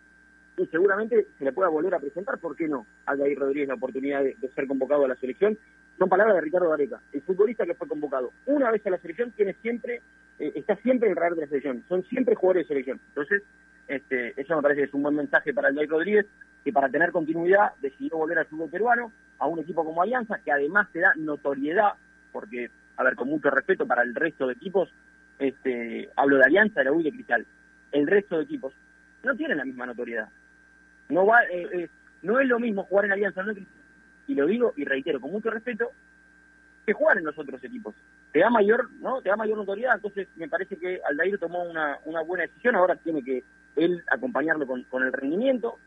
y 0.57 0.65
seguramente 0.69 1.27
se 1.39 1.45
le 1.45 1.53
pueda 1.53 1.69
volver 1.69 1.95
a 1.95 2.01
presentar, 2.01 2.39
¿por 2.39 2.57
qué 2.57 2.67
no? 2.67 2.87
Aldair 3.05 3.39
Rodríguez 3.39 3.69
la 3.69 3.75
oportunidad 3.75 4.25
de, 4.25 4.35
ser 4.55 4.67
convocado 4.67 5.05
a 5.05 5.09
la 5.09 5.17
selección. 5.17 5.59
Son 5.99 6.09
palabras 6.09 6.37
de 6.37 6.41
Ricardo 6.41 6.71
Gareca. 6.71 7.03
El 7.13 7.21
futbolista 7.21 7.67
que 7.67 7.75
fue 7.75 7.87
convocado 7.87 8.33
una 8.47 8.71
vez 8.71 8.87
a 8.87 8.91
la 8.91 8.99
selección 8.99 9.31
tiene 9.33 9.55
siempre, 9.61 10.01
eh, 10.39 10.53
está 10.55 10.75
siempre 10.77 11.09
en 11.09 11.11
el 11.11 11.17
radar 11.17 11.35
de 11.35 11.43
la 11.43 11.49
selección. 11.49 11.85
Son 11.87 12.03
siempre 12.05 12.35
jugadores 12.35 12.65
de 12.65 12.69
selección. 12.69 12.99
Entonces, 13.09 13.43
este, 13.89 14.41
eso 14.41 14.57
me 14.57 14.63
parece 14.63 14.83
que 14.83 14.87
es 14.89 14.95
un 14.95 15.03
buen 15.03 15.15
mensaje 15.15 15.55
para 15.55 15.69
Aldair 15.69 15.89
Rodríguez, 15.89 16.27
que 16.65 16.73
para 16.73 16.89
tener 16.89 17.13
continuidad 17.13 17.73
decidió 17.81 18.17
volver 18.17 18.39
al 18.39 18.47
fútbol 18.47 18.71
peruano, 18.71 19.13
a 19.39 19.47
un 19.47 19.61
equipo 19.61 19.85
como 19.85 20.03
Alianza, 20.03 20.41
que 20.45 20.51
además 20.51 20.89
te 20.93 21.01
da 21.01 21.13
notoriedad, 21.17 21.93
porque, 22.33 22.71
a 22.97 23.05
ver, 23.05 23.15
con 23.15 23.29
mucho 23.29 23.51
respeto 23.51 23.87
para 23.87 24.03
el 24.03 24.15
resto 24.15 24.47
de 24.47 24.55
equipos, 24.55 24.89
este, 25.39 26.11
hablo 26.17 26.39
de 26.39 26.45
Alianza, 26.45 26.81
de 26.81 26.87
la 26.87 26.93
U 26.93 27.01
y 27.01 27.05
de 27.05 27.13
Cristal. 27.13 27.47
El 27.93 28.07
resto 28.07 28.37
de 28.37 28.45
equipos 28.45 28.73
no 29.23 29.35
tienen 29.37 29.59
la 29.59 29.65
misma 29.65 29.87
notoriedad. 29.87 30.29
No 31.09 31.27
va, 31.27 31.45
eh, 31.45 31.69
eh, 31.73 31.89
no 32.23 32.41
es 32.41 32.49
lo 32.49 32.59
mismo 32.59 32.85
jugar 32.85 33.05
en 33.05 33.13
Alianza, 33.13 33.45
y 34.27 34.35
lo 34.35 34.47
digo 34.47 34.73
y 34.77 34.85
reitero 34.85 35.21
con 35.21 35.31
mucho 35.31 35.51
respeto, 35.51 35.91
que 36.85 36.93
jugar 36.93 37.19
en 37.19 37.25
los 37.25 37.39
otros 37.39 37.63
equipos. 37.63 37.95
Te 38.33 38.41
da 38.41 38.51
mayor, 38.51 38.91
¿no? 39.01 39.21
Te 39.23 39.29
da 39.29 39.37
mayor 39.37 39.59
notoriedad, 39.59 39.97
entonces 39.97 40.29
me 40.37 40.49
parece 40.49 40.77
que 40.77 41.01
Aldair 41.09 41.39
tomó 41.39 41.63
una, 41.63 41.99
una 42.05 42.23
buena 42.23 42.43
decisión, 42.43 42.77
ahora 42.77 42.97
tiene 42.97 43.23
que 43.23 43.45
él 43.77 44.03
acompañarlo 44.11 44.67
con, 44.67 44.83
con 44.85 45.05
el 45.05 45.13
rendimiento. 45.13 45.79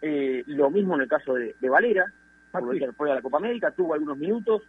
Eh, 0.00 0.44
lo 0.46 0.70
mismo 0.70 0.94
en 0.94 1.02
el 1.02 1.08
caso 1.08 1.34
de, 1.34 1.54
Valera, 1.68 2.12
que 2.52 2.92
fue 2.92 3.10
a 3.10 3.16
la 3.16 3.22
Copa 3.22 3.38
América, 3.38 3.70
tuvo 3.70 3.94
algunos 3.94 4.18
minutos. 4.18 4.62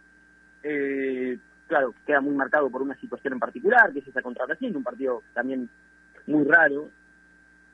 claro, 1.66 1.94
queda 2.06 2.20
muy 2.20 2.34
marcado 2.34 2.70
por 2.70 2.82
una 2.82 2.94
situación 2.96 3.34
en 3.34 3.40
particular, 3.40 3.92
que 3.92 4.00
es 4.00 4.08
esa 4.08 4.22
contratación, 4.22 4.76
un 4.76 4.84
partido 4.84 5.22
también 5.34 5.68
muy 6.26 6.44
raro, 6.44 6.90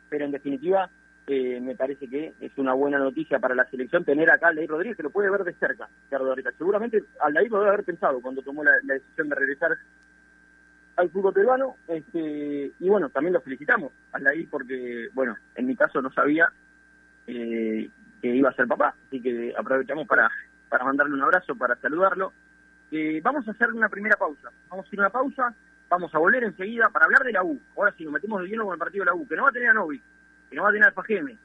pero 0.09 0.25
en 0.25 0.33
definitiva 0.33 0.89
eh, 1.29 1.61
me 1.61 1.75
parece 1.75 2.09
que 2.09 2.35
es 2.41 2.53
una 2.57 2.73
buena 2.73 2.99
noticia 2.99 3.41
para 3.41 3.55
la 3.55 3.69
selección 3.69 4.05
tener 4.05 4.31
acá 4.31 4.47
a 4.47 4.51
Aldair 4.51 4.71
Rodríguez, 4.71 4.97
que 4.97 5.03
lo 5.03 5.11
puede 5.11 5.29
ver 5.29 5.43
de 5.43 5.55
cerca, 5.55 5.89
Ricardo 6.05 6.35
Seguramente 6.57 7.03
Aldair 7.21 7.51
lo 7.51 7.59
debe 7.59 7.71
haber 7.71 7.85
pensado 7.85 8.21
cuando 8.21 8.43
tomó 8.43 8.63
la, 8.63 8.71
decisión 8.83 9.29
de 9.29 9.35
regresar 9.35 9.73
al 10.97 11.11
fútbol 11.11 11.35
peruano, 11.35 11.77
este, 11.89 12.73
y 12.79 12.89
bueno, 12.89 13.11
también 13.11 13.35
lo 13.35 13.41
felicitamos, 13.41 13.93
Aldair, 14.13 14.49
porque, 14.51 15.09
bueno, 15.13 15.37
en 15.55 15.67
mi 15.67 15.77
caso 15.77 16.01
no 16.01 16.11
sabía 16.11 16.49
eh, 17.27 17.89
que 18.23 18.29
iba 18.35 18.49
a 18.49 18.55
ser 18.55 18.67
papá, 18.67 18.95
así 19.07 19.21
que 19.21 19.53
aprovechamos 19.57 20.07
para, 20.07 20.31
para 20.69 20.85
mandarle 20.85 21.15
un 21.15 21.23
abrazo, 21.23 21.55
para 21.55 21.77
saludarlo. 21.77 22.33
Eh, 22.91 23.21
vamos 23.23 23.47
a 23.47 23.51
hacer 23.51 23.73
una 23.73 23.89
primera 23.89 24.17
pausa, 24.17 24.51
vamos 24.71 24.87
a 24.87 24.89
ir 24.91 25.01
a 25.01 25.03
una 25.03 25.11
pausa, 25.11 25.55
vamos 25.89 26.15
a 26.15 26.19
volver 26.19 26.45
enseguida 26.45 26.89
para 26.89 27.05
hablar 27.05 27.25
de 27.25 27.33
la 27.33 27.45
U. 27.45 27.61
Ahora 27.77 27.93
sí, 27.97 28.05
nos 28.05 28.15
metemos 28.15 28.41
de 28.41 28.49
lleno 28.49 28.65
con 28.65 28.75
el 28.75 28.79
partido 28.79 29.05
de 29.05 29.11
la 29.11 29.15
U, 29.15 29.29
que 29.29 29.37
no 29.37 29.43
va 29.43 29.51
a 29.51 29.53
tener 29.53 29.69
a 29.69 29.75
Novi, 29.75 30.01
que 30.49 30.57
no 30.57 30.63
va 30.63 30.71
a 30.71 30.73
tener 30.73 30.89
a 30.89 30.93
Fajeme, 30.93 31.37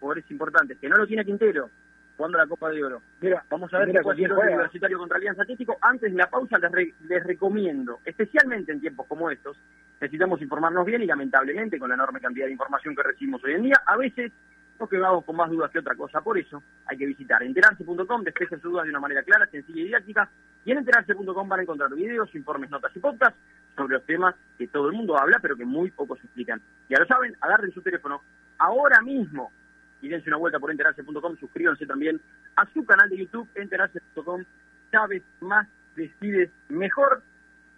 jugadores 0.00 0.30
importantes, 0.30 0.78
que 0.78 0.88
no 0.88 0.96
lo 0.96 1.06
tiene 1.06 1.24
Quintero, 1.24 1.70
jugando 2.18 2.36
la 2.36 2.46
Copa 2.48 2.68
de 2.70 2.84
Oro. 2.84 3.00
Mira, 3.20 3.44
vamos 3.48 3.72
a 3.72 3.78
ver 3.78 3.92
qué 3.92 4.00
puede 4.02 4.26
Universitario 4.26 4.98
contra 4.98 5.16
Alianza 5.16 5.42
Atlético. 5.42 5.78
Antes 5.80 6.10
de 6.10 6.18
la 6.18 6.28
pausa 6.28 6.58
les, 6.58 7.00
les 7.02 7.24
recomiendo, 7.24 8.00
especialmente 8.04 8.72
en 8.72 8.80
tiempos 8.80 9.06
como 9.06 9.30
estos, 9.30 9.56
necesitamos 10.00 10.42
informarnos 10.42 10.84
bien 10.84 11.00
y 11.02 11.06
lamentablemente 11.06 11.78
con 11.78 11.88
la 11.88 11.94
enorme 11.94 12.20
cantidad 12.20 12.46
de 12.46 12.52
información 12.52 12.96
que 12.96 13.04
recibimos 13.04 13.42
hoy 13.44 13.52
en 13.52 13.62
día, 13.62 13.80
a 13.86 13.96
veces 13.96 14.32
nos 14.80 14.88
quedamos 14.88 15.24
con 15.24 15.36
más 15.36 15.48
dudas 15.48 15.70
que 15.70 15.78
otra 15.78 15.94
cosa. 15.94 16.20
Por 16.20 16.36
eso 16.36 16.60
hay 16.86 16.98
que 16.98 17.06
visitar 17.06 17.40
enterarse.com, 17.40 18.24
despejen 18.24 18.60
sus 18.60 18.72
dudas 18.72 18.84
de 18.84 18.90
una 18.90 19.00
manera 19.00 19.22
clara, 19.22 19.46
sencilla 19.46 19.80
y 19.80 19.84
didáctica. 19.84 20.28
Y 20.64 20.72
en 20.72 20.78
enterarse.com 20.78 21.48
van 21.48 21.60
a 21.60 21.62
encontrar 21.62 21.94
videos, 21.94 22.34
informes, 22.34 22.68
notas 22.68 22.94
y 22.96 22.98
podcasts 22.98 23.38
sobre 23.76 23.94
los 23.94 24.04
temas 24.04 24.34
que 24.58 24.66
todo 24.66 24.88
el 24.88 24.96
mundo 24.96 25.16
habla, 25.16 25.38
pero 25.40 25.56
que 25.56 25.64
muy 25.64 25.92
pocos 25.92 26.18
explican. 26.18 26.60
Ya 26.88 26.98
lo 26.98 27.06
saben, 27.06 27.36
agarren 27.40 27.72
su 27.72 27.80
teléfono 27.80 28.22
ahora 28.58 29.00
mismo 29.02 29.52
y 30.00 30.08
dense 30.08 30.30
una 30.30 30.36
vuelta 30.36 30.58
por 30.58 30.70
enterarse.com, 30.70 31.36
suscríbanse 31.38 31.86
también 31.86 32.20
a 32.56 32.66
su 32.72 32.84
canal 32.84 33.08
de 33.08 33.18
YouTube, 33.18 33.48
enterarse.com, 33.54 34.44
sabes 34.90 35.22
más, 35.40 35.66
decides 35.96 36.50
mejor, 36.68 37.22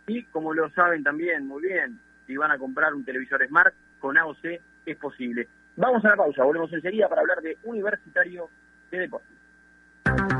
y 0.06 0.24
como 0.24 0.52
lo 0.52 0.68
saben 0.70 1.02
también 1.02 1.46
muy 1.46 1.62
bien, 1.62 1.98
si 2.26 2.36
van 2.36 2.50
a 2.50 2.58
comprar 2.58 2.94
un 2.94 3.04
televisor 3.04 3.46
Smart 3.46 3.74
con 4.00 4.18
AOC, 4.18 4.60
es 4.86 4.96
posible. 4.96 5.48
Vamos 5.76 6.04
a 6.04 6.08
la 6.08 6.16
pausa, 6.16 6.44
volvemos 6.44 6.72
enseguida 6.72 7.08
para 7.08 7.20
hablar 7.22 7.40
de 7.40 7.56
Universitario 7.62 8.48
de 8.90 8.98
Deportes. 8.98 10.39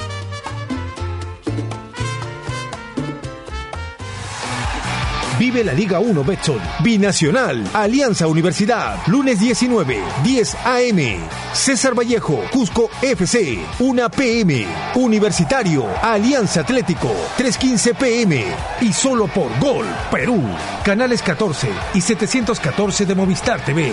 Vive 5.41 5.63
la 5.63 5.73
Liga 5.73 5.99
1 5.99 6.23
Betson. 6.23 6.59
Binacional. 6.83 7.67
Alianza 7.73 8.27
Universidad. 8.27 8.99
Lunes 9.07 9.39
19, 9.39 9.99
10 10.23 10.55
AM. 10.63 10.99
César 11.51 11.97
Vallejo. 11.97 12.43
Cusco 12.51 12.91
FC. 13.01 13.57
1 13.79 14.09
PM. 14.11 14.67
Universitario. 14.93 15.87
Alianza 15.99 16.61
Atlético. 16.61 17.11
315 17.37 17.95
PM. 17.95 18.45
Y 18.81 18.93
solo 18.93 19.25
por 19.25 19.49
Gol. 19.57 19.87
Perú. 20.11 20.43
Canales 20.85 21.23
14 21.23 21.69
y 21.95 22.01
714 22.01 23.07
de 23.07 23.15
Movistar 23.15 23.65
TV. 23.65 23.91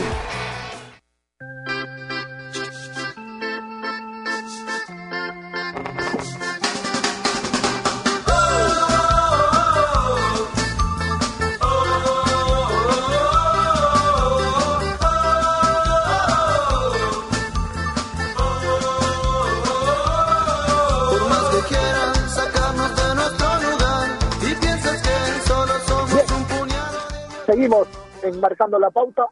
Enmarcando 28.68 28.78
la 28.78 28.90
pauta. 28.90 29.26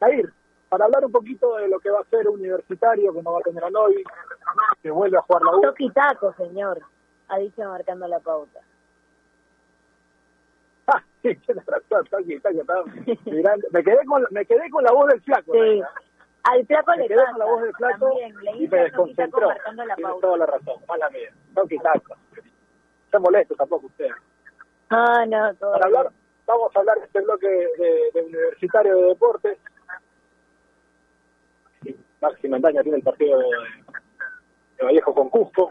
Nair, 0.00 0.32
para 0.68 0.84
hablar 0.84 1.04
un 1.04 1.12
poquito 1.12 1.56
de 1.56 1.68
lo 1.68 1.78
que 1.80 1.90
va 1.90 2.00
a 2.00 2.04
ser 2.04 2.28
universitario, 2.28 3.12
que 3.12 3.22
no 3.22 3.32
va 3.32 3.38
a 3.40 3.42
tener 3.42 3.64
a 3.64 3.70
Novi, 3.70 4.02
que 4.82 4.90
vuelve 4.90 5.18
a 5.18 5.22
jugar 5.22 5.42
la 5.42 5.56
U. 5.56 5.60
Toquitaco, 5.62 6.32
señor, 6.34 6.80
ha 7.28 7.38
dicho 7.38 7.62
marcando 7.64 8.06
la 8.08 8.20
pauta. 8.20 8.60
Ah, 10.90 11.02
sí, 11.20 11.34
tiene 11.44 11.60
razón, 11.66 12.06
Toqui, 12.10 12.40
Toqui, 12.40 12.60
Toqui. 12.64 13.30
Mirando. 13.30 13.66
Me 13.72 13.84
quedé 13.84 14.06
con, 14.06 14.24
me 14.30 14.46
quedé 14.46 14.70
con 14.70 14.82
la 14.82 14.90
voz 14.90 15.06
del 15.08 15.20
flaco. 15.20 15.52
Sí. 15.52 15.82
Al 16.44 16.66
flaco 16.66 16.92
Me 16.92 16.96
le 16.96 17.08
quedé 17.08 17.24
con 17.26 17.38
la 17.38 17.44
voz 17.44 17.60
del 17.62 17.72
flaco 17.74 18.10
y 18.58 18.66
me 18.68 18.78
desconcentró. 18.84 19.48
la 19.50 19.94
Tiene 19.96 20.12
toda 20.22 20.38
la 20.38 20.46
razón, 20.46 20.76
mala 20.88 21.10
mía. 21.10 21.30
Toqui 21.54 21.78
taco. 21.80 22.14
Se 23.10 23.18
molesto 23.18 23.54
tampoco 23.54 23.84
usted. 23.88 24.08
Ah, 24.88 25.26
no, 25.28 25.54
todo 25.56 25.72
Para 25.72 25.88
bien. 25.88 25.98
hablar, 25.98 26.12
vamos 26.48 26.74
a 26.74 26.78
hablar 26.80 26.98
de 26.98 27.04
este 27.04 27.20
bloque 27.20 27.46
de, 27.46 28.10
de 28.14 28.22
universitario 28.22 28.96
de 28.96 29.02
deportes. 29.08 29.58
Maxi 32.20 32.48
Mendaña 32.48 32.82
tiene 32.82 32.96
el 32.98 33.04
partido 33.04 33.38
de, 33.38 33.46
de 34.78 34.84
Vallejo 34.84 35.14
con 35.14 35.28
Cusco. 35.30 35.70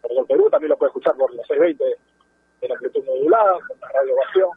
Por 0.00 0.14
Gol 0.14 0.26
Perú 0.26 0.48
también 0.50 0.70
lo 0.70 0.76
puede 0.78 0.90
escuchar 0.90 1.16
por 1.16 1.32
los 1.34 1.46
620 1.46 1.84
de 2.60 2.68
la 2.68 2.74
amplitud 2.74 3.04
modulada, 3.04 3.58
con 3.66 3.80
la 3.80 3.88
radio 3.88 4.14
Ovación. 4.14 4.50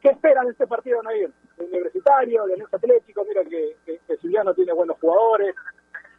¿Qué 0.00 0.08
esperan 0.08 0.46
de 0.46 0.52
este 0.52 0.66
partido, 0.66 1.00
Nair? 1.02 1.30
De 1.56 1.64
universitario, 1.64 2.44
de 2.46 2.54
Alianza 2.54 2.76
Atlético, 2.76 3.24
mira 3.24 3.44
que, 3.44 3.76
que, 3.86 4.00
que 4.08 4.16
tiene 4.54 4.72
buenos 4.72 4.98
jugadores, 4.98 5.54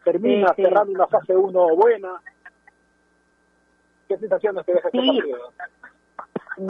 termina 0.05 0.47
Sí, 0.49 0.53
sí. 0.57 0.63
cerrando 0.63 0.93
una 0.93 1.07
fase 1.07 1.35
1 1.35 1.75
buena. 1.75 2.21
¿Qué 4.13 4.19
sensaciones 4.19 4.65
te 4.65 4.73
deja 4.73 4.87
este 4.89 5.01
Sí. 5.01 5.07
partido? 5.19 5.39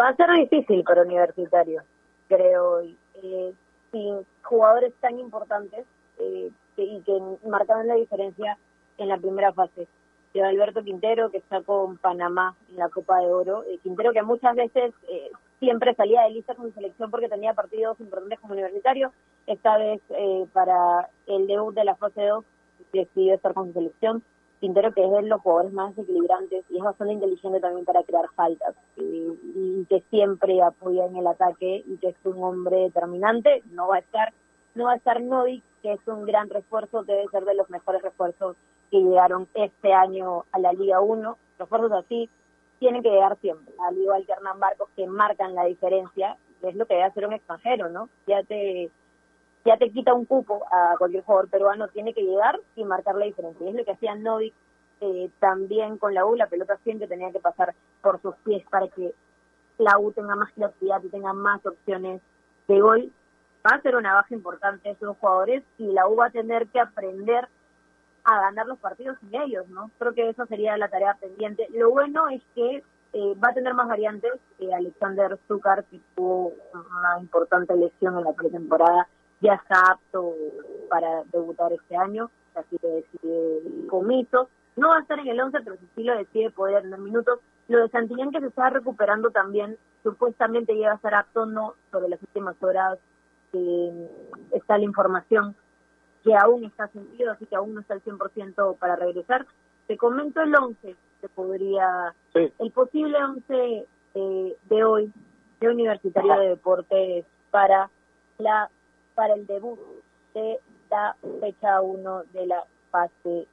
Va 0.01 0.07
a 0.09 0.15
ser 0.15 0.31
difícil 0.31 0.83
para 0.83 1.01
Universitario, 1.03 1.83
creo. 2.29 2.81
Eh, 2.81 3.53
sin 3.91 4.25
jugadores 4.43 4.93
tan 5.01 5.19
importantes 5.19 5.85
eh, 6.19 6.51
que- 6.75 6.83
y 6.83 7.01
que 7.01 7.19
marcaron 7.47 7.87
la 7.87 7.95
diferencia 7.95 8.57
en 8.97 9.07
la 9.09 9.17
primera 9.17 9.51
fase. 9.51 9.87
De 10.33 10.41
Alberto 10.43 10.83
Quintero, 10.83 11.29
que 11.31 11.37
está 11.37 11.61
con 11.61 11.97
Panamá 11.97 12.55
en 12.69 12.77
la 12.77 12.89
Copa 12.89 13.19
de 13.19 13.27
Oro. 13.27 13.63
Eh, 13.65 13.77
Quintero, 13.83 14.13
que 14.13 14.21
muchas 14.23 14.55
veces 14.55 14.93
eh, 15.09 15.29
siempre 15.59 15.93
salía 15.95 16.21
de 16.23 16.31
lista 16.31 16.55
con 16.55 16.67
su 16.67 16.73
selección 16.73 17.11
porque 17.11 17.29
tenía 17.29 17.53
partidos 17.53 17.99
importantes 17.99 18.39
como 18.39 18.53
universitario. 18.53 19.11
Esta 19.47 19.77
vez, 19.77 20.01
eh, 20.09 20.45
para 20.53 21.09
el 21.27 21.45
debut 21.47 21.73
de 21.75 21.83
la 21.83 21.95
fase 21.95 22.23
2, 22.25 22.45
decidió 22.93 23.33
estar 23.35 23.53
con 23.53 23.67
su 23.67 23.73
selección. 23.73 24.23
Quintero 24.63 24.93
que 24.93 25.03
es 25.03 25.11
de 25.11 25.23
los 25.23 25.41
jugadores 25.41 25.73
más 25.73 25.93
desequilibrantes 25.93 26.63
y 26.69 26.77
es 26.77 26.83
bastante 26.85 27.11
inteligente 27.11 27.59
también 27.59 27.83
para 27.83 28.01
crear 28.03 28.29
faltas 28.33 28.73
eh, 28.95 29.33
y 29.55 29.85
que 29.89 29.99
siempre 30.09 30.61
apoya 30.61 31.05
en 31.05 31.17
el 31.17 31.27
ataque 31.27 31.83
y 31.85 31.97
que 31.97 32.07
es 32.07 32.15
un 32.23 32.41
hombre 32.41 32.77
determinante 32.77 33.61
no 33.71 33.89
va 33.89 33.97
a 33.97 33.99
estar 33.99 34.31
no 34.75 34.85
va 34.85 34.93
a 34.93 34.95
estar 34.95 35.21
Novik 35.21 35.61
que 35.81 35.91
es 35.91 35.99
un 36.07 36.25
gran 36.25 36.49
refuerzo 36.49 37.03
debe 37.03 37.27
ser 37.27 37.43
de 37.43 37.55
los 37.55 37.69
mejores 37.69 38.01
refuerzos 38.03 38.55
que 38.89 39.01
llegaron 39.01 39.49
este 39.53 39.91
año 39.91 40.45
a 40.53 40.59
la 40.59 40.71
Liga 40.71 41.01
1 41.01 41.37
refuerzos 41.59 41.91
así 41.91 42.29
tienen 42.79 43.03
que 43.03 43.09
llegar 43.09 43.37
siempre 43.41 43.73
al 43.85 43.97
igual 43.97 44.25
que 44.25 44.31
Hernán 44.31 44.59
Marcos 44.59 44.87
que 44.95 45.05
marcan 45.07 45.55
la 45.55 45.65
diferencia 45.65 46.37
es 46.61 46.75
lo 46.75 46.85
que 46.85 46.93
debe 46.93 47.07
hacer 47.07 47.27
un 47.27 47.33
extranjero 47.33 47.89
no 47.89 48.07
ya 48.27 48.41
te 48.43 48.89
ya 49.65 49.77
te 49.77 49.91
quita 49.91 50.13
un 50.13 50.25
cupo 50.25 50.65
a 50.71 50.95
cualquier 50.97 51.23
jugador 51.23 51.49
peruano, 51.49 51.87
tiene 51.87 52.13
que 52.13 52.23
llegar 52.23 52.59
y 52.75 52.83
marcar 52.83 53.15
la 53.15 53.25
diferencia. 53.25 53.69
Es 53.69 53.75
lo 53.75 53.85
que 53.85 53.91
hacía 53.91 54.15
Novik 54.15 54.53
eh, 55.01 55.29
también 55.39 55.97
con 55.97 56.13
la 56.13 56.25
U, 56.25 56.35
la 56.35 56.47
pelota 56.47 56.77
siempre 56.83 57.07
tenía 57.07 57.31
que 57.31 57.39
pasar 57.39 57.73
por 58.01 58.21
sus 58.21 58.35
pies 58.37 58.63
para 58.69 58.87
que 58.87 59.13
la 59.77 59.97
U 59.99 60.11
tenga 60.11 60.35
más 60.35 60.51
creatividad 60.53 61.03
y 61.03 61.09
tenga 61.09 61.33
más 61.33 61.65
opciones 61.65 62.21
de 62.67 62.79
gol. 62.79 63.11
Va 63.65 63.75
a 63.75 63.81
ser 63.81 63.95
una 63.95 64.13
baja 64.13 64.33
importante 64.33 64.89
esos 64.89 65.17
jugadores 65.17 65.63
y 65.77 65.87
la 65.91 66.07
U 66.07 66.15
va 66.15 66.27
a 66.27 66.31
tener 66.31 66.67
que 66.67 66.79
aprender 66.79 67.47
a 68.23 68.41
ganar 68.41 68.67
los 68.67 68.79
partidos 68.79 69.17
sin 69.19 69.35
ellos, 69.35 69.67
¿no? 69.69 69.91
Creo 69.99 70.13
que 70.13 70.29
esa 70.29 70.45
sería 70.45 70.77
la 70.77 70.87
tarea 70.87 71.17
pendiente. 71.19 71.67
Lo 71.73 71.91
bueno 71.91 72.29
es 72.29 72.41
que 72.55 72.83
eh, 73.13 73.35
va 73.43 73.49
a 73.49 73.53
tener 73.53 73.73
más 73.73 73.87
variantes. 73.87 74.33
Eh, 74.59 74.73
Alexander 74.73 75.37
Zúcar, 75.47 75.83
que 75.85 75.99
tuvo 76.15 76.53
una 76.73 77.19
importante 77.19 77.75
lesión 77.75 78.17
en 78.17 78.23
la 78.23 78.33
pretemporada, 78.33 79.07
ya 79.43 79.55
está 79.55 79.91
apto 79.91 80.33
para 80.89 81.23
debutar 81.31 81.71
este 81.73 81.97
año, 81.97 82.31
así 82.55 82.77
que 82.79 82.87
decide 82.87 83.57
el 83.57 83.87
comiso. 83.87 84.49
No 84.77 84.89
va 84.89 84.97
a 84.97 85.01
estar 85.01 85.19
en 85.19 85.27
el 85.27 85.39
11, 85.39 85.59
pero 85.63 85.75
si 85.75 85.85
sí 85.95 86.03
lo 86.03 86.17
decide 86.17 86.49
poder 86.49 86.81
tener 86.81 86.99
minutos. 86.99 87.39
Lo 87.67 87.79
de 87.79 87.89
Santillán 87.89 88.31
que 88.31 88.39
se 88.39 88.47
está 88.47 88.69
recuperando 88.69 89.29
también, 89.31 89.77
supuestamente 90.01 90.73
llega 90.73 90.93
a 90.93 90.95
estar 90.95 91.13
apto, 91.13 91.45
no 91.45 91.75
sobre 91.91 92.09
las 92.09 92.21
últimas 92.21 92.55
horas 92.63 92.99
eh, 93.51 94.09
está 94.51 94.77
la 94.77 94.85
información 94.85 95.55
que 96.23 96.35
aún 96.35 96.63
está 96.63 96.87
sentido, 96.87 97.31
así 97.33 97.45
que 97.45 97.55
aún 97.55 97.75
no 97.75 97.81
está 97.81 97.93
al 97.95 98.03
100% 98.03 98.77
para 98.77 98.95
regresar. 98.95 99.45
Te 99.87 99.97
comento 99.97 100.41
el 100.41 100.55
11 100.55 100.95
que 101.19 101.29
podría, 101.29 102.13
Sí. 102.33 102.51
el 102.59 102.71
posible 102.71 103.21
11 103.21 103.85
eh, 104.15 104.57
de 104.69 104.83
hoy 104.83 105.11
de 105.59 105.69
Universitario 105.69 106.39
de 106.39 106.49
Deportes 106.49 107.25
para 107.51 107.89
la 108.37 108.69
para 109.15 109.33
el 109.33 109.45
debut 109.45 109.79
de 110.33 110.59
la 110.89 111.15
fecha 111.39 111.81
1 111.81 112.23
de 112.33 112.47
la 112.47 112.63
fase. 112.91 113.47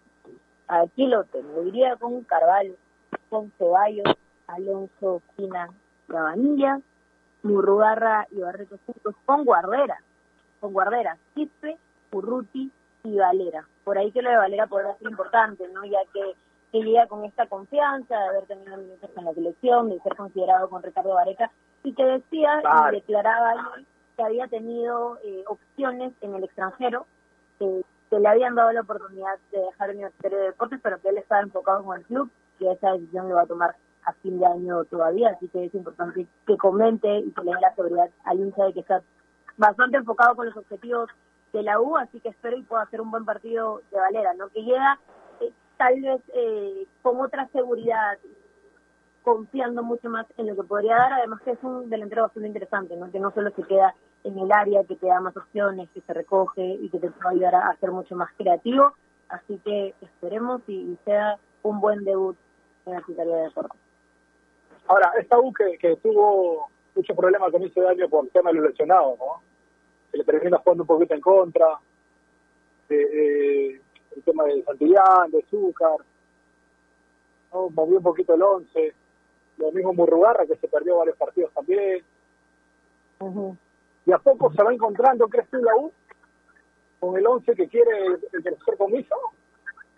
Aquí 0.68 1.06
lo 1.06 1.24
tengo, 1.24 1.62
iría 1.64 1.96
con 1.96 2.22
Carvalho, 2.24 2.74
con 3.28 3.50
Ceballos, 3.58 4.06
Alonso, 4.46 5.22
Quina, 5.36 5.68
Cabanilla, 6.06 6.80
Murrugarra 7.42 8.26
y 8.30 8.40
Barreto 8.40 8.78
juntos 8.86 9.14
con 9.24 9.44
Guardera, 9.44 9.98
con 10.60 10.72
Guardera, 10.72 11.16
Quispe, 11.34 11.78
Urruti 12.12 12.70
y 13.04 13.16
Valera. 13.16 13.66
Por 13.84 13.98
ahí 13.98 14.12
que 14.12 14.22
lo 14.22 14.30
de 14.30 14.36
Valera 14.36 14.66
podrá 14.66 14.96
ser 14.98 15.10
importante, 15.10 15.66
¿no? 15.72 15.84
Ya 15.84 16.00
que, 16.12 16.34
que 16.70 16.82
llega 16.82 17.06
con 17.06 17.24
esta 17.24 17.46
confianza 17.46 18.16
de 18.16 18.28
haber 18.28 18.46
tenido 18.46 18.76
minutos 18.76 19.10
en 19.16 19.24
la 19.24 19.34
selección, 19.34 19.88
de 19.88 20.00
ser 20.00 20.16
considerado 20.16 20.68
con 20.68 20.82
Ricardo 20.82 21.14
Vareca, 21.14 21.50
y 21.82 21.94
que 21.94 22.04
decía 22.04 22.62
y 22.90 22.94
declaraba 22.96 23.50
ayer 23.50 23.86
que 24.20 24.26
había 24.26 24.48
tenido 24.48 25.18
eh, 25.24 25.44
opciones 25.46 26.12
en 26.20 26.34
el 26.34 26.44
extranjero, 26.44 27.06
que, 27.58 27.82
que 28.10 28.20
le 28.20 28.28
habían 28.28 28.54
dado 28.54 28.70
la 28.70 28.82
oportunidad 28.82 29.38
de 29.50 29.60
dejar 29.60 29.90
Universitario 29.90 30.38
de 30.38 30.44
Deportes, 30.44 30.78
pero 30.82 31.00
que 31.00 31.08
él 31.08 31.16
estaba 31.16 31.40
enfocado 31.40 31.82
con 31.82 31.96
el 31.96 32.04
club, 32.04 32.30
que 32.58 32.70
esa 32.70 32.92
decisión 32.92 33.30
lo 33.30 33.36
va 33.36 33.42
a 33.42 33.46
tomar 33.46 33.76
a 34.04 34.12
fin 34.14 34.38
de 34.38 34.44
año 34.44 34.84
todavía, 34.84 35.30
así 35.30 35.48
que 35.48 35.64
es 35.64 35.74
importante 35.74 36.26
que 36.46 36.56
comente 36.58 37.18
y 37.18 37.30
que 37.30 37.42
le 37.42 37.52
dé 37.52 37.60
la 37.62 37.74
seguridad 37.74 38.10
al 38.24 38.40
hincha 38.40 38.64
de 38.64 38.74
que 38.74 38.80
está 38.80 39.02
bastante 39.56 39.96
enfocado 39.96 40.36
con 40.36 40.46
los 40.46 40.56
objetivos 40.56 41.08
de 41.54 41.62
la 41.62 41.80
U, 41.80 41.96
así 41.96 42.20
que 42.20 42.28
espero 42.28 42.58
y 42.58 42.62
pueda 42.62 42.82
hacer 42.82 43.00
un 43.00 43.10
buen 43.10 43.24
partido 43.24 43.80
de 43.90 44.00
Valera, 44.00 44.34
¿no? 44.34 44.48
Que 44.48 44.62
llega 44.62 44.98
eh, 45.40 45.50
tal 45.78 45.98
vez 45.98 46.20
eh, 46.34 46.86
con 47.00 47.18
otra 47.20 47.48
seguridad, 47.48 48.18
confiando 49.22 49.82
mucho 49.82 50.08
más 50.08 50.26
en 50.36 50.46
lo 50.46 50.56
que 50.56 50.62
podría 50.62 50.96
dar, 50.96 51.12
además 51.14 51.40
que 51.42 51.52
es 51.52 51.62
un 51.62 51.88
delantero 51.90 52.22
bastante 52.22 52.48
interesante, 52.48 52.96
¿no? 52.96 53.10
Que 53.10 53.20
no 53.20 53.30
solo 53.32 53.50
se 53.50 53.62
queda 53.62 53.94
en 54.24 54.38
el 54.38 54.52
área, 54.52 54.84
que 54.84 54.96
te 54.96 55.06
da 55.06 55.20
más 55.20 55.36
opciones, 55.36 55.88
que 55.94 56.00
se 56.02 56.12
recoge 56.12 56.64
y 56.64 56.88
que 56.90 56.98
te 56.98 57.10
puede 57.10 57.36
ayudar 57.36 57.54
a, 57.54 57.68
a 57.68 57.76
ser 57.76 57.90
mucho 57.90 58.14
más 58.16 58.30
creativo, 58.36 58.92
así 59.28 59.58
que 59.64 59.94
esperemos 60.02 60.62
y, 60.66 60.74
y 60.74 60.98
sea 61.04 61.38
un 61.62 61.80
buen 61.80 62.04
debut 62.04 62.36
en 62.86 62.92
la 62.94 63.00
Secretaría 63.00 63.36
de 63.36 63.42
Deportes. 63.44 63.80
Ahora, 64.88 65.12
esta 65.18 65.38
U 65.38 65.52
que, 65.52 65.78
que 65.78 65.96
tuvo 65.96 66.68
muchos 66.94 67.16
problemas 67.16 67.46
al 67.46 67.52
comienzo 67.52 67.80
de 67.80 67.88
año 67.88 68.08
por 68.08 68.24
el 68.24 68.30
tema 68.30 68.50
de 68.50 68.56
los 68.56 68.70
lesionados, 68.70 69.18
¿no? 69.18 69.42
Se 70.10 70.18
le 70.18 70.24
termina 70.24 70.58
jugando 70.58 70.82
un 70.82 70.86
poquito 70.88 71.14
en 71.14 71.20
contra. 71.20 71.66
eh, 72.88 73.80
el 74.16 74.22
tema 74.24 74.44
de 74.44 74.62
Santillán, 74.64 75.30
de 75.30 75.44
Zúcar. 75.48 75.96
¿no? 77.52 77.70
movió 77.70 77.98
un 77.98 78.02
poquito 78.02 78.34
el 78.34 78.42
11. 78.42 78.94
Lo 79.58 79.70
mismo 79.72 79.92
Murrugarra, 79.92 80.46
que 80.46 80.56
se 80.56 80.66
perdió 80.68 80.96
varios 80.98 81.16
partidos 81.16 81.52
también. 81.52 82.02
Y 84.06 84.12
a 84.12 84.18
poco 84.18 84.52
se 84.52 84.62
va 84.62 84.72
encontrando, 84.72 85.28
¿crees 85.28 85.48
tú, 85.50 85.58
la 85.58 85.76
U? 85.76 85.92
Con 86.98 87.16
el 87.16 87.26
11 87.26 87.54
que 87.54 87.68
quiere 87.68 88.06
el, 88.06 88.42
profesor 88.42 88.76
Comiso, 88.76 89.14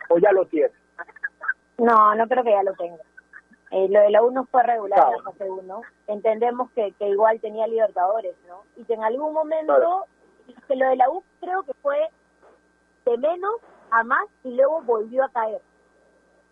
o 0.08 0.18
ya 0.18 0.32
lo 0.32 0.46
tiene. 0.46 0.72
No, 1.78 2.14
no 2.14 2.28
creo 2.28 2.44
que 2.44 2.50
ya 2.50 2.62
lo 2.62 2.74
tenga. 2.74 3.02
Eh, 3.70 3.88
lo 3.88 4.00
de 4.00 4.10
la 4.10 4.22
U 4.22 4.30
no 4.30 4.44
fue 4.44 4.62
regular 4.62 5.06
en 5.08 5.24
la 5.24 5.30
fase 5.30 5.50
1. 5.50 5.80
Entendemos 6.08 6.70
que, 6.72 6.92
que 6.98 7.08
igual 7.08 7.40
tenía 7.40 7.66
Libertadores, 7.66 8.36
¿no? 8.46 8.64
Y 8.76 8.84
que 8.84 8.94
en 8.94 9.02
algún 9.02 9.32
momento, 9.32 10.06
que 10.68 10.76
lo 10.76 10.88
de 10.88 10.96
la 10.96 11.08
U 11.10 11.24
creo 11.40 11.62
que 11.62 11.72
fue 11.74 11.98
de 13.06 13.18
menos 13.18 13.54
a 13.90 14.04
más 14.04 14.26
y 14.44 14.54
luego 14.54 14.82
volvió 14.82 15.24
a 15.24 15.30
caer. 15.30 15.60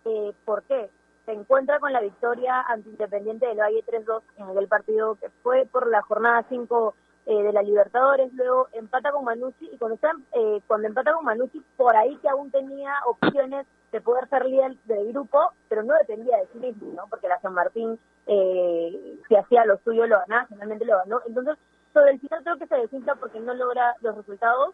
Eh, 0.05 0.33
¿Por 0.45 0.63
qué? 0.63 0.89
Se 1.25 1.33
encuentra 1.33 1.79
con 1.79 1.93
la 1.93 2.01
victoria 2.01 2.61
ante 2.61 2.89
Independiente 2.89 3.45
del 3.45 3.59
Valle 3.59 3.83
3-2 3.85 4.21
en 4.37 4.49
aquel 4.49 4.67
partido 4.67 5.15
que 5.15 5.29
fue 5.43 5.65
por 5.65 5.87
la 5.87 6.01
jornada 6.01 6.43
5 6.49 6.95
eh, 7.25 7.43
de 7.43 7.53
la 7.53 7.61
Libertadores, 7.61 8.33
luego 8.33 8.67
empata 8.73 9.11
con 9.11 9.23
Manucci 9.23 9.69
y 9.71 9.77
cuando, 9.77 9.95
está, 9.95 10.11
eh, 10.33 10.61
cuando 10.67 10.87
empata 10.87 11.13
con 11.13 11.25
Manucci, 11.25 11.61
por 11.77 11.95
ahí 11.95 12.17
que 12.17 12.29
aún 12.29 12.49
tenía 12.51 12.93
opciones 13.05 13.67
de 13.91 14.01
poder 14.01 14.27
ser 14.29 14.45
líder 14.45 14.75
del 14.85 15.11
grupo, 15.11 15.51
pero 15.69 15.83
no 15.83 15.93
dependía 15.95 16.37
de 16.37 16.47
sí 16.53 16.59
mismo, 16.59 16.93
¿no? 16.93 17.03
Porque 17.09 17.27
la 17.27 17.39
San 17.41 17.53
Martín, 17.53 17.99
eh, 18.25 19.19
si 19.27 19.35
hacía 19.35 19.65
lo 19.65 19.77
suyo, 19.83 20.07
lo 20.07 20.19
ganaba, 20.19 20.47
finalmente 20.47 20.85
lo 20.85 20.97
ganó. 20.97 21.21
Entonces, 21.27 21.57
sobre 21.93 22.11
el 22.11 22.19
final 22.19 22.43
creo 22.43 22.57
que 22.57 22.67
se 22.67 22.75
desinfla 22.75 23.15
porque 23.15 23.39
no 23.39 23.53
logra 23.53 23.95
los 24.01 24.15
resultados, 24.15 24.73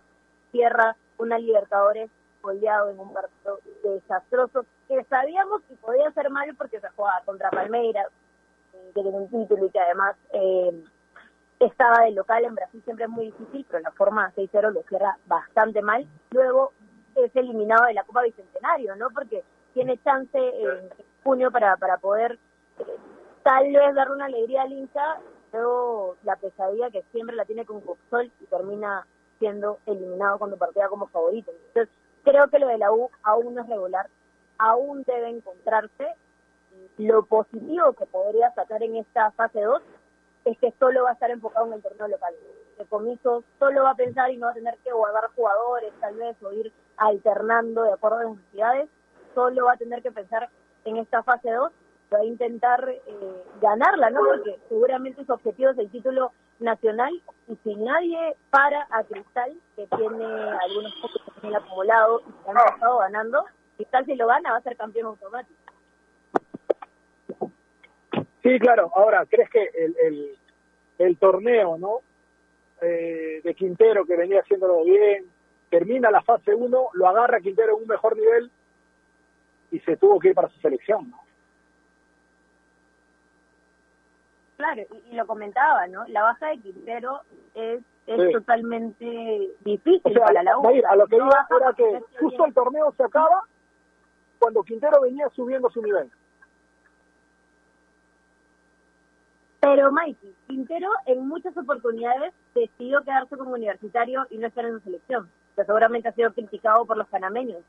cierra 0.52 0.96
una 1.18 1.40
Libertadores 1.40 2.10
goleado 2.42 2.92
en 2.92 3.00
un 3.00 3.12
partido 3.12 3.60
desastroso 3.84 4.66
que 4.88 5.04
sabíamos 5.06 5.64
que 5.64 5.76
podía 5.76 6.12
ser 6.12 6.30
mal 6.30 6.56
porque 6.56 6.80
se 6.80 6.90
jugaba 6.90 7.22
contra 7.26 7.50
Palmeiras, 7.50 8.08
eh, 8.74 8.92
que 8.94 9.02
tiene 9.02 9.18
un 9.18 9.30
título 9.30 9.66
y 9.66 9.70
que 9.70 9.80
además 9.80 10.16
eh, 10.32 10.84
estaba 11.60 12.06
de 12.06 12.12
local 12.12 12.46
en 12.46 12.56
Brasil 12.56 12.82
siempre 12.84 13.06
es 13.06 13.12
muy 13.12 13.26
difícil, 13.26 13.66
pero 13.70 13.82
la 13.82 13.92
forma 13.92 14.32
6-0 14.36 14.72
lo 14.72 14.84
cierra 14.84 15.18
bastante 15.26 15.82
mal. 15.82 16.08
Luego 16.32 16.74
es 17.16 17.36
eliminado 17.36 17.86
de 17.86 17.94
la 17.94 18.04
Copa 18.04 18.24
Bicentenario, 18.24 18.96
¿no? 18.96 19.10
Porque 19.10 19.44
tiene 19.74 19.98
chance 20.04 20.38
en 20.38 20.90
junio 21.24 21.52
para, 21.52 21.78
para 21.78 21.98
poder 21.98 22.38
eh, 22.80 22.98
tal 23.44 23.72
vez 23.72 23.96
darle 23.96 24.16
una 24.16 24.26
alegría 24.26 24.64
al 24.64 24.72
hincha, 24.72 25.18
luego 25.54 26.18
la 26.24 26.36
pesadilla 26.36 26.92
que 26.92 27.04
siempre 27.12 27.36
la 27.36 27.46
tiene 27.46 27.66
con 27.66 27.82
Coxol 27.82 28.32
y 28.40 28.46
termina 28.46 29.08
siendo 29.40 29.80
eliminado 29.86 30.38
cuando 30.38 30.58
partía 30.58 30.90
como 30.90 31.08
favorito. 31.08 31.52
Entonces, 31.68 31.94
creo 32.24 32.50
que 32.50 32.60
lo 32.60 32.68
de 32.68 32.78
la 32.78 32.92
U 32.92 33.10
aún 33.24 33.56
no 33.56 33.62
es 33.62 33.70
regular, 33.70 34.10
aún 34.58 35.04
debe 35.04 35.30
encontrarse. 35.30 36.08
Lo 36.98 37.26
positivo 37.26 37.94
que 37.94 38.06
podría 38.06 38.52
sacar 38.54 38.84
en 38.84 38.98
esta 38.98 39.32
fase 39.32 39.62
2 39.62 39.82
es 40.52 40.58
que 40.60 40.74
solo 40.80 41.04
va 41.04 41.12
a 41.12 41.14
estar 41.14 41.30
enfocado 41.30 41.68
en 41.68 41.74
el 41.74 41.82
torneo 41.82 42.08
local. 42.08 42.34
El 42.78 42.88
comiso 42.88 43.44
solo 43.60 43.84
va 43.84 43.92
a 43.92 43.96
pensar 43.96 44.32
y 44.32 44.38
no 44.38 44.46
va 44.46 44.52
a 44.52 44.56
tener 44.56 44.78
que 44.84 44.92
guardar 44.92 45.30
jugadores, 45.36 45.94
tal 46.00 46.16
vez, 46.16 46.42
o 46.44 46.54
ir 46.54 46.72
alternando 46.98 47.84
de 47.84 47.94
acuerdo 47.94 48.18
a 48.18 48.24
las 48.24 48.36
necesidades. 48.36 48.90
Solo 49.36 49.66
va 49.66 49.74
a 49.74 49.78
tener 49.78 50.02
que 50.02 50.12
pensar 50.12 50.50
en 50.86 50.98
esta 50.98 51.22
fase 51.24 51.52
2, 51.52 51.72
va 52.14 52.20
a 52.20 52.26
intentar 52.26 52.88
eh, 52.90 53.44
ganarla, 53.62 54.10
¿no? 54.10 54.22
Porque 54.22 54.60
seguramente 54.70 55.26
su 55.26 55.34
objetivo 55.34 55.72
es 55.72 55.78
el 55.78 55.92
título 55.92 56.32
nacional 56.60 57.12
y 57.48 57.56
si 57.58 57.76
nadie 57.76 58.36
para 58.50 58.88
a 58.90 59.04
Cristal, 59.04 59.54
que 59.76 59.86
tiene 59.88 60.26
algunos 60.26 60.94
puntos 61.02 61.22
que 61.26 61.42
tiene 61.42 61.58
acumulado 61.58 62.22
y 62.22 62.32
que 62.32 62.50
han 62.50 62.74
estado 62.74 62.98
ganando, 63.00 63.46
Cristal 63.76 64.06
si 64.06 64.16
lo 64.16 64.28
gana 64.28 64.52
va 64.52 64.58
a 64.58 64.62
ser 64.62 64.78
campeón 64.78 65.08
automático. 65.08 65.67
Sí, 68.48 68.60
claro. 68.60 68.90
Ahora, 68.96 69.26
¿crees 69.26 69.50
que 69.50 69.62
el, 69.78 69.96
el, 70.02 70.38
el 71.00 71.18
torneo, 71.18 71.78
¿no? 71.78 72.00
Eh, 72.82 73.42
de 73.44 73.54
Quintero, 73.56 74.06
que 74.06 74.16
venía 74.16 74.40
haciéndolo 74.40 74.84
bien, 74.86 75.26
termina 75.70 76.10
la 76.12 76.22
fase 76.22 76.56
1, 76.56 76.90
lo 76.94 77.08
agarra 77.08 77.42
Quintero 77.42 77.76
en 77.76 77.82
un 77.84 77.88
mejor 77.90 78.16
nivel 78.16 78.50
y 79.72 79.80
se 79.82 79.98
tuvo 79.98 80.18
que 80.20 80.30
ir 80.30 80.34
para 80.36 80.48
su 80.48 80.60
selección, 80.62 81.10
¿no? 81.10 81.20
Claro, 84.56 84.82
y, 84.82 85.12
y 85.12 85.16
lo 85.16 85.28
comentaba, 85.28 85.86
¿no? 85.88 86.06
La 86.08 86.24
baja 86.24 86.48
de 86.48 86.60
Quintero 86.60 87.22
es, 87.54 87.82
es 88.08 88.28
Sí. 88.28 88.32
totalmente 88.32 89.50
difícil 89.66 90.02
O 90.06 90.10
sea, 90.10 90.26
para 90.26 90.44
la 90.44 90.58
U. 90.58 90.68
A 90.88 90.96
lo 90.96 91.08
que 91.08 91.18
No 91.18 91.26
iba 91.26 91.48
era 91.60 91.74
que 91.74 92.00
justo 92.20 92.46
el 92.46 92.54
torneo 92.54 92.94
se 92.96 93.04
acaba 93.04 93.44
cuando 94.40 94.64
Quintero 94.64 95.02
venía 95.02 95.28
subiendo 95.36 95.70
su 95.70 95.82
nivel. 95.82 96.10
Pero 99.70 99.92
Mikey, 99.92 100.34
Quintero 100.48 100.90
en 101.08 101.28
muchas 101.28 101.56
oportunidades 101.58 102.34
decidió 102.56 103.02
quedarse 103.02 103.36
como 103.36 103.52
universitario 103.52 104.26
y 104.30 104.38
no 104.38 104.48
estar 104.48 104.64
en 104.64 104.76
su 104.76 104.80
selección, 104.80 105.30
que 105.58 105.66
seguramente 105.66 106.08
ha 106.08 106.14
sido 106.14 106.32
criticado 106.32 106.86
por 106.86 106.96
los 106.96 107.08
panameños. 107.10 107.62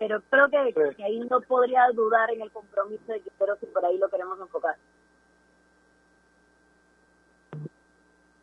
Pero 0.00 0.20
creo 0.30 0.48
que, 0.48 0.72
Sí. 0.72 0.96
que 0.96 1.04
ahí 1.04 1.20
no 1.20 1.40
podría 1.42 1.86
dudar 1.94 2.28
en 2.32 2.40
el 2.42 2.50
compromiso 2.50 3.04
de 3.12 3.20
Quintero 3.20 3.54
si 3.60 3.66
por 3.66 3.84
ahí 3.84 3.96
lo 3.98 4.08
queremos 4.08 4.40
enfocar. 4.40 4.74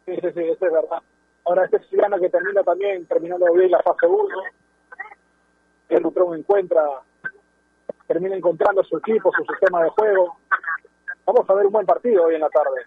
Sí, 0.05 0.15
sí, 0.15 0.31
sí, 0.33 0.43
eso 0.43 0.65
es 0.65 0.71
verdad. 0.71 1.01
Ahora 1.43 1.65
este 1.65 1.79
Siciliano 1.79 2.17
que 2.17 2.29
termina 2.29 2.63
también, 2.63 3.05
terminando 3.07 3.51
bien 3.53 3.71
la 3.71 3.81
fase 3.81 4.07
1, 4.07 4.27
el 5.89 6.01
Butrón 6.01 6.37
encuentra, 6.39 6.81
termina 8.07 8.37
encontrando 8.37 8.81
su 8.85 8.97
equipo, 8.99 9.31
su 9.35 9.43
sistema 9.51 9.83
de 9.83 9.89
juego. 9.89 10.37
Vamos 11.33 11.49
a 11.49 11.53
ver 11.53 11.65
un 11.65 11.71
buen 11.71 11.85
partido 11.85 12.25
hoy 12.25 12.35
en 12.35 12.41
la 12.41 12.49
tarde. 12.49 12.81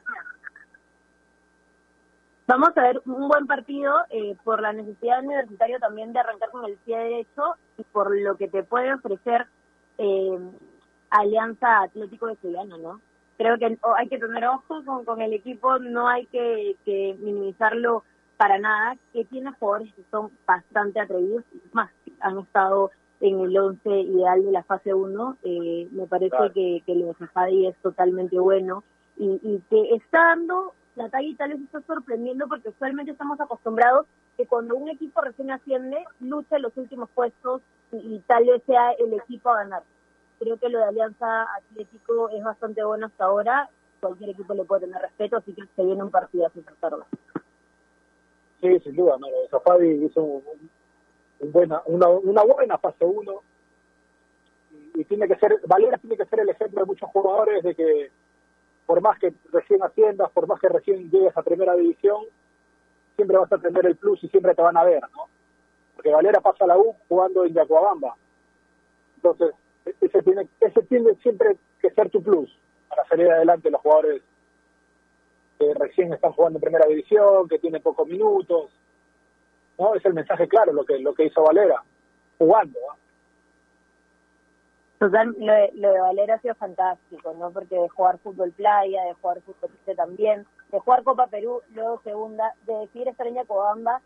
Vamos 2.47 2.77
a 2.77 2.83
ver 2.83 3.01
un 3.07 3.27
buen 3.27 3.47
partido 3.47 3.95
eh, 4.11 4.37
por 4.45 4.61
la 4.61 4.75
necesidad 4.75 5.17
del 5.17 5.29
universitario 5.29 5.79
también 5.79 6.13
de 6.13 6.21
arrancar 6.21 6.51
con 6.51 6.67
el 6.67 6.77
pie 6.77 6.99
derecho 6.99 7.55
y 7.79 7.85
por 7.85 8.15
lo 8.15 8.37
que 8.37 8.49
te 8.49 8.63
puede 8.63 8.93
ofrecer 8.93 9.47
eh, 9.97 10.39
Alianza 11.09 11.85
Atlético 11.85 12.27
de 12.27 12.35
Estudiano, 12.35 12.77
¿no? 12.77 13.01
Creo 13.39 13.59
que 13.59 13.79
hay 13.97 14.09
que 14.11 14.19
tener 14.19 14.45
ojo 14.47 14.85
con, 14.85 15.07
con 15.07 15.23
el 15.23 15.33
equipo, 15.33 15.79
no 15.79 16.07
hay 16.07 16.27
que, 16.27 16.77
que 16.85 17.17
minimizarlo 17.21 18.05
para 18.37 18.59
nada, 18.59 18.99
que 19.15 19.25
tiene 19.25 19.53
jugadores 19.53 19.95
que 19.95 20.05
son 20.11 20.31
bastante 20.47 21.01
atrevidos, 21.01 21.45
y 21.51 21.63
más, 21.73 21.91
han 22.21 22.41
estado 22.41 22.91
en 23.27 23.41
el 23.41 23.57
11 23.57 23.89
ideal 24.01 24.45
de 24.45 24.53
la 24.53 24.63
fase 24.65 24.93
1, 24.93 25.39
eh, 25.45 25.89
me 25.93 26.07
parece 26.07 26.37
Claro. 26.37 26.53
que, 26.53 26.83
que 26.85 26.95
lo 26.95 27.07
de 27.07 27.15
Safadi 27.15 27.67
es 27.67 27.77
totalmente 27.79 28.39
bueno 28.39 28.85
y, 29.17 29.41
y 29.43 29.63
que 29.71 29.95
está 29.95 30.19
dando 30.29 30.75
la 30.97 31.09
talla 31.09 31.27
y 31.27 31.35
tal 31.35 31.51
vez 31.55 31.61
está 31.63 31.81
sorprendiendo 31.83 32.47
porque 32.49 32.69
usualmente 32.69 33.13
estamos 33.13 33.41
acostumbrados 33.41 34.07
que 34.37 34.47
cuando 34.47 34.77
un 34.77 34.91
equipo 34.91 35.23
recién 35.23 35.51
asciende, 35.51 36.05
lucha 36.21 36.57
en 36.57 36.63
los 36.63 36.77
últimos 36.77 37.09
puestos 37.15 37.63
y, 37.93 37.97
y 37.97 38.19
tal 38.27 38.45
vez 38.45 38.63
sea 38.67 38.93
el 38.93 39.15
equipo 39.15 39.49
a 39.49 39.57
ganar. 39.65 39.83
Creo 40.39 40.59
que 40.59 40.69
lo 40.69 40.79
de 40.81 40.85
Alianza 40.85 41.47
Atlético 41.57 42.29
es 42.29 42.45
bastante 42.45 42.85
bueno 42.85 43.07
hasta 43.07 43.25
ahora, 43.25 43.71
cualquier 44.01 44.31
equipo 44.31 44.53
le 44.53 44.65
puede 44.65 44.83
tener 44.87 45.01
respeto, 45.01 45.39
así 45.39 45.55
que 45.55 45.63
se 45.75 45.83
viene 45.83 46.03
un 46.03 46.11
partido 46.11 46.47
así 46.47 46.61
tarde. 46.79 47.03
Sí, 48.61 48.81
sin 48.81 48.97
duda, 48.97 49.17
no, 49.19 49.27
Safadi 49.51 50.05
hizo 50.05 50.23
un- 50.23 50.71
buena, 51.41 51.83
una, 51.87 52.09
una 52.09 52.43
buena 52.43 52.79
fase 52.79 53.05
1 53.05 53.33
y, 54.95 55.05
tiene 55.05 55.29
que 55.29 55.37
ser, 55.37 55.61
Valera 55.67 55.99
tiene 55.99 56.17
que 56.17 56.27
ser 56.27 56.41
el 56.41 56.49
ejemplo 56.49 56.81
de 56.81 56.87
muchos 56.87 57.11
jugadores 57.11 57.63
de 57.63 57.75
que 57.75 58.11
por 58.87 59.01
más 59.01 59.19
que 59.19 59.33
recién 59.53 59.83
asciendas, 59.83 60.31
por 60.33 60.47
más 60.47 60.61
que 60.61 60.69
recién 60.69 61.11
llegues 61.11 61.37
a 61.37 61.43
primera 61.43 61.75
división, 61.75 62.25
siempre 63.17 63.39
vas 63.39 63.53
a 63.53 63.59
tener 63.59 63.87
el 63.87 63.97
plus 63.97 64.23
y 64.23 64.29
siempre 64.29 64.55
te 64.55 64.63
van 64.63 64.77
a 64.77 64.85
ver, 64.85 65.03
¿no? 65.13 65.27
Porque 65.95 66.11
Valera 66.11 66.41
pasa 66.41 66.65
a 66.65 66.69
la 66.69 66.79
U 66.79 66.95
jugando 67.09 67.45
en 67.45 67.55
Yacuabamba. 67.55 68.17
Entonces, 69.17 69.55
ese 70.01 70.23
tiene, 70.23 70.49
ese 70.61 70.83
tiene 70.83 71.15
siempre 71.23 71.57
que 71.81 71.91
ser 71.91 72.11
tu 72.11 72.23
plus 72.23 72.55
para 72.89 73.07
salir 73.09 73.31
adelante 73.31 73.71
los 73.71 73.81
jugadores 73.81 74.23
que 75.59 75.75
recién 75.75 76.13
están 76.13 76.33
jugando 76.33 76.59
en 76.59 76.63
primera 76.63 76.87
división, 76.87 77.49
que 77.49 77.59
tienen 77.59 77.83
pocos 77.83 78.07
minutos. 78.07 78.71
¿No? 79.79 79.95
Es 79.95 80.05
el 80.05 80.15
mensaje 80.15 80.49
claro 80.49 80.73
lo 80.73 80.85
que 80.85 80.99
lo 80.99 81.15
que 81.15 81.27
hizo 81.27 81.43
Valera, 81.43 81.83
jugando. 82.39 82.79
Total, 84.99 85.35
lo 85.39 85.53
de, 85.53 85.71
lo 85.75 85.93
de 85.93 86.01
Valera 86.01 86.35
ha 86.35 86.41
sido 86.41 86.55
fantástico, 86.55 87.35
¿no? 87.39 87.51
Porque 87.51 87.75
de 87.75 87.89
jugar 87.89 88.19
fútbol 88.19 88.53
playa, 88.53 89.03
de 89.05 89.15
jugar 89.15 89.41
fútbol 89.43 89.71
también, 89.97 90.47
de 90.71 90.79
jugar 90.79 91.03
Copa 91.03 91.27
Perú, 91.27 91.61
luego 91.75 92.01
segunda, 92.03 92.55
de 92.67 92.75
decidir 92.75 93.09
estar 93.09 93.27
en 93.27 93.35
Yacobamba 93.35 94.01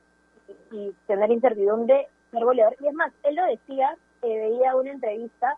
y, 0.49 0.77
y 0.77 0.97
tener 1.07 1.31
incertidumbre, 1.31 2.09
ser 2.31 2.45
goleador. 2.45 2.75
Y 2.81 2.89
es 2.89 2.95
más, 2.95 3.13
él 3.23 3.37
lo 3.37 3.45
decía, 3.45 3.97
eh, 4.23 4.39
veía 4.39 4.75
una 4.75 4.91
entrevista 4.91 5.57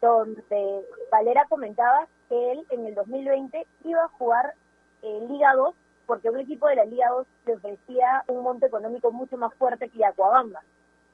donde 0.00 0.84
Valera 1.10 1.44
comentaba 1.48 2.06
que 2.28 2.52
él 2.52 2.64
en 2.70 2.86
el 2.86 2.94
2020 2.94 3.66
iba 3.84 4.04
a 4.04 4.08
jugar 4.08 4.54
eh, 5.02 5.26
Liga 5.28 5.54
2 5.54 5.74
porque 6.08 6.30
un 6.30 6.40
equipo 6.40 6.66
de 6.66 6.76
la 6.76 6.86
Liga 6.86 7.10
2 7.10 7.26
le 7.46 7.54
ofrecía 7.54 8.24
un 8.28 8.42
monto 8.42 8.64
económico 8.64 9.12
mucho 9.12 9.36
más 9.36 9.54
fuerte 9.54 9.90
que 9.90 9.98
Yacuabamba. 9.98 10.62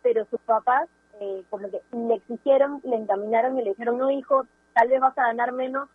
Pero 0.03 0.25
sus 0.27 0.41
papás 0.43 0.89
eh, 1.21 1.45
como 1.51 1.69
que 1.69 1.83
le 1.93 2.15
exigieron, 2.15 2.81
le 2.85 2.97
encaminaron 2.97 3.59
y 3.59 3.65
le 3.65 3.71
dijeron, 3.71 3.99
no 3.99 4.11
hijo, 4.11 4.47
tal 4.73 4.89
vez 4.89 5.01
vas 5.01 5.19
a 5.19 5.27
ganar 5.27 5.51
menos, 5.51 5.89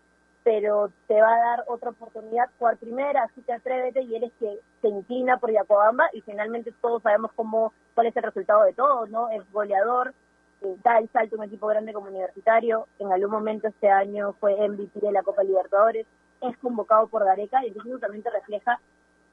pero 0.44 0.92
te 1.08 1.22
va 1.22 1.34
a 1.34 1.40
dar 1.40 1.64
otra 1.68 1.92
oportunidad 1.92 2.50
jugar 2.60 2.78
primera, 2.78 3.24
así 3.24 3.42
que 3.42 3.54
atrévete 3.54 4.02
y 4.02 4.16
eres 4.16 4.34
que 4.38 4.60
se 4.82 4.88
inclina 4.90 5.38
por 5.38 5.52
Yacobamba 5.52 6.10
y 6.12 6.22
finalmente 6.22 6.74
todos 6.82 7.02
sabemos 7.02 7.32
cómo 7.36 7.72
cuál 7.96 8.08
es 8.08 8.18
el 8.18 8.24
resultado 8.24 8.64
de 8.64 8.74
todo, 8.74 9.08
¿no? 9.08 9.30
Es 9.30 9.50
goleador, 9.52 10.14
eh, 10.62 10.76
da 10.84 11.00
el 11.00 11.10
salto 11.10 11.38
un 11.38 11.44
equipo 11.44 11.68
grande 11.68 11.94
como 11.94 12.08
universitario, 12.08 12.88
en 13.00 13.14
algún 13.14 13.32
momento 13.32 13.70
este 13.70 13.90
año 13.90 14.34
fue 14.42 14.56
MVP 14.68 15.00
de 15.00 15.12
la 15.14 15.24
Copa 15.24 15.44
Libertadores, 15.44 16.06
es 16.42 16.58
convocado 16.58 17.08
por 17.08 17.26
Gareca 17.26 17.64
y 17.64 17.68
entonces 17.68 17.92
eso 17.92 18.00
también 18.00 18.24
te 18.24 18.30
refleja, 18.30 18.80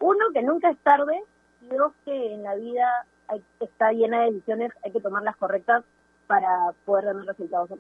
uno, 0.01 0.27
que 0.33 0.43
nunca 0.43 0.71
es 0.71 0.79
tarde 0.79 1.23
y 1.63 1.69
dos, 1.69 1.93
que 2.05 2.35
en 2.35 2.43
la 2.43 2.55
vida 2.55 3.07
hay, 3.29 3.43
está 3.61 3.93
llena 3.93 4.23
de 4.23 4.33
decisiones, 4.33 4.73
hay 4.85 4.93
que 4.93 5.01
tomar 5.01 5.23
las 5.23 5.37
correctas 5.37 5.85
para 6.27 6.73
poder 6.85 7.07
dar 7.07 7.17
resultados. 7.17 7.71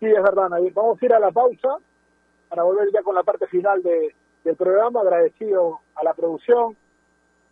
Sí, 0.00 0.06
es 0.06 0.22
verdad, 0.22 0.48
Nadir. 0.48 0.72
Vamos 0.72 1.00
a 1.00 1.04
ir 1.04 1.14
a 1.14 1.20
la 1.20 1.30
pausa 1.30 1.76
para 2.48 2.64
volver 2.64 2.88
ya 2.92 3.02
con 3.02 3.14
la 3.14 3.22
parte 3.22 3.46
final 3.46 3.82
de, 3.82 4.14
del 4.42 4.56
programa. 4.56 5.00
Agradecido 5.00 5.80
a 5.94 6.04
la 6.04 6.14
producción, 6.14 6.76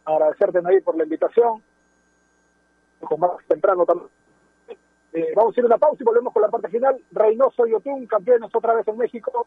agradecerte, 0.04 0.62
Nadir, 0.62 0.82
por 0.82 0.96
la 0.96 1.04
invitación. 1.04 1.62
Con 3.00 3.20
más 3.20 3.30
temprano 3.46 3.84
también. 3.86 4.10
Eh, 5.12 5.32
vamos 5.34 5.56
a 5.56 5.60
ir 5.60 5.64
a 5.64 5.66
una 5.66 5.78
pausa 5.78 5.96
y 6.00 6.04
volvemos 6.04 6.32
con 6.32 6.42
la 6.42 6.48
parte 6.48 6.68
final. 6.68 7.00
Reynoso 7.12 7.66
y 7.66 7.74
Otún, 7.74 8.06
campeones 8.06 8.50
otra 8.54 8.74
vez 8.74 8.86
en 8.88 8.96
México. 8.96 9.46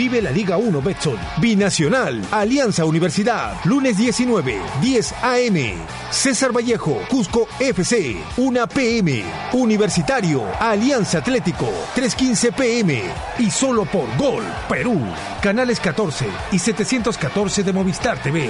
Vive 0.00 0.22
la 0.22 0.30
Liga 0.30 0.56
1 0.56 0.80
Betson. 0.80 1.18
Binacional. 1.42 2.22
Alianza 2.30 2.86
Universidad. 2.86 3.62
Lunes 3.66 3.98
19, 3.98 4.58
10 4.80 5.12
AM. 5.22 5.74
César 6.10 6.56
Vallejo, 6.56 7.02
Cusco 7.06 7.46
FC. 7.58 8.16
1 8.38 8.66
PM. 8.68 9.22
Universitario. 9.52 10.42
Alianza 10.58 11.18
Atlético. 11.18 11.68
315 11.94 12.52
PM. 12.52 13.02
Y 13.40 13.50
solo 13.50 13.84
por 13.84 14.08
Gol. 14.16 14.42
Perú. 14.70 14.98
Canales 15.42 15.78
14 15.80 16.24
y 16.50 16.58
714 16.58 17.62
de 17.62 17.72
Movistar 17.74 18.22
TV. 18.22 18.48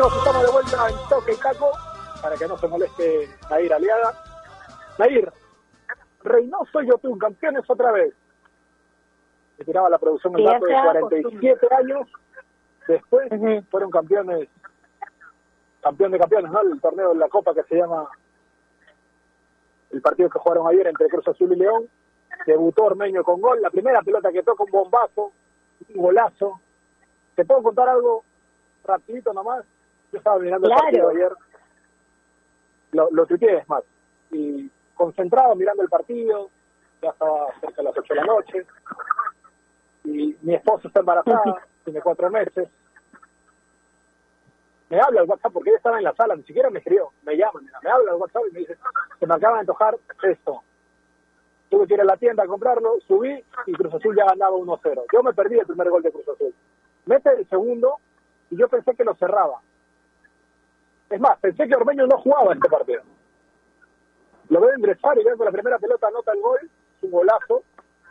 Amigos, 0.00 0.18
estamos 0.18 0.42
de 0.42 0.50
vuelta 0.50 0.88
en 0.88 1.08
Toque 1.08 1.32
y 1.32 1.36
Caco, 1.36 1.72
para 2.22 2.36
que 2.36 2.48
no 2.48 2.56
se 2.56 2.68
moleste 2.68 3.28
Nair 3.50 3.74
Aliada. 3.74 4.14
Nair, 4.98 5.30
Reynoso 6.22 6.82
y 6.82 6.90
Otún, 6.90 7.18
campeones 7.18 7.68
otra 7.68 7.92
vez. 7.92 8.14
Me 9.58 9.64
tiraba 9.66 9.90
la 9.90 9.98
producción 9.98 10.34
Sí, 10.36 10.42
dato 10.42 10.64
de 10.64 10.72
ya 10.72 10.82
sea 10.82 11.00
47 11.00 11.68
años. 11.74 12.08
Después 12.88 13.28
fueron 13.70 13.90
campeones, 13.90 14.48
campeón 15.82 16.12
de 16.12 16.18
campeones, 16.18 16.50
¿no? 16.50 16.60
El 16.62 16.80
torneo 16.80 17.10
de 17.10 17.18
la 17.18 17.28
Copa 17.28 17.54
que 17.54 17.62
se 17.64 17.76
llama 17.76 18.08
el 19.90 20.00
partido 20.00 20.30
que 20.30 20.38
jugaron 20.38 20.66
ayer 20.68 20.86
entre 20.86 21.08
Cruz 21.08 21.28
Azul 21.28 21.52
y 21.52 21.56
León. 21.56 21.88
Debutó 22.46 22.84
Ormeño 22.84 23.22
con 23.22 23.40
gol, 23.40 23.60
la 23.60 23.70
primera 23.70 24.00
pelota 24.00 24.32
que 24.32 24.42
toca 24.42 24.64
un 24.64 24.70
bombazo, 24.70 25.32
un 25.94 26.02
golazo. 26.02 26.58
¿Te 27.34 27.44
puedo 27.44 27.62
contar 27.62 27.90
algo 27.90 28.24
rapidito 28.84 29.34
nomás? 29.34 29.66
Yo 30.12 30.18
estaba 30.18 30.38
mirando 30.38 30.66
Claro. 30.66 30.80
el 30.80 30.84
partido 30.86 31.08
ayer, 31.10 31.32
lo, 32.92 33.08
lo 33.12 33.26
tuiteé 33.26 33.58
es 33.58 33.68
más, 33.68 33.84
y 34.32 34.70
concentrado 34.94 35.54
mirando 35.54 35.82
el 35.82 35.88
partido, 35.88 36.50
ya 37.02 37.10
estaba 37.10 37.46
cerca 37.60 37.76
de 37.76 37.82
las 37.84 37.96
8 37.98 38.14
de 38.14 38.20
la 38.20 38.26
noche, 38.26 38.66
y 40.04 40.36
mi 40.42 40.54
esposa 40.54 40.88
está 40.88 41.00
embarazada, 41.00 41.42
tiene 41.84 42.00
cuatro 42.00 42.30
meses, 42.30 42.68
me 44.88 45.00
habla 45.00 45.22
el 45.22 45.28
WhatsApp 45.28 45.52
porque 45.52 45.70
ella 45.70 45.76
estaba 45.76 45.98
en 45.98 46.04
la 46.04 46.14
sala, 46.14 46.34
ni 46.34 46.42
siquiera 46.42 46.68
me 46.68 46.80
escribió, 46.80 47.12
me 47.22 47.36
llama, 47.36 47.60
me 47.82 47.90
habla 47.90 48.10
el 48.12 48.16
WhatsApp 48.18 48.42
y 48.50 48.52
me 48.54 48.58
dice, 48.60 48.76
se 49.20 49.26
me 49.26 49.34
acaba 49.34 49.54
de 49.54 49.60
antojar 49.60 49.96
esto. 50.24 50.62
Tuve 51.68 51.86
que 51.86 51.94
ir 51.94 52.00
a 52.00 52.04
la 52.04 52.16
tienda 52.16 52.42
a 52.42 52.48
comprarlo, 52.48 52.98
subí 53.06 53.44
y 53.66 53.72
Cruz 53.74 53.94
Azul 53.94 54.16
ya 54.16 54.24
ganaba 54.24 54.56
1-0. 54.56 55.04
Yo 55.12 55.22
me 55.22 55.32
perdí 55.32 55.56
el 55.60 55.66
primer 55.66 55.88
gol 55.90 56.02
de 56.02 56.10
Cruz 56.10 56.28
Azul. 56.28 56.52
Mete 57.06 57.30
el 57.30 57.48
segundo 57.48 57.98
y 58.50 58.56
yo 58.58 58.68
pensé 58.68 58.96
que 58.96 59.04
lo 59.04 59.14
cerraba. 59.14 59.60
Es 61.10 61.20
más, 61.20 61.38
pensé 61.40 61.66
que 61.66 61.74
Ormeño 61.74 62.06
no 62.06 62.18
jugaba 62.18 62.54
este 62.54 62.68
partido. 62.68 63.02
Lo 64.48 64.60
veo 64.60 64.78
ingresar 64.78 65.18
y 65.18 65.24
veo 65.24 65.36
que 65.36 65.44
la 65.44 65.50
primera 65.50 65.78
pelota 65.78 66.06
anota 66.06 66.32
el 66.32 66.40
gol, 66.40 66.58
es 66.62 67.02
un 67.02 67.10
golazo, 67.10 67.64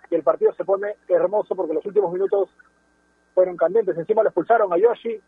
y 0.10 0.16
el 0.16 0.24
partido 0.24 0.54
se 0.54 0.66
pone 0.66 0.96
hermoso 1.08 1.56
porque 1.56 1.74
los 1.74 1.86
últimos 1.86 2.12
minutos 2.12 2.50
fueron 3.34 3.56
candentes. 3.56 3.98
Encima 3.98 4.22
le 4.22 4.30
expulsaron 4.30 4.72
a 4.74 4.78
Yoshi. 4.78 5.22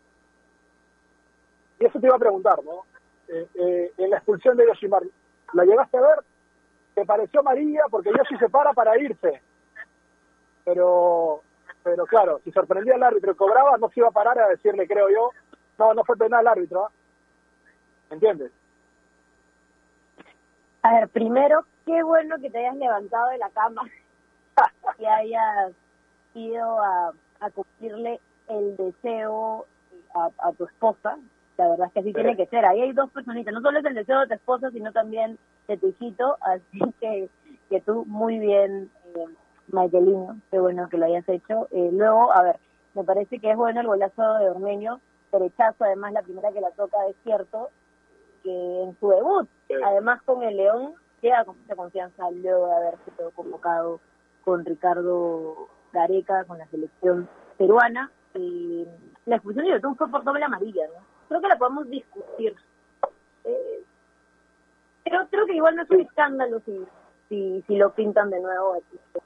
Y 1.80 1.84
eso 1.84 1.98
te 1.98 2.06
iba 2.06 2.16
a 2.16 2.18
preguntar, 2.18 2.62
¿no? 2.62 2.84
Eh, 3.28 3.48
eh, 3.54 3.92
en 3.96 4.10
la 4.10 4.16
expulsión 4.16 4.56
de 4.56 4.66
Yoshimar, 4.66 5.02
¿la 5.54 5.64
llegaste 5.64 5.96
a 5.96 6.02
ver? 6.02 6.18
¿Te 6.94 7.06
pareció 7.06 7.40
amarilla? 7.40 7.84
Porque 7.90 8.10
Yoshi 8.10 8.36
se 8.36 8.50
para 8.50 8.74
para 8.74 8.98
irse. 8.98 9.40
Pero, 10.64 11.40
pero 11.82 12.04
claro, 12.04 12.40
si 12.44 12.52
sorprendía 12.52 12.96
al 12.96 13.02
árbitro 13.02 13.32
y 13.32 13.36
cobraba, 13.36 13.78
no 13.78 13.88
se 13.88 14.00
iba 14.00 14.08
a 14.08 14.12
parar 14.12 14.38
a 14.38 14.48
decirle, 14.48 14.86
creo 14.86 15.08
yo, 15.08 15.30
no, 15.78 15.94
no 15.94 16.04
fue 16.04 16.16
penal 16.16 16.40
al 16.40 16.48
árbitro. 16.48 16.86
¿ah? 16.86 16.92
¿Entiendes? 18.12 18.52
A 20.82 20.92
ver, 20.94 21.08
primero, 21.08 21.64
qué 21.86 22.02
bueno 22.02 22.36
que 22.40 22.50
te 22.50 22.58
hayas 22.58 22.76
levantado 22.76 23.30
de 23.30 23.38
la 23.38 23.48
cama 23.50 23.82
y 24.98 25.04
hayas 25.06 25.72
ido 26.34 26.78
a, 26.82 27.12
a 27.40 27.50
cumplirle 27.50 28.20
el 28.48 28.76
deseo 28.76 29.66
a, 30.14 30.28
a 30.46 30.52
tu 30.52 30.64
esposa. 30.66 31.16
La 31.56 31.68
verdad 31.68 31.86
es 31.86 31.92
que 31.94 32.00
así 32.00 32.08
Sí. 32.10 32.14
tiene 32.14 32.36
que 32.36 32.46
ser. 32.46 32.64
Ahí 32.66 32.82
hay 32.82 32.92
dos 32.92 33.10
personitas. 33.12 33.54
No 33.54 33.60
solo 33.62 33.78
es 33.78 33.84
el 33.84 33.94
deseo 33.94 34.20
de 34.20 34.26
tu 34.26 34.34
esposa, 34.34 34.70
sino 34.70 34.92
también 34.92 35.38
de 35.68 35.76
tu 35.78 35.88
hijito. 35.88 36.36
Así 36.42 36.80
que, 37.00 37.30
que 37.70 37.80
tú 37.80 38.04
muy 38.06 38.38
bien, 38.38 38.90
eh, 39.14 39.24
Michaelino. 39.68 40.38
Qué 40.50 40.58
bueno 40.58 40.88
que 40.90 40.98
lo 40.98 41.06
hayas 41.06 41.26
hecho. 41.30 41.68
Eh, 41.70 41.90
luego, 41.92 42.30
a 42.32 42.42
ver, 42.42 42.56
me 42.94 43.04
parece 43.04 43.38
que 43.38 43.50
es 43.52 43.56
bueno 43.56 43.80
el 43.80 43.86
golazo 43.86 44.34
de 44.34 44.50
Ormeño. 44.50 45.00
Derechazo, 45.30 45.84
además, 45.84 46.12
la 46.12 46.20
primera 46.22 46.52
que 46.52 46.60
la 46.60 46.72
toca 46.72 46.98
es 47.08 47.16
cierto 47.24 47.70
que 48.42 48.82
en 48.82 48.96
su 48.98 49.08
debut, 49.08 49.48
además 49.84 50.22
con 50.22 50.42
el 50.42 50.56
León, 50.56 50.94
llega 51.20 51.44
con 51.44 51.58
mucha 51.58 51.76
confianza 51.76 52.30
luego 52.30 52.66
de 52.66 52.74
haber 52.74 52.94
sido 53.04 53.30
convocado 53.30 54.00
con 54.44 54.64
Ricardo 54.64 55.68
Gareca, 55.92 56.44
con 56.44 56.58
la 56.58 56.66
selección 56.66 57.28
peruana. 57.56 58.10
Y 58.34 58.86
la 59.26 59.36
expulsión 59.36 59.64
de 59.64 59.72
Yotun 59.72 59.96
fue 59.96 60.10
por 60.10 60.24
doble 60.24 60.44
amarilla, 60.44 60.86
¿no? 60.88 61.04
Creo 61.28 61.40
que 61.40 61.48
la 61.48 61.58
podemos 61.58 61.88
discutir. 61.88 62.54
Eh, 63.44 63.84
pero 65.04 65.26
creo 65.30 65.46
que 65.46 65.56
igual 65.56 65.76
no 65.76 65.82
es 65.82 65.90
un 65.90 66.00
escándalo 66.00 66.60
si, 66.60 66.86
si, 67.28 67.62
si 67.66 67.76
lo 67.76 67.94
pintan 67.94 68.30
de 68.30 68.40
nuevo. 68.40 68.82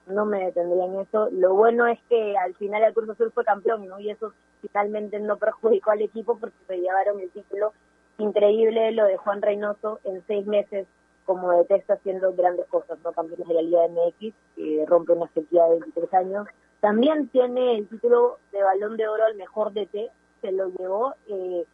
No 0.06 0.24
me 0.24 0.46
detendría 0.46 0.84
en 0.84 1.00
eso. 1.00 1.28
Lo 1.30 1.54
bueno 1.54 1.86
es 1.86 1.98
que 2.08 2.36
al 2.36 2.54
final 2.54 2.82
el 2.82 2.94
Cruz 2.94 3.10
Azul 3.10 3.32
fue 3.32 3.44
campeón, 3.44 3.86
¿no? 3.86 3.98
Y 3.98 4.10
eso 4.10 4.32
finalmente 4.60 5.18
no 5.20 5.36
perjudicó 5.36 5.92
al 5.92 6.02
equipo 6.02 6.38
porque 6.38 6.56
se 6.66 6.78
llevaron 6.78 7.20
el 7.20 7.30
título. 7.30 7.72
Increíble 8.18 8.92
lo 8.92 9.04
de 9.04 9.16
Juan 9.16 9.42
Reynoso 9.42 10.00
en 10.04 10.24
seis 10.26 10.46
meses, 10.46 10.86
como 11.24 11.50
detesta 11.52 11.94
haciendo 11.94 12.32
grandes 12.34 12.66
cosas, 12.66 12.98
¿no? 13.04 13.12
Campeones 13.12 13.46
de 13.46 13.54
la 13.54 13.62
Liga 13.62 13.88
MX, 13.88 14.34
que 14.54 14.84
rompe 14.86 15.12
una 15.12 15.28
sequía 15.32 15.64
de 15.64 15.80
23 15.80 16.14
años. 16.14 16.48
También 16.80 17.28
tiene 17.28 17.76
el 17.76 17.88
título 17.88 18.38
de 18.52 18.62
Balón 18.62 18.96
de 18.96 19.08
Oro 19.08 19.24
al 19.24 19.34
mejor 19.36 19.72
DT, 19.72 20.10
se 20.40 20.52
lo 20.52 20.68
llevó. 20.68 21.14
Eh, 21.28 21.64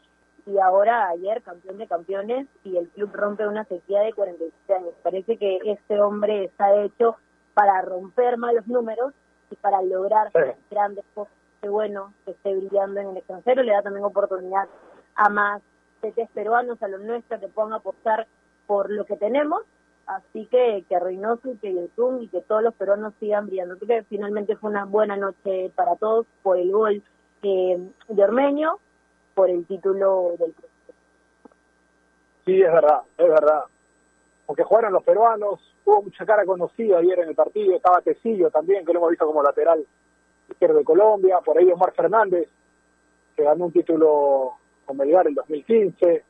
y 0.46 0.58
ahora 0.58 1.08
ayer 1.08 1.42
campeón 1.42 1.78
de 1.78 1.86
campeones 1.86 2.48
y 2.64 2.76
el 2.76 2.88
club 2.88 3.10
rompe 3.12 3.46
una 3.46 3.64
sequía 3.64 4.00
de 4.00 4.12
47 4.12 4.74
años. 4.74 4.94
Parece 5.02 5.36
que 5.36 5.58
este 5.64 6.00
hombre 6.00 6.44
está 6.44 6.82
hecho 6.82 7.16
para 7.54 7.80
romper 7.82 8.38
malos 8.38 8.66
números 8.66 9.14
y 9.50 9.56
para 9.56 9.82
lograr 9.82 10.32
grandes 10.70 11.04
cosas. 11.14 11.34
Qué 11.60 11.68
bueno 11.68 12.12
que 12.24 12.32
esté 12.32 12.56
brillando 12.56 13.00
en 13.00 13.10
el 13.10 13.18
extranjero, 13.18 13.62
le 13.62 13.72
da 13.72 13.82
también 13.82 14.04
oportunidad 14.04 14.68
a 15.14 15.28
más 15.28 15.62
CTs 16.02 16.30
peruanos, 16.34 16.82
a 16.82 16.88
los 16.88 17.00
nuestros 17.00 17.40
que 17.40 17.48
puedan 17.48 17.72
apostar 17.72 18.26
por 18.66 18.90
lo 18.90 19.06
que 19.06 19.16
tenemos. 19.16 19.62
Así 20.06 20.46
que 20.46 20.84
que 20.88 20.98
Reynoso 20.98 21.52
y 21.52 21.56
que 21.58 21.72
Yotun 21.72 22.22
y 22.22 22.28
que 22.28 22.40
todos 22.40 22.62
los 22.62 22.74
peruanos 22.74 23.14
sigan 23.20 23.46
brillando. 23.46 23.78
Creo 23.78 24.00
que 24.00 24.06
finalmente 24.08 24.56
fue 24.56 24.70
una 24.70 24.84
buena 24.84 25.16
noche 25.16 25.70
para 25.76 25.94
todos 25.96 26.26
por 26.42 26.58
el 26.58 26.72
gol 26.72 27.02
eh, 27.42 27.78
de 28.08 28.24
Ormeño, 28.24 28.78
por 29.34 29.48
el 29.48 29.64
título 29.66 30.34
del 30.38 30.54
Sí, 32.44 32.60
es 32.60 32.72
verdad, 32.72 33.02
es 33.16 33.28
verdad. 33.28 33.64
Aunque 34.48 34.64
jugaron 34.64 34.92
los 34.92 35.04
peruanos, 35.04 35.60
hubo 35.84 36.02
mucha 36.02 36.26
cara 36.26 36.44
conocida 36.44 36.98
ayer 36.98 37.20
en 37.20 37.28
el 37.28 37.34
partido, 37.36 37.76
estaba 37.76 38.00
Tecillo 38.02 38.50
también, 38.50 38.84
que 38.84 38.92
lo 38.92 38.98
hemos 38.98 39.10
visto 39.10 39.26
como 39.26 39.42
lateral 39.42 39.86
izquierdo 40.50 40.78
de 40.78 40.84
Colombia, 40.84 41.38
por 41.44 41.56
ahí 41.56 41.70
Omar 41.70 41.92
Fernández, 41.92 42.48
que 43.36 43.44
ganó 43.44 43.66
un 43.66 43.72
título 43.72 44.54
con 44.84 44.96
Melgar 44.96 45.26
en 45.26 45.34
2015. 45.34 46.24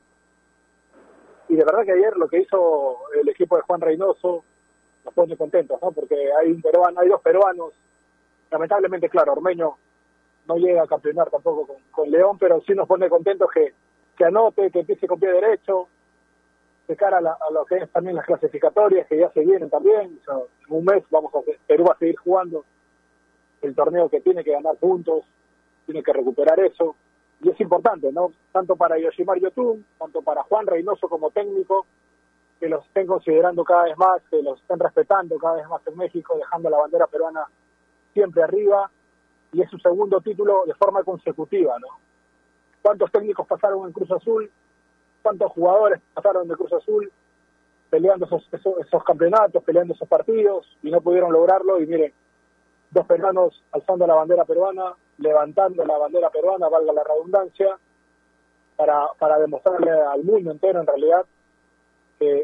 Y 1.48 1.57
de 1.57 1.64
verdad 1.64 1.84
que 1.84 1.92
ayer 1.92 2.16
lo 2.16 2.28
que 2.28 2.40
hizo 2.40 2.98
el 3.20 3.28
equipo 3.28 3.57
de 3.57 3.62
Juan 3.62 3.80
Reynoso 3.80 4.44
nos 5.05 5.14
pone 5.14 5.36
contentos, 5.36 5.80
¿no? 5.82 5.92
Porque 5.92 6.14
hay 6.32 6.53
un 6.53 6.62
peruano, 6.62 7.00
hay 7.00 7.09
dos 7.09 7.20
peruanos, 7.20 7.72
lamentablemente, 8.50 9.09
claro, 9.09 9.32
Ormeño 9.32 9.76
no 10.46 10.57
llega 10.57 10.82
a 10.82 10.86
campeonar 10.86 11.30
tampoco 11.30 11.76
con, 11.90 12.11
León, 12.11 12.38
pero 12.38 12.61
sí 12.62 12.74
nos 12.74 12.88
pone 12.88 13.09
contentos 13.09 13.48
que, 13.53 13.72
que 14.16 14.24
anote, 14.24 14.70
que 14.70 14.80
empiece 14.80 15.07
con 15.07 15.18
pie 15.18 15.32
derecho, 15.32 15.88
de 16.88 16.96
cara 16.96 17.18
a, 17.18 17.53
lo 17.53 17.64
que 17.64 17.76
es 17.76 17.90
también 17.90 18.16
las 18.16 18.26
clasificatorias, 18.26 19.07
que 19.07 19.18
ya 19.18 19.30
se 19.30 19.40
vienen 19.40 19.70
también. 19.70 20.18
en 20.28 20.46
un 20.68 20.84
mes 20.84 21.05
vamos 21.11 21.32
a 21.34 21.38
Perú 21.66 21.90
a 21.90 21.96
seguir 21.96 22.16
jugando 22.16 22.64
el 23.62 23.74
torneo 23.74 24.09
que 24.09 24.20
tiene 24.20 24.42
que 24.42 24.53
ganar 24.53 24.76
puntos, 24.76 25.24
tiene 25.86 26.03
que 26.03 26.12
recuperar 26.12 26.59
eso. 26.61 26.96
Y 27.43 27.51
es 27.51 27.61
importante, 27.61 28.12
¿no? 28.12 28.32
Tanto 28.53 28.76
para 28.76 28.99
Yoshimar 28.99 29.38
Yotun, 29.38 29.84
tanto 29.99 30.22
para 30.22 30.45
Juan 30.45 30.66
Reynoso 30.66 31.09
como 31.09 31.30
técnico, 31.30 31.86
que 32.61 32.68
los 32.68 32.84
estén 32.86 33.09
considerando 33.09 33.64
cada 33.64 33.84
vez 33.84 33.99
más, 33.99 34.22
que 34.30 34.40
los 34.40 34.61
estén 34.61 34.78
respetando 34.78 35.36
cada 35.38 35.57
vez 35.57 35.68
más 35.68 35.84
en 35.88 35.97
México, 35.97 36.36
dejando 36.38 36.70
la 36.70 36.78
bandera 36.78 37.09
peruana 37.09 37.45
siempre 38.12 38.43
arriba 38.43 38.88
y 39.53 39.62
es 39.62 39.70
su 39.70 39.78
segundo 39.78 40.20
título 40.20 40.62
de 40.66 40.74
forma 40.74 41.03
consecutiva, 41.03 41.76
¿no? 41.80 41.88
¿Cuántos 42.80 43.11
técnicos 43.11 43.47
pasaron 43.47 43.86
en 43.86 43.93
Cruz 43.93 44.11
Azul? 44.11 44.51
¿Cuántos 45.22 45.53
jugadores 45.53 46.01
pasaron 46.14 46.49
de 46.49 46.57
Cruz 46.57 46.72
Azul 46.72 47.11
peleando 47.90 48.26
esos, 48.26 48.49
esos, 48.53 49.05
campeonatos, 49.05 49.62
peleando 49.62 49.95
esos 49.95 50.09
partidos 50.09 50.66
y 50.82 50.90
no 50.90 51.01
pudieron 51.01 51.32
lograrlo? 51.32 51.80
Y 51.80 51.86
miren, 51.86 52.12
dos 52.90 53.07
peruanos 53.07 53.62
alzando 53.72 54.07
la 54.07 54.14
bandera 54.14 54.45
peruana, 54.45 54.95
levantando 55.23 55.85
la 55.85 55.97
bandera 55.97 56.31
peruana, 56.31 56.68
valga 56.68 56.93
la 56.93 57.05
redundancia, 57.05 57.79
para, 58.77 59.07
para 59.18 59.39
demostrarle 59.39 59.91
al 59.91 60.25
mundo 60.25 60.51
entero 60.51 60.81
en 60.81 60.87
realidad 60.87 61.25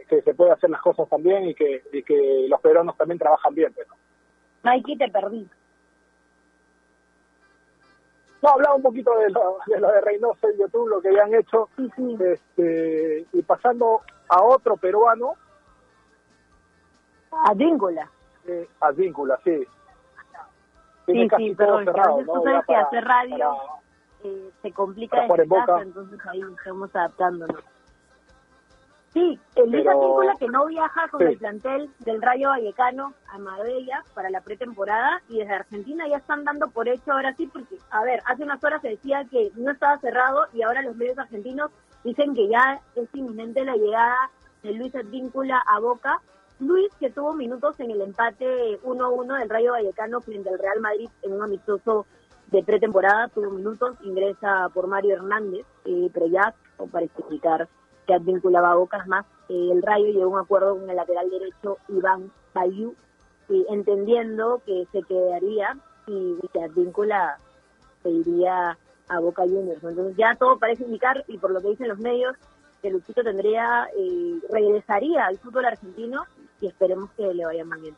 que, 0.08 0.22
se 0.22 0.34
puede 0.34 0.52
hacer 0.52 0.70
las 0.70 0.80
cosas 0.80 1.08
también 1.08 1.48
y 1.48 1.54
que, 1.54 1.82
y 1.92 2.02
que 2.02 2.46
los 2.48 2.60
peruanos 2.60 2.96
también 2.96 3.18
trabajan 3.18 3.54
bien. 3.54 3.72
¿no? 3.88 3.94
Mikey, 4.62 4.96
te 4.98 5.08
perdí. 5.08 5.48
No, 8.42 8.50
hablaba 8.50 8.74
un 8.76 8.82
poquito 8.82 9.16
de 9.18 9.30
lo 9.30 9.58
de, 9.66 9.80
lo 9.80 9.90
de 9.90 10.00
Reynoso 10.00 10.48
y 10.50 10.58
YouTube, 10.58 10.88
lo 10.88 11.00
que 11.00 11.08
habían 11.08 11.34
hecho, 11.34 11.68
Este, 12.20 13.26
y 13.32 13.42
pasando 13.42 14.02
a 14.28 14.42
otro 14.42 14.76
peruano. 14.76 15.34
A 17.30 17.52
Víncula. 17.54 18.08
Eh, 18.46 18.68
a 18.80 18.90
Víncula, 18.92 19.40
sí. 19.44 19.66
Sí, 21.12 21.28
sí, 21.36 21.54
pero 21.56 21.84
cerrado, 21.84 22.22
¿no? 22.22 22.42
sabes 22.42 22.66
que 22.66 22.76
hacer 22.76 23.04
radio 23.04 23.56
eh, 24.24 24.50
se 24.62 24.72
complica 24.72 25.24
en 25.24 25.48
casa, 25.48 25.82
entonces 25.82 26.20
ahí 26.26 26.42
estamos 26.56 26.94
adaptándonos. 26.94 27.62
Sí, 29.12 29.38
el 29.56 29.70
Luis 29.70 29.86
Advíncula 29.86 30.34
que 30.38 30.48
no 30.48 30.66
viaja 30.66 31.08
con 31.08 31.26
el 31.26 31.38
plantel 31.38 31.90
del 32.00 32.20
Rayo 32.20 32.50
Vallecano 32.50 33.14
a 33.28 33.38
Marbella 33.38 34.04
para 34.14 34.28
la 34.28 34.42
pretemporada 34.42 35.22
y 35.28 35.38
desde 35.38 35.54
Argentina 35.54 36.06
ya 36.06 36.18
están 36.18 36.44
dando 36.44 36.68
por 36.68 36.88
hecho 36.88 37.12
ahora 37.12 37.32
sí, 37.34 37.46
porque, 37.46 37.76
a 37.90 38.02
ver, 38.04 38.20
hace 38.26 38.44
unas 38.44 38.62
horas 38.62 38.82
se 38.82 38.90
decía 38.90 39.24
que 39.30 39.50
no 39.56 39.72
estaba 39.72 39.96
cerrado 39.98 40.46
y 40.52 40.62
ahora 40.62 40.82
los 40.82 40.94
medios 40.94 41.18
argentinos 41.18 41.70
dicen 42.04 42.34
que 42.34 42.48
ya 42.48 42.80
es 42.96 43.08
inminente 43.14 43.64
la 43.64 43.76
llegada 43.76 44.30
de 44.62 44.72
Luis 44.72 44.94
Advíncula 44.94 45.62
a 45.66 45.80
Boca. 45.80 46.20
Luis 46.60 46.92
que 46.98 47.10
tuvo 47.10 47.34
minutos 47.34 47.78
en 47.78 47.92
el 47.92 48.00
empate 48.00 48.80
1-1 48.82 49.38
del 49.38 49.48
Rayo 49.48 49.72
Vallecano 49.72 50.20
frente 50.20 50.48
al 50.48 50.58
Real 50.58 50.80
Madrid 50.80 51.08
en 51.22 51.34
un 51.34 51.42
amistoso 51.42 52.06
de 52.48 52.64
pretemporada, 52.64 53.28
tuvo 53.28 53.50
minutos, 53.50 53.96
ingresa 54.02 54.68
por 54.74 54.88
Mario 54.88 55.14
Hernández, 55.14 55.64
eh, 55.84 56.10
pero 56.12 56.26
ya 56.26 56.54
para 56.90 57.04
explicar 57.04 57.68
que 58.06 58.14
advinculaba 58.14 58.72
a 58.72 58.76
Bocas 58.76 59.06
más. 59.06 59.24
el 59.48 59.82
Rayo 59.82 60.06
llegó 60.06 60.24
a 60.24 60.28
un 60.28 60.38
acuerdo 60.38 60.78
con 60.78 60.90
el 60.90 60.96
lateral 60.96 61.30
derecho 61.30 61.78
Iván 61.88 62.32
Bayú, 62.54 62.94
entendiendo 63.68 64.60
que 64.66 64.86
se 64.90 65.02
quedaría 65.02 65.76
y, 66.06 66.38
que 66.52 66.62
Advíncula 66.62 67.38
se 68.02 68.10
iría 68.10 68.76
a 69.08 69.20
Boca 69.20 69.42
Juniors. 69.42 69.84
Entonces 69.84 70.16
ya 70.16 70.34
todo 70.34 70.58
parece 70.58 70.84
indicar, 70.84 71.24
y 71.28 71.38
por 71.38 71.50
lo 71.50 71.60
que 71.60 71.68
dicen 71.68 71.88
los 71.88 71.98
medios, 71.98 72.36
que 72.82 72.90
Luchito 72.90 73.22
tendría, 73.22 73.88
eh, 73.96 74.40
regresaría 74.50 75.26
al 75.26 75.38
fútbol 75.38 75.66
argentino 75.66 76.24
y 76.60 76.66
esperemos 76.66 77.10
que 77.12 77.32
le 77.34 77.44
vaya 77.44 77.64
muy 77.64 77.80
bien. 77.80 77.96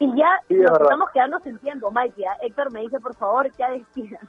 Y 0.00 0.16
ya 0.16 0.40
nos 0.48 0.80
estamos 0.80 1.10
quedando 1.10 1.40
sin 1.40 1.58
tiempo, 1.58 1.90
Mike. 1.90 2.24
Héctor 2.42 2.70
me 2.70 2.80
dice, 2.80 3.00
por 3.00 3.14
favor, 3.16 3.50
que 3.52 3.64
despidan. 3.70 4.20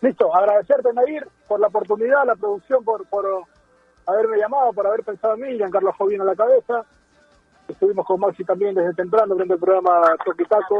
Listo, 0.00 0.34
agradecerte, 0.34 0.92
Nair, 0.92 1.28
por 1.46 1.60
la 1.60 1.68
oportunidad, 1.68 2.24
la 2.24 2.34
producción, 2.34 2.82
por, 2.82 3.06
por 3.06 3.26
haberme 4.06 4.38
llamado, 4.38 4.72
por 4.72 4.86
haber 4.86 5.04
pensado 5.04 5.34
en 5.34 5.40
mí, 5.40 5.56
Giancarlo 5.56 5.92
Jovino 5.92 6.22
a 6.24 6.26
la 6.26 6.34
cabeza. 6.34 6.84
Estuvimos 7.68 8.04
con 8.06 8.18
Maxi 8.18 8.44
también 8.44 8.74
desde 8.74 8.94
temprano 8.94 9.36
viendo 9.36 9.54
el 9.54 9.60
programa 9.60 10.16
Toquitaco, 10.24 10.78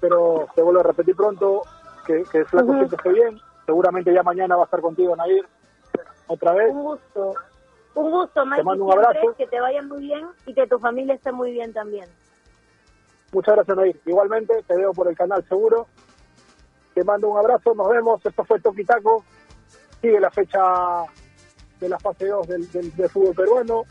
pero 0.00 0.48
te 0.54 0.60
vuelvo 0.60 0.80
a 0.80 0.84
repetir 0.84 1.16
pronto 1.16 1.62
que, 2.04 2.24
que 2.30 2.44
Flaco 2.44 2.74
siempre 2.74 2.96
esté 2.96 3.08
bien. 3.10 3.40
Seguramente 3.64 4.12
ya 4.12 4.22
mañana 4.22 4.56
va 4.56 4.62
a 4.62 4.64
estar 4.66 4.80
contigo, 4.80 5.16
Nair, 5.16 5.46
otra 6.26 6.52
vez. 6.52 6.72
Un 6.72 6.82
gusto. 6.82 7.34
Un 7.94 8.10
gusto, 8.10 8.44
Maxi. 8.46 8.62
Te 8.62 8.64
mando 8.64 8.84
un 8.84 8.92
abrazo. 8.92 9.34
Que 9.36 9.46
te 9.46 9.60
vaya 9.60 9.82
muy 9.82 10.00
bien 10.00 10.26
y 10.46 10.54
que 10.54 10.66
tu 10.66 10.78
familia 10.78 11.14
esté 11.14 11.32
muy 11.32 11.52
bien 11.52 11.72
también. 11.72 12.06
Muchas 13.32 13.54
gracias, 13.54 13.76
Nair. 13.76 14.00
Igualmente, 14.06 14.62
te 14.66 14.76
veo 14.76 14.92
por 14.92 15.08
el 15.08 15.16
canal 15.16 15.44
seguro 15.48 15.86
te 16.94 17.04
mando 17.04 17.28
un 17.28 17.38
abrazo, 17.38 17.74
nos 17.74 17.88
vemos. 17.88 18.24
Esto 18.24 18.44
fue 18.44 18.60
Toquitaco. 18.60 19.24
Sigue 20.00 20.20
la 20.20 20.30
fecha 20.30 20.60
de 21.80 21.88
la 21.88 21.98
fase 21.98 22.26
2 22.26 22.48
del, 22.48 22.70
del, 22.70 23.08
fútbol 23.08 23.34
peruano. 23.34 23.84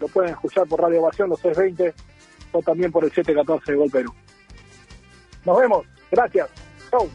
Lo 0.00 0.08
pueden 0.08 0.30
escuchar 0.30 0.66
por 0.66 0.80
Radio 0.80 1.02
Ovación, 1.02 1.30
los 1.30 1.40
620, 1.40 1.94
o 2.52 2.62
también 2.62 2.92
por 2.92 3.04
el 3.04 3.10
714 3.10 3.72
de 3.72 3.78
Gol 3.78 3.90
Perú. 3.90 4.12
Nos 5.44 5.58
vemos. 5.58 5.86
Gracias. 6.10 6.48
Chau. 6.90 7.08